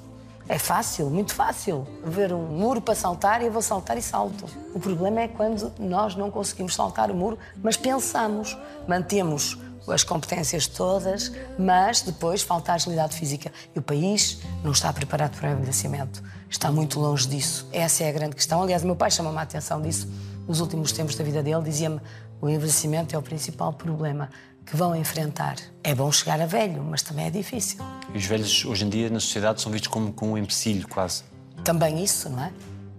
É 0.47 0.59
fácil, 0.59 1.09
muito 1.09 1.33
fácil. 1.33 1.87
Ver 2.03 2.31
um 2.31 2.45
muro 2.45 2.79
para 2.79 2.93
saltar 2.93 3.41
e 3.41 3.45
eu 3.45 3.51
vou 3.51 3.61
saltar 3.61 3.97
e 3.97 4.01
salto. 4.01 4.45
O 4.73 4.79
problema 4.79 5.21
é 5.21 5.27
quando 5.27 5.73
nós 5.79 6.15
não 6.15 6.29
conseguimos 6.29 6.75
saltar 6.75 7.09
o 7.09 7.15
muro, 7.15 7.37
mas 7.63 7.75
pensamos, 7.75 8.55
mantemos 8.87 9.57
as 9.87 10.03
competências 10.03 10.67
todas, 10.67 11.31
mas 11.57 12.01
depois 12.01 12.41
falta 12.41 12.71
a 12.71 12.75
agilidade 12.75 13.15
física. 13.15 13.51
E 13.75 13.79
o 13.79 13.81
país 13.81 14.39
não 14.63 14.71
está 14.71 14.91
preparado 14.93 15.37
para 15.37 15.49
o 15.49 15.53
envelhecimento. 15.53 16.23
Está 16.49 16.71
muito 16.71 16.99
longe 16.99 17.27
disso. 17.27 17.67
Essa 17.71 18.03
é 18.03 18.09
a 18.09 18.11
grande 18.11 18.35
questão. 18.35 18.61
Aliás, 18.61 18.83
meu 18.83 18.95
pai 18.95 19.09
chamou-me 19.09 19.39
a 19.39 19.41
atenção 19.41 19.81
disso 19.81 20.07
nos 20.47 20.59
últimos 20.59 20.91
tempos 20.91 21.15
da 21.15 21.23
vida 21.23 21.41
dele. 21.41 21.63
Dizia-me: 21.63 21.99
o 22.39 22.49
envelhecimento 22.49 23.15
é 23.15 23.17
o 23.17 23.21
principal 23.21 23.73
problema 23.73 24.29
que 24.65 24.75
vão 24.75 24.95
enfrentar. 24.95 25.55
É 25.83 25.93
bom 25.93 26.11
chegar 26.11 26.41
a 26.41 26.45
velho, 26.45 26.83
mas 26.83 27.01
também 27.01 27.27
é 27.27 27.29
difícil. 27.29 27.79
E 28.13 28.17
os 28.17 28.25
velhos, 28.25 28.65
hoje 28.65 28.85
em 28.85 28.89
dia, 28.89 29.09
na 29.09 29.19
sociedade, 29.19 29.61
são 29.61 29.71
vistos 29.71 29.89
como, 29.89 30.11
como 30.11 30.33
um 30.33 30.37
empecilho, 30.37 30.87
quase. 30.87 31.23
Também 31.63 32.03
isso, 32.03 32.29
não 32.29 32.43
é? 32.43 32.51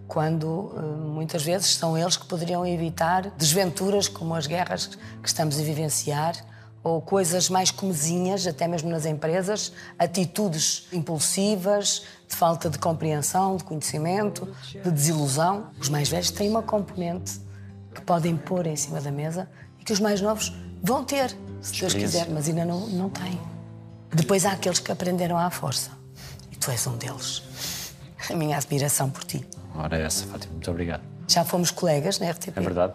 Quando 0.07 0.73
eh, 0.77 0.81
muitas 0.81 1.43
vezes 1.43 1.75
são 1.75 1.99
eles 1.99 2.17
que 2.17 2.27
poderiam 2.27 2.65
evitar 2.65 3.31
desventuras 3.31 4.07
como 4.07 4.35
as 4.35 4.47
guerras 4.47 4.91
que 5.21 5.29
estamos 5.29 5.59
a 5.59 5.63
vivenciar 5.63 6.37
ou 6.85 7.03
coisas 7.03 7.51
mais 7.51 7.73
comezinhas, 7.73 8.47
até 8.47 8.69
mesmo 8.69 8.89
nas 8.89 9.05
empresas, 9.05 9.73
atitudes 9.99 10.87
impulsivas, 10.93 12.05
de 12.29 12.37
falta 12.37 12.71
de 12.71 12.79
compreensão, 12.79 13.57
de 13.57 13.65
conhecimento, 13.65 14.55
de 14.71 14.89
desilusão. 14.93 15.71
Os 15.81 15.89
mais 15.89 16.09
velhos 16.09 16.31
têm 16.31 16.49
uma 16.49 16.63
componente 16.63 17.41
que 17.93 18.01
podem 18.03 18.37
pôr 18.37 18.69
em 18.69 18.77
cima 18.77 19.01
da 19.01 19.11
mesa 19.11 19.49
e 19.81 19.85
que 19.85 19.93
os 19.93 19.99
mais 19.99 20.21
novos 20.21 20.55
vão 20.81 21.03
ter 21.03 21.37
se 21.67 21.81
Deus 21.81 21.95
quiser, 21.95 22.29
mas 22.31 22.49
ainda 22.49 22.65
não, 22.65 22.87
não 22.87 23.11
tem. 23.11 23.41
Depois 24.15 24.47
há 24.47 24.53
aqueles 24.53 24.79
que 24.79 24.93
aprenderam 24.93 25.37
à 25.37 25.51
força. 25.51 25.91
E 26.53 26.57
tu 26.57 26.71
és 26.71 26.87
um 26.87 26.97
deles. 26.97 27.43
A 28.31 28.35
minha 28.35 28.57
admiração 28.57 29.11
por 29.11 29.25
ti. 29.25 29.47
Ora, 29.75 29.99
é 29.99 30.03
essa, 30.03 30.25
Fátima. 30.27 30.53
Muito 30.53 30.71
obrigado. 30.71 31.03
Já 31.29 31.45
fomos 31.45 31.71
colegas 31.71 32.19
na 32.19 32.31
RTP. 32.31 32.57
É 32.57 32.61
verdade. 32.61 32.95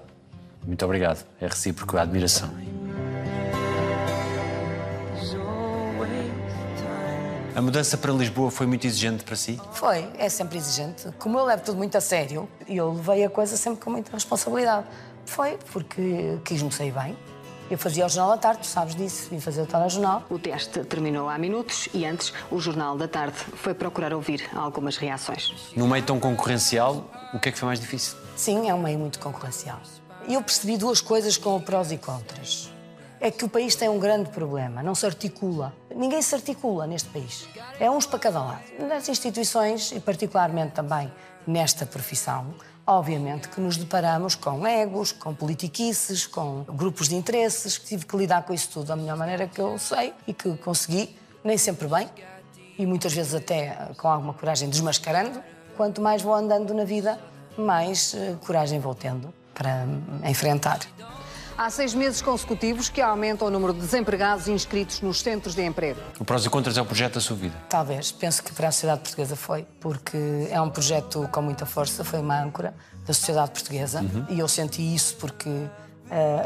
Muito 0.66 0.84
obrigado. 0.86 1.26
É 1.40 1.48
recíproco 1.48 1.98
a 1.98 2.02
admiração. 2.04 2.50
A 7.54 7.62
mudança 7.62 7.98
para 7.98 8.14
Lisboa 8.14 8.50
foi 8.50 8.66
muito 8.66 8.88
exigente 8.88 9.26
para 9.26 9.36
si? 9.36 9.60
Foi, 9.74 10.10
é 10.18 10.30
sempre 10.30 10.58
exigente. 10.58 11.10
Como 11.20 11.38
eu 11.38 11.44
levo 11.44 11.62
tudo 11.62 11.78
muito 11.78 11.98
a 11.98 12.02
sério, 12.02 12.48
eu 12.68 12.94
levei 12.94 13.26
a 13.26 13.30
coisa 13.30 13.58
sempre 13.58 13.82
com 13.82 13.90
muita 13.90 14.10
responsabilidade. 14.14 14.88
Foi, 15.26 15.58
porque 15.72 16.40
quis-me 16.46 16.72
sair 16.72 16.94
bem, 16.94 17.16
eu 17.72 17.78
fazia 17.78 18.06
o 18.06 18.10
Jornal 18.10 18.36
da 18.36 18.38
Tarde, 18.38 18.60
tu 18.64 18.68
sabes 18.68 18.94
disso, 18.94 19.30
vim 19.30 19.40
fazer 19.40 19.62
o 19.62 19.66
telejornal. 19.66 20.24
O 20.30 20.38
teste 20.38 20.84
terminou 20.84 21.30
há 21.30 21.38
minutos 21.38 21.88
e 21.94 22.06
antes 22.06 22.34
o 22.52 22.60
Jornal 22.60 22.98
da 22.98 23.08
Tarde 23.08 23.38
foi 23.38 23.74
procurar 23.74 24.12
ouvir 24.12 24.50
algumas 24.54 24.98
reações. 24.98 25.72
Num 25.74 25.88
meio 25.88 26.04
tão 26.04 26.20
concorrencial, 26.20 27.10
o 27.34 27.40
que 27.40 27.48
é 27.48 27.52
que 27.54 27.58
foi 27.58 27.68
mais 27.68 27.80
difícil? 27.80 28.18
Sim, 28.36 28.70
é 28.70 28.76
um 28.76 28.82
meio 28.82 29.00
muito 29.00 29.20
concorrencial. 29.20 29.80
Eu 30.28 30.44
percebi 30.44 30.76
duas 30.76 31.00
coisas 31.00 31.38
com 31.38 31.62
prós 31.62 31.94
e 31.94 31.98
contras. 31.98 32.70
É 33.22 33.32
que 33.32 33.46
o 33.46 33.48
país 33.48 33.74
tem 33.74 33.88
um 33.88 34.00
grande 34.00 34.30
problema, 34.32 34.84
não 34.84 34.94
se 34.94 35.06
articula. 35.06 35.74
Ninguém 35.96 36.22
se 36.22 36.36
articula 36.36 36.86
neste 36.86 37.08
país. 37.08 37.48
É 37.80 37.90
uns 37.90 38.06
para 38.06 38.20
cada 38.20 38.42
lado. 38.44 38.64
Nas 38.80 39.08
instituições, 39.08 39.94
e 39.94 40.00
particularmente 40.02 40.74
também 40.74 41.10
nesta 41.48 41.86
profissão, 41.86 42.54
Obviamente 42.86 43.48
que 43.48 43.62
nos 43.62 43.78
deparamos 43.78 44.36
com 44.36 44.66
egos, 44.66 45.12
com 45.12 45.34
politiquices, 45.34 46.26
com 46.26 46.64
grupos 46.64 47.08
de 47.08 47.16
interesses, 47.16 47.78
que 47.78 47.86
tive 47.86 48.06
que 48.06 48.18
lidar 48.18 48.44
com 48.44 48.54
isso 48.54 48.70
tudo 48.72 48.88
da 48.88 48.96
melhor 48.96 49.18
maneira 49.18 49.48
que 49.48 49.62
eu 49.62 49.78
sei 49.78 50.14
e 50.28 50.34
que 50.34 50.58
consegui, 50.58 51.16
nem 51.44 51.58
sempre 51.58 51.88
bem, 51.88 52.10
e 52.78 52.86
muitas 52.86 53.14
vezes 53.14 53.36
até 53.36 53.90
com 53.98 54.08
alguma 54.08 54.34
coragem 54.34 54.70
desmascarando. 54.70 55.42
Quanto 55.78 56.02
mais 56.02 56.22
vou 56.22 56.34
andando 56.34 56.74
na 56.74 56.84
vida, 56.84 57.20
mais 57.58 58.14
uh, 58.14 58.38
coragem 58.46 58.80
vou 58.80 58.96
tendo 58.96 59.34
para 59.54 59.86
enfrentar. 60.28 60.80
Há 61.62 61.70
seis 61.70 61.94
meses 61.94 62.24
consecutivos 62.24 62.90
que 62.90 63.00
aumenta 63.00 63.46
o 63.46 63.52
número 63.52 63.72
de 63.72 63.82
desempregados 63.82 64.48
inscritos 64.48 65.00
nos 65.00 65.22
centros 65.22 65.54
de 65.54 65.64
emprego. 65.64 66.00
O 66.20 66.26
Prós 66.26 66.44
e 66.44 66.50
Contras 66.50 66.76
é 66.76 66.82
o 66.82 66.86
projeto 66.88 67.14
da 67.14 67.22
sua 67.22 67.36
vida? 67.36 67.56
Talvez. 67.70 68.12
Penso 68.12 68.42
que 68.42 68.52
para 68.52 68.70
a 68.70 68.72
sociedade 68.72 69.02
portuguesa 69.02 69.36
foi, 69.36 69.68
porque 69.80 70.18
é 70.50 70.60
um 70.60 70.72
projeto 70.72 71.30
com 71.32 71.40
muita 71.40 71.68
força, 71.68 72.04
foi 72.04 72.20
uma 72.20 72.42
âncora 72.42 72.74
da 73.06 73.14
sociedade 73.14 73.52
portuguesa 73.52 74.02
uhum. 74.02 74.26
e 74.30 74.40
eu 74.40 74.48
senti 74.48 74.82
isso 74.82 75.16
porque 75.18 75.52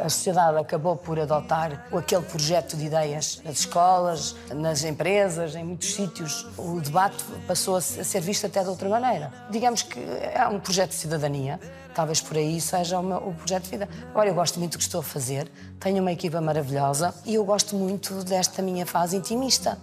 a 0.03 0.09
sociedade 0.09 0.57
acabou 0.57 0.95
por 0.95 1.19
adotar 1.19 1.87
aquele 1.91 2.21
projeto 2.21 2.77
de 2.77 2.85
ideias 2.85 3.41
nas 3.43 3.59
escolas, 3.59 4.35
nas 4.53 4.83
empresas, 4.83 5.55
em 5.55 5.63
muitos 5.63 5.93
sítios. 5.93 6.47
O 6.57 6.79
debate 6.79 7.23
passou 7.47 7.75
a 7.75 7.81
ser 7.81 8.21
visto 8.21 8.45
até 8.45 8.61
de 8.61 8.69
outra 8.69 8.87
maneira. 8.87 9.33
Digamos 9.49 9.81
que 9.81 9.99
é 9.99 10.47
um 10.47 10.59
projeto 10.59 10.89
de 10.89 10.95
cidadania 10.95 11.59
talvez 11.95 12.19
por 12.19 12.35
aí 12.35 12.59
seja 12.59 12.99
o, 12.99 13.03
meu, 13.03 13.17
o 13.17 13.33
projeto 13.33 13.63
de 13.63 13.69
vida. 13.69 13.89
Agora, 14.11 14.29
eu 14.29 14.35
gosto 14.35 14.59
muito 14.59 14.73
do 14.73 14.77
que 14.77 14.83
estou 14.83 14.99
a 14.99 15.03
fazer, 15.03 15.49
tenho 15.79 16.01
uma 16.01 16.11
equipa 16.11 16.41
maravilhosa 16.41 17.15
e 17.25 17.35
eu 17.35 17.45
gosto 17.45 17.75
muito 17.75 18.21
desta 18.23 18.61
minha 18.61 18.85
fase 18.85 19.15
intimista, 19.15 19.77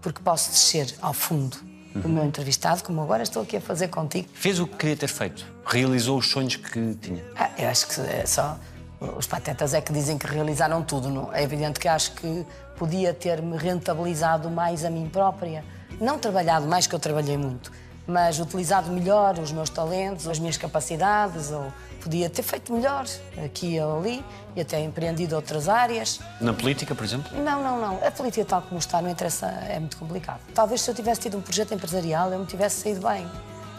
porque 0.00 0.20
posso 0.22 0.50
descer 0.50 0.94
ao 1.00 1.12
fundo 1.12 1.58
do 1.94 2.08
meu 2.08 2.24
entrevistado, 2.24 2.82
como 2.82 3.02
agora 3.02 3.22
estou 3.22 3.42
aqui 3.42 3.56
a 3.56 3.60
fazer 3.60 3.88
contigo. 3.88 4.28
Fez 4.32 4.58
o 4.58 4.66
que 4.66 4.76
queria 4.76 4.96
ter 4.96 5.08
feito? 5.08 5.44
Realizou 5.64 6.18
os 6.18 6.30
sonhos 6.30 6.56
que 6.56 6.94
tinha? 6.94 7.22
Ah, 7.36 7.50
eu 7.58 7.68
acho 7.68 7.88
que 7.88 8.00
é 8.00 8.24
só. 8.24 8.58
Os 9.00 9.26
patetas 9.26 9.74
é 9.74 9.80
que 9.80 9.92
dizem 9.92 10.18
que 10.18 10.26
realizaram 10.26 10.82
tudo. 10.82 11.08
Não? 11.08 11.32
É 11.32 11.42
evidente 11.42 11.78
que 11.78 11.88
acho 11.88 12.12
que 12.12 12.46
podia 12.76 13.14
ter-me 13.14 13.56
rentabilizado 13.56 14.50
mais 14.50 14.84
a 14.84 14.90
mim 14.90 15.08
própria. 15.08 15.64
Não 16.00 16.18
trabalhado 16.18 16.66
mais, 16.66 16.86
que 16.86 16.94
eu 16.94 16.98
trabalhei 16.98 17.36
muito 17.36 17.70
mas 18.08 18.40
utilizado 18.40 18.90
melhor 18.90 19.38
os 19.38 19.52
meus 19.52 19.68
talentos, 19.68 20.26
as 20.26 20.38
minhas 20.38 20.56
capacidades, 20.56 21.50
ou 21.50 21.70
podia 22.00 22.30
ter 22.30 22.42
feito 22.42 22.72
melhor 22.72 23.04
aqui 23.44 23.78
ou 23.78 23.98
ali 23.98 24.24
e 24.56 24.62
até 24.62 24.80
empreendido 24.80 25.36
outras 25.36 25.68
áreas. 25.68 26.18
Na 26.40 26.54
política, 26.54 26.94
por 26.94 27.04
exemplo? 27.04 27.30
Não, 27.42 27.62
não, 27.62 27.78
não. 27.78 28.06
A 28.06 28.10
política 28.10 28.46
tal 28.46 28.62
como 28.62 28.78
está 28.78 29.02
não 29.02 29.10
interessa, 29.10 29.46
é 29.46 29.78
muito 29.78 29.98
complicado. 29.98 30.40
Talvez 30.54 30.80
se 30.80 30.90
eu 30.90 30.94
tivesse 30.94 31.20
tido 31.20 31.36
um 31.36 31.42
projeto 31.42 31.74
empresarial 31.74 32.32
eu 32.32 32.38
me 32.38 32.46
tivesse 32.46 32.80
saído 32.80 33.06
bem. 33.06 33.28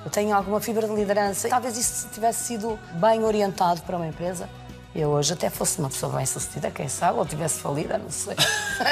Eu 0.05 0.11
tenho 0.11 0.33
alguma 0.35 0.61
fibra 0.61 0.87
de 0.87 0.93
liderança. 0.93 1.49
Talvez 1.49 1.75
isso 1.75 2.07
tivesse 2.13 2.43
sido 2.43 2.79
bem 2.93 3.23
orientado 3.23 3.81
para 3.81 3.97
uma 3.97 4.07
empresa. 4.07 4.47
Eu 4.95 5.09
hoje 5.09 5.33
até 5.33 5.49
fosse 5.49 5.79
uma 5.79 5.89
pessoa 5.89 6.15
bem 6.17 6.25
sucedida, 6.25 6.71
quem 6.71 6.87
sabe, 6.87 7.19
ou 7.19 7.25
tivesse 7.25 7.59
falida, 7.59 7.97
não 7.97 8.09
sei. 8.09 8.35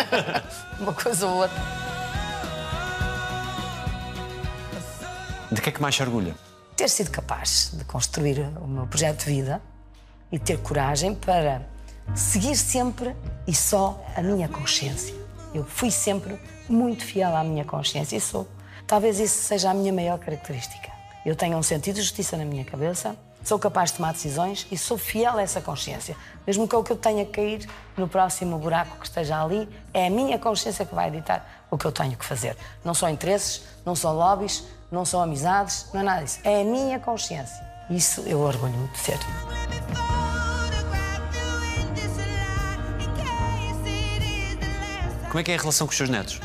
uma 0.79 0.93
coisa 0.93 1.25
ou 1.27 1.37
outra. 1.37 1.57
De 5.51 5.61
que 5.61 5.69
é 5.69 5.71
que 5.71 5.81
mais 5.81 5.95
se 5.95 6.03
orgulha? 6.03 6.35
ter 6.77 6.89
sido 6.89 7.09
capaz 7.09 7.71
de 7.73 7.83
construir 7.85 8.39
o 8.61 8.67
meu 8.67 8.85
projeto 8.85 9.25
de 9.25 9.25
vida 9.25 9.59
e 10.31 10.37
ter 10.37 10.59
coragem 10.59 11.15
para 11.15 11.63
seguir 12.13 12.55
sempre 12.55 13.15
e 13.47 13.55
só 13.55 13.99
a 14.15 14.21
minha 14.21 14.47
consciência. 14.47 15.15
Eu 15.55 15.65
fui 15.65 15.89
sempre 15.89 16.39
muito 16.69 17.03
fiel 17.03 17.35
à 17.35 17.43
minha 17.43 17.65
consciência 17.65 18.15
e 18.15 18.21
sou. 18.21 18.47
Talvez 18.85 19.19
isso 19.19 19.41
seja 19.41 19.71
a 19.71 19.73
minha 19.73 19.91
maior 19.91 20.19
característica. 20.19 20.91
Eu 21.25 21.35
tenho 21.35 21.57
um 21.57 21.63
sentido 21.63 21.95
de 21.95 22.03
justiça 22.03 22.37
na 22.37 22.45
minha 22.45 22.63
cabeça, 22.63 23.17
sou 23.47 23.57
capaz 23.57 23.91
de 23.91 23.97
tomar 23.97 24.11
decisões 24.11 24.67
e 24.69 24.77
sou 24.77 24.97
fiel 24.97 25.37
a 25.37 25.41
essa 25.41 25.61
consciência. 25.61 26.17
Mesmo 26.45 26.67
que 26.67 26.75
o 26.75 26.83
que 26.83 26.91
eu 26.91 26.97
tenha 26.97 27.25
que 27.25 27.31
cair 27.31 27.69
no 27.95 28.05
próximo 28.05 28.59
buraco 28.59 28.97
que 28.99 29.05
esteja 29.05 29.41
ali, 29.41 29.69
é 29.93 30.07
a 30.07 30.09
minha 30.09 30.37
consciência 30.37 30.85
que 30.85 30.93
vai 30.93 31.09
ditar 31.09 31.65
o 31.71 31.77
que 31.77 31.85
eu 31.85 31.91
tenho 31.91 32.17
que 32.17 32.25
fazer. 32.25 32.57
Não 32.83 32.93
são 32.93 33.07
interesses, 33.07 33.63
não 33.85 33.95
são 33.95 34.13
lobbies, 34.13 34.65
não 34.91 35.05
são 35.05 35.21
amizades, 35.21 35.87
não 35.93 36.01
é 36.01 36.03
nada 36.03 36.23
disso. 36.25 36.39
É 36.43 36.61
a 36.61 36.65
minha 36.65 36.99
consciência. 36.99 37.65
Isso 37.89 38.19
eu 38.27 38.41
orgulho 38.41 38.89
de 38.91 38.99
ser. 38.99 39.17
Como 45.29 45.39
é 45.39 45.43
que 45.43 45.51
é 45.51 45.55
a 45.55 45.57
relação 45.57 45.87
com 45.87 45.91
os 45.91 45.97
seus 45.97 46.09
netos? 46.09 46.41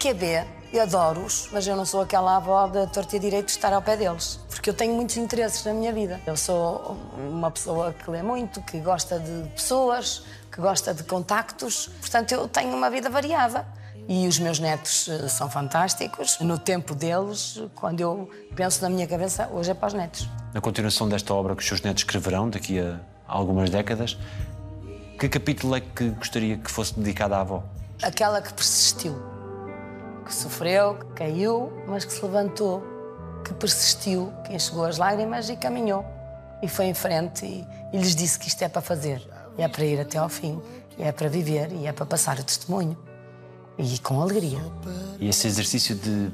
QB, 0.00 0.26
eu 0.26 0.61
adoro-os, 0.80 1.48
mas 1.52 1.66
eu 1.66 1.76
não 1.76 1.84
sou 1.84 2.00
aquela 2.00 2.36
avó 2.36 2.66
da 2.66 2.86
torta 2.86 3.16
e 3.16 3.18
direito 3.18 3.46
de 3.46 3.52
estar 3.52 3.72
ao 3.72 3.82
pé 3.82 3.96
deles, 3.96 4.40
porque 4.48 4.70
eu 4.70 4.74
tenho 4.74 4.94
muitos 4.94 5.16
interesses 5.16 5.64
na 5.64 5.72
minha 5.72 5.92
vida. 5.92 6.20
Eu 6.26 6.36
sou 6.36 6.96
uma 7.18 7.50
pessoa 7.50 7.92
que 7.92 8.10
lê 8.10 8.22
muito, 8.22 8.62
que 8.62 8.78
gosta 8.80 9.18
de 9.18 9.48
pessoas, 9.50 10.24
que 10.50 10.60
gosta 10.60 10.94
de 10.94 11.02
contactos, 11.04 11.90
portanto 12.00 12.32
eu 12.32 12.48
tenho 12.48 12.74
uma 12.74 12.90
vida 12.90 13.10
variada. 13.10 13.66
E 14.08 14.26
os 14.26 14.38
meus 14.38 14.58
netos 14.58 15.08
eh, 15.08 15.28
são 15.28 15.48
fantásticos. 15.48 16.40
No 16.40 16.58
tempo 16.58 16.92
deles, 16.92 17.62
quando 17.76 18.00
eu 18.00 18.28
penso 18.56 18.82
na 18.82 18.90
minha 18.90 19.06
cabeça, 19.06 19.48
hoje 19.52 19.70
é 19.70 19.74
para 19.74 19.86
os 19.86 19.94
netos. 19.94 20.28
Na 20.52 20.60
continuação 20.60 21.08
desta 21.08 21.32
obra 21.32 21.54
que 21.54 21.62
os 21.62 21.68
seus 21.68 21.80
netos 21.82 22.02
escreverão 22.02 22.50
daqui 22.50 22.80
a 22.80 22.98
algumas 23.28 23.70
décadas, 23.70 24.18
que 25.20 25.28
capítulo 25.28 25.76
é 25.76 25.80
que 25.80 26.10
gostaria 26.10 26.56
que 26.56 26.68
fosse 26.68 26.98
dedicado 26.98 27.34
à 27.34 27.40
avó? 27.42 27.62
Aquela 28.02 28.42
que 28.42 28.52
persistiu, 28.52 29.16
que 30.32 30.36
sofreu, 30.36 30.94
que 30.94 31.06
caiu, 31.14 31.70
mas 31.86 32.06
que 32.06 32.12
se 32.12 32.22
levantou, 32.24 32.82
que 33.44 33.52
persistiu, 33.52 34.32
que 34.44 34.54
enxugou 34.54 34.86
as 34.86 34.96
lágrimas 34.96 35.50
e 35.50 35.56
caminhou. 35.56 36.04
E 36.62 36.68
foi 36.68 36.86
em 36.86 36.94
frente 36.94 37.44
e, 37.44 37.66
e 37.92 37.98
lhes 37.98 38.16
disse 38.16 38.38
que 38.38 38.48
isto 38.48 38.62
é 38.62 38.68
para 38.68 38.80
fazer, 38.80 39.22
e 39.58 39.62
é 39.62 39.68
para 39.68 39.84
ir 39.84 40.00
até 40.00 40.16
ao 40.16 40.30
fim, 40.30 40.58
e 40.96 41.02
é 41.02 41.12
para 41.12 41.28
viver, 41.28 41.70
e 41.72 41.86
é 41.86 41.92
para 41.92 42.06
passar 42.06 42.38
o 42.38 42.42
testemunho. 42.42 42.96
E 43.76 43.98
com 43.98 44.22
alegria. 44.22 44.60
E 45.20 45.28
esse 45.28 45.46
exercício 45.46 45.94
de 45.94 46.30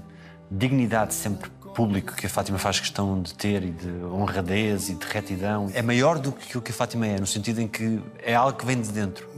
dignidade 0.49 1.13
sempre 1.13 1.51
público 1.75 2.15
que 2.15 2.27
a 2.27 2.31
Fátima 2.31 2.59
faz 2.59 2.79
questão 2.81 3.21
de 3.21 3.35
ter 3.35 3.63
e 3.63 3.71
de 3.71 4.05
honradez 4.05 4.89
e 4.89 4.95
de 4.95 5.07
retidão 5.07 5.71
é 5.75 5.83
maior 5.83 6.19
do 6.19 6.33
que 6.33 6.45
aquilo 6.45 6.63
que 6.63 6.71
a 6.71 6.75
Fátima 6.75 7.07
é, 7.07 7.19
no 7.19 7.27
sentido 7.27 7.61
em 7.61 7.69
que 7.69 8.03
é 8.21 8.35
algo 8.35 8.57
que 8.57 8.67
vem 8.67 8.81
de 8.81 8.91
dentro. 8.91 9.29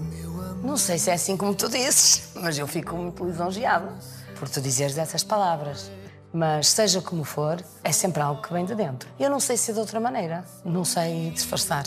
Não 0.62 0.76
sei 0.76 0.98
se 0.98 1.10
é 1.10 1.14
assim 1.14 1.36
como 1.36 1.54
tu 1.54 1.68
dizes, 1.68 2.30
mas 2.34 2.58
eu 2.58 2.66
fico 2.66 2.96
muito 2.96 3.24
lisonjeada 3.24 3.92
por 4.40 4.48
tu 4.48 4.58
dizeres 4.62 4.96
essas 4.96 5.22
palavras. 5.22 5.92
Mas 6.32 6.68
seja 6.68 7.02
como 7.02 7.24
for, 7.24 7.62
é 7.84 7.92
sempre 7.92 8.22
algo 8.22 8.40
que 8.40 8.52
vem 8.52 8.64
de 8.64 8.74
dentro. 8.74 9.08
Eu 9.18 9.28
não 9.28 9.38
sei 9.38 9.56
se 9.56 9.70
é 9.70 9.74
de 9.74 9.80
outra 9.80 10.00
maneira, 10.00 10.44
não 10.64 10.84
sei 10.84 11.30
disfarçar. 11.30 11.84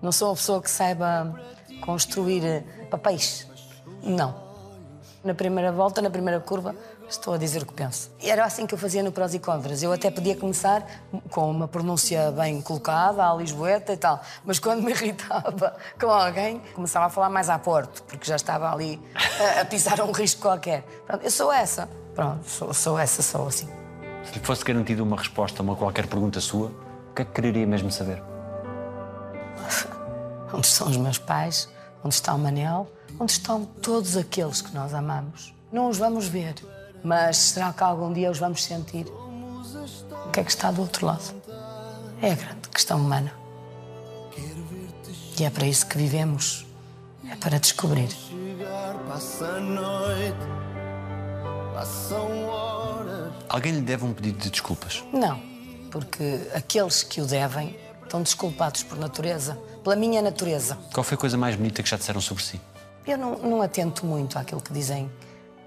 Não 0.00 0.10
sou 0.10 0.28
uma 0.28 0.34
pessoa 0.34 0.62
que 0.62 0.70
saiba 0.70 1.38
construir 1.82 2.64
papéis. 2.88 3.46
Não. 4.02 4.34
Na 5.22 5.34
primeira 5.34 5.70
volta, 5.70 6.00
na 6.00 6.08
primeira 6.08 6.40
curva, 6.40 6.74
estou 7.10 7.34
a 7.34 7.36
dizer 7.36 7.62
o 7.62 7.66
que 7.66 7.74
penso. 7.74 8.10
Era 8.22 8.44
assim 8.44 8.66
que 8.66 8.74
eu 8.74 8.78
fazia 8.78 9.02
no 9.02 9.12
prós 9.12 9.34
e 9.34 9.38
contras. 9.38 9.82
Eu 9.82 9.92
até 9.92 10.10
podia 10.10 10.36
começar 10.36 10.86
com 11.30 11.50
uma 11.50 11.66
pronúncia 11.66 12.30
bem 12.30 12.62
colocada, 12.62 13.28
à 13.28 13.34
lisboeta 13.34 13.92
e 13.92 13.96
tal, 13.96 14.20
mas 14.44 14.58
quando 14.58 14.82
me 14.82 14.92
irritava 14.92 15.76
com 16.00 16.10
alguém, 16.10 16.60
começava 16.74 17.06
a 17.06 17.10
falar 17.10 17.28
mais 17.28 17.48
a 17.48 17.58
porto, 17.58 18.02
porque 18.04 18.26
já 18.26 18.36
estava 18.36 18.72
ali 18.72 19.00
a, 19.14 19.60
a 19.62 19.64
pisar 19.64 20.00
um 20.00 20.12
risco 20.12 20.42
qualquer. 20.42 20.82
Pronto, 21.06 21.24
eu 21.24 21.30
sou 21.30 21.52
essa. 21.52 21.88
Pronto, 22.14 22.48
sou, 22.48 22.72
sou 22.72 22.98
essa, 22.98 23.22
sou 23.22 23.46
assim. 23.46 23.68
Se 24.24 24.34
lhe 24.34 24.40
fosse 24.40 24.64
garantida 24.64 25.02
uma 25.02 25.16
resposta 25.16 25.60
a 25.60 25.62
uma 25.62 25.74
qualquer 25.74 26.06
pergunta 26.06 26.40
sua, 26.40 26.68
o 27.10 27.14
que 27.14 27.22
é 27.22 27.24
que 27.24 27.32
quereria 27.32 27.66
mesmo 27.66 27.90
saber? 27.90 28.22
Onde 30.52 30.66
estão 30.66 30.88
os 30.88 30.96
meus 30.96 31.18
pais? 31.18 31.68
Onde 32.04 32.14
está 32.14 32.34
o 32.34 32.38
Manel? 32.38 32.90
Onde 33.18 33.32
estão 33.32 33.64
todos 33.64 34.16
aqueles 34.16 34.62
que 34.62 34.74
nós 34.74 34.94
amamos? 34.94 35.54
Não 35.72 35.88
os 35.88 35.98
vamos 35.98 36.26
ver, 36.26 36.54
mas 37.02 37.36
será 37.36 37.72
que 37.72 37.82
algum 37.82 38.12
dia 38.12 38.30
os 38.30 38.38
vamos 38.38 38.62
sentir? 38.62 39.06
O 40.26 40.30
que 40.30 40.40
é 40.40 40.44
que 40.44 40.50
está 40.50 40.70
do 40.70 40.82
outro 40.82 41.06
lado? 41.06 41.34
É 42.22 42.32
a 42.32 42.34
grande 42.34 42.68
questão 42.68 42.98
humana. 42.98 43.32
E 45.38 45.44
é 45.44 45.50
para 45.50 45.66
isso 45.66 45.86
que 45.86 45.96
vivemos. 45.96 46.66
É 47.30 47.36
para 47.36 47.58
descobrir. 47.58 48.08
Alguém 53.48 53.72
lhe 53.72 53.80
deve 53.80 54.04
um 54.04 54.12
pedido 54.12 54.38
de 54.38 54.50
desculpas. 54.50 55.02
Não, 55.12 55.40
porque 55.90 56.48
aqueles 56.54 57.02
que 57.02 57.20
o 57.20 57.26
devem 57.26 57.76
estão 58.02 58.22
desculpados 58.22 58.82
por 58.82 58.98
natureza, 58.98 59.58
pela 59.82 59.96
minha 59.96 60.20
natureza. 60.20 60.76
Qual 60.92 61.04
foi 61.04 61.14
a 61.14 61.18
coisa 61.18 61.38
mais 61.38 61.56
bonita 61.56 61.82
que 61.82 61.88
já 61.88 61.96
disseram 61.96 62.20
sobre 62.20 62.42
si? 62.42 62.60
Eu 63.06 63.16
não, 63.16 63.38
não 63.38 63.62
atento 63.62 64.04
muito 64.04 64.38
àquilo 64.38 64.60
que 64.60 64.72
dizem 64.72 65.10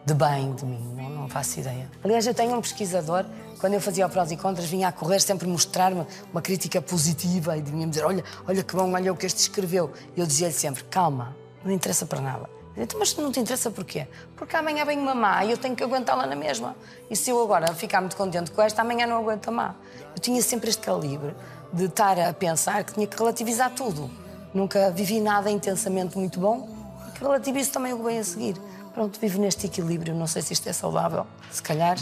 de 0.06 0.14
bem 0.14 0.54
de 0.54 0.66
mim, 0.66 0.96
não, 0.96 1.10
não 1.10 1.30
faço 1.30 1.60
ideia. 1.60 1.90
Aliás, 2.04 2.28
eu 2.28 2.34
tenho 2.34 2.56
um 2.56 2.62
pesquisador, 2.62 3.26
quando 3.60 3.74
eu 3.74 3.82
fazia 3.82 4.06
o 4.06 4.10
prós 4.10 4.32
e 4.32 4.38
contras, 4.38 4.68
vinha 4.68 4.90
a 4.90 4.92
correr 4.92 5.22
sempre 5.22 5.48
mostrar-me 5.48 6.06
uma 6.32 6.42
crítica 6.42 6.82
positiva 6.82 7.58
e 7.58 7.62
vinha-me 7.62 7.90
dizer: 7.90 8.04
Olha, 8.04 8.24
olha 8.46 8.64
que 8.64 8.76
bom, 8.76 8.92
olha 8.94 9.14
o 9.14 9.16
que 9.16 9.26
este 9.26 9.40
escreveu. 9.40 9.92
E 10.16 10.20
eu 10.20 10.26
dizia-lhe 10.26 10.54
sempre: 10.54 10.84
Calma, 10.86 11.36
não 11.64 11.72
interessa 11.72 12.06
para 12.06 12.20
nada. 12.20 12.50
Então, 12.76 13.00
mas 13.00 13.16
não 13.16 13.32
te 13.32 13.40
interessa 13.40 13.70
porquê? 13.70 14.08
Porque 14.36 14.56
amanhã 14.56 14.84
vem 14.84 14.98
uma 14.98 15.14
má 15.14 15.46
e 15.46 15.52
eu 15.52 15.58
tenho 15.58 15.76
que 15.76 15.84
aguentá-la 15.84 16.26
na 16.26 16.36
mesma. 16.36 16.76
E 17.10 17.16
se 17.16 17.30
eu 17.30 17.42
agora 17.42 17.74
ficar 17.74 18.02
muito 18.02 18.18
contente 18.18 18.52
com 18.52 18.62
esta, 18.62 18.82
amanhã 18.82 19.06
não 19.06 19.18
aguento 19.18 19.48
a 19.48 19.52
má. 19.52 19.76
Eu 20.16 20.20
tinha 20.20 20.42
sempre 20.42 20.70
este 20.70 20.82
calibre 20.82 21.36
de 21.72 21.86
estar 21.86 22.20
a 22.20 22.34
pensar 22.34 22.84
que 22.84 22.94
tinha 22.94 23.06
que 23.06 23.16
relativizar 23.16 23.72
tudo. 23.72 24.10
Nunca 24.54 24.92
vivi 24.92 25.22
nada 25.22 25.50
intensamente 25.52 26.18
muito 26.18 26.40
bom, 26.40 26.68
que 27.14 27.24
relativizo 27.24 27.72
também 27.72 27.94
o 27.94 28.04
vem 28.04 28.20
a 28.20 28.24
seguir. 28.24 28.56
Pronto, 28.94 29.20
vivo 29.20 29.40
neste 29.40 29.66
equilíbrio, 29.66 30.14
não 30.14 30.28
sei 30.28 30.42
se 30.42 30.54
isto 30.54 30.70
é 30.70 30.74
saudável. 30.74 31.26
Se 31.50 31.62
calhar 31.64 31.98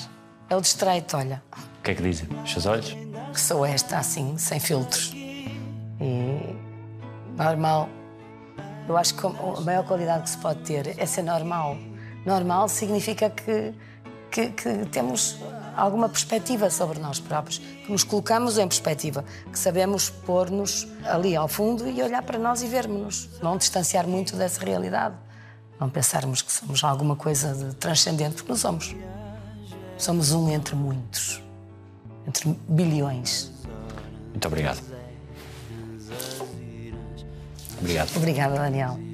é 0.49 0.55
o 0.55 0.61
distraito, 0.61 1.15
olha. 1.15 1.41
O 1.79 1.81
que 1.83 1.91
é 1.91 1.95
que 1.95 2.03
dizem? 2.03 2.27
Os 2.43 2.51
seus 2.51 2.65
olhos? 2.65 2.95
Que 3.31 3.39
sou 3.39 3.65
esta, 3.65 3.97
assim, 3.97 4.37
sem 4.37 4.59
filtros. 4.59 5.13
E 5.13 6.55
normal. 7.37 7.87
Eu 8.89 8.97
acho 8.97 9.15
que 9.15 9.25
a 9.25 9.61
maior 9.61 9.85
qualidade 9.85 10.23
que 10.23 10.29
se 10.31 10.37
pode 10.37 10.59
ter 10.63 10.99
é 10.99 11.05
ser 11.05 11.23
normal. 11.23 11.77
Normal 12.25 12.67
significa 12.67 13.29
que, 13.29 13.73
que, 14.29 14.49
que 14.49 14.85
temos 14.87 15.37
alguma 15.77 16.09
perspectiva 16.09 16.69
sobre 16.69 16.99
nós 16.99 17.21
próprios, 17.21 17.59
que 17.59 17.91
nos 17.91 18.03
colocamos 18.03 18.57
em 18.57 18.67
perspectiva, 18.67 19.23
que 19.49 19.57
sabemos 19.57 20.09
pôr-nos 20.09 20.87
ali 21.05 21.37
ao 21.37 21.47
fundo 21.47 21.87
e 21.87 22.03
olhar 22.03 22.21
para 22.21 22.37
nós 22.37 22.61
e 22.61 22.67
vermos-nos. 22.67 23.29
Não 23.41 23.55
distanciar 23.55 24.05
muito 24.05 24.35
dessa 24.35 24.63
realidade. 24.63 25.15
Não 25.81 25.89
pensarmos 25.89 26.43
que 26.43 26.53
somos 26.53 26.83
alguma 26.83 27.15
coisa 27.15 27.55
de 27.55 27.73
transcendente, 27.73 28.35
porque 28.35 28.51
não 28.51 28.57
somos. 28.57 28.95
Somos 29.97 30.31
um 30.31 30.47
entre 30.47 30.75
muitos, 30.75 31.41
entre 32.27 32.55
bilhões. 32.69 33.51
Muito 34.29 34.47
obrigado. 34.47 34.79
Obrigado. 37.79 38.15
Obrigada, 38.15 38.55
Daniel. 38.55 39.10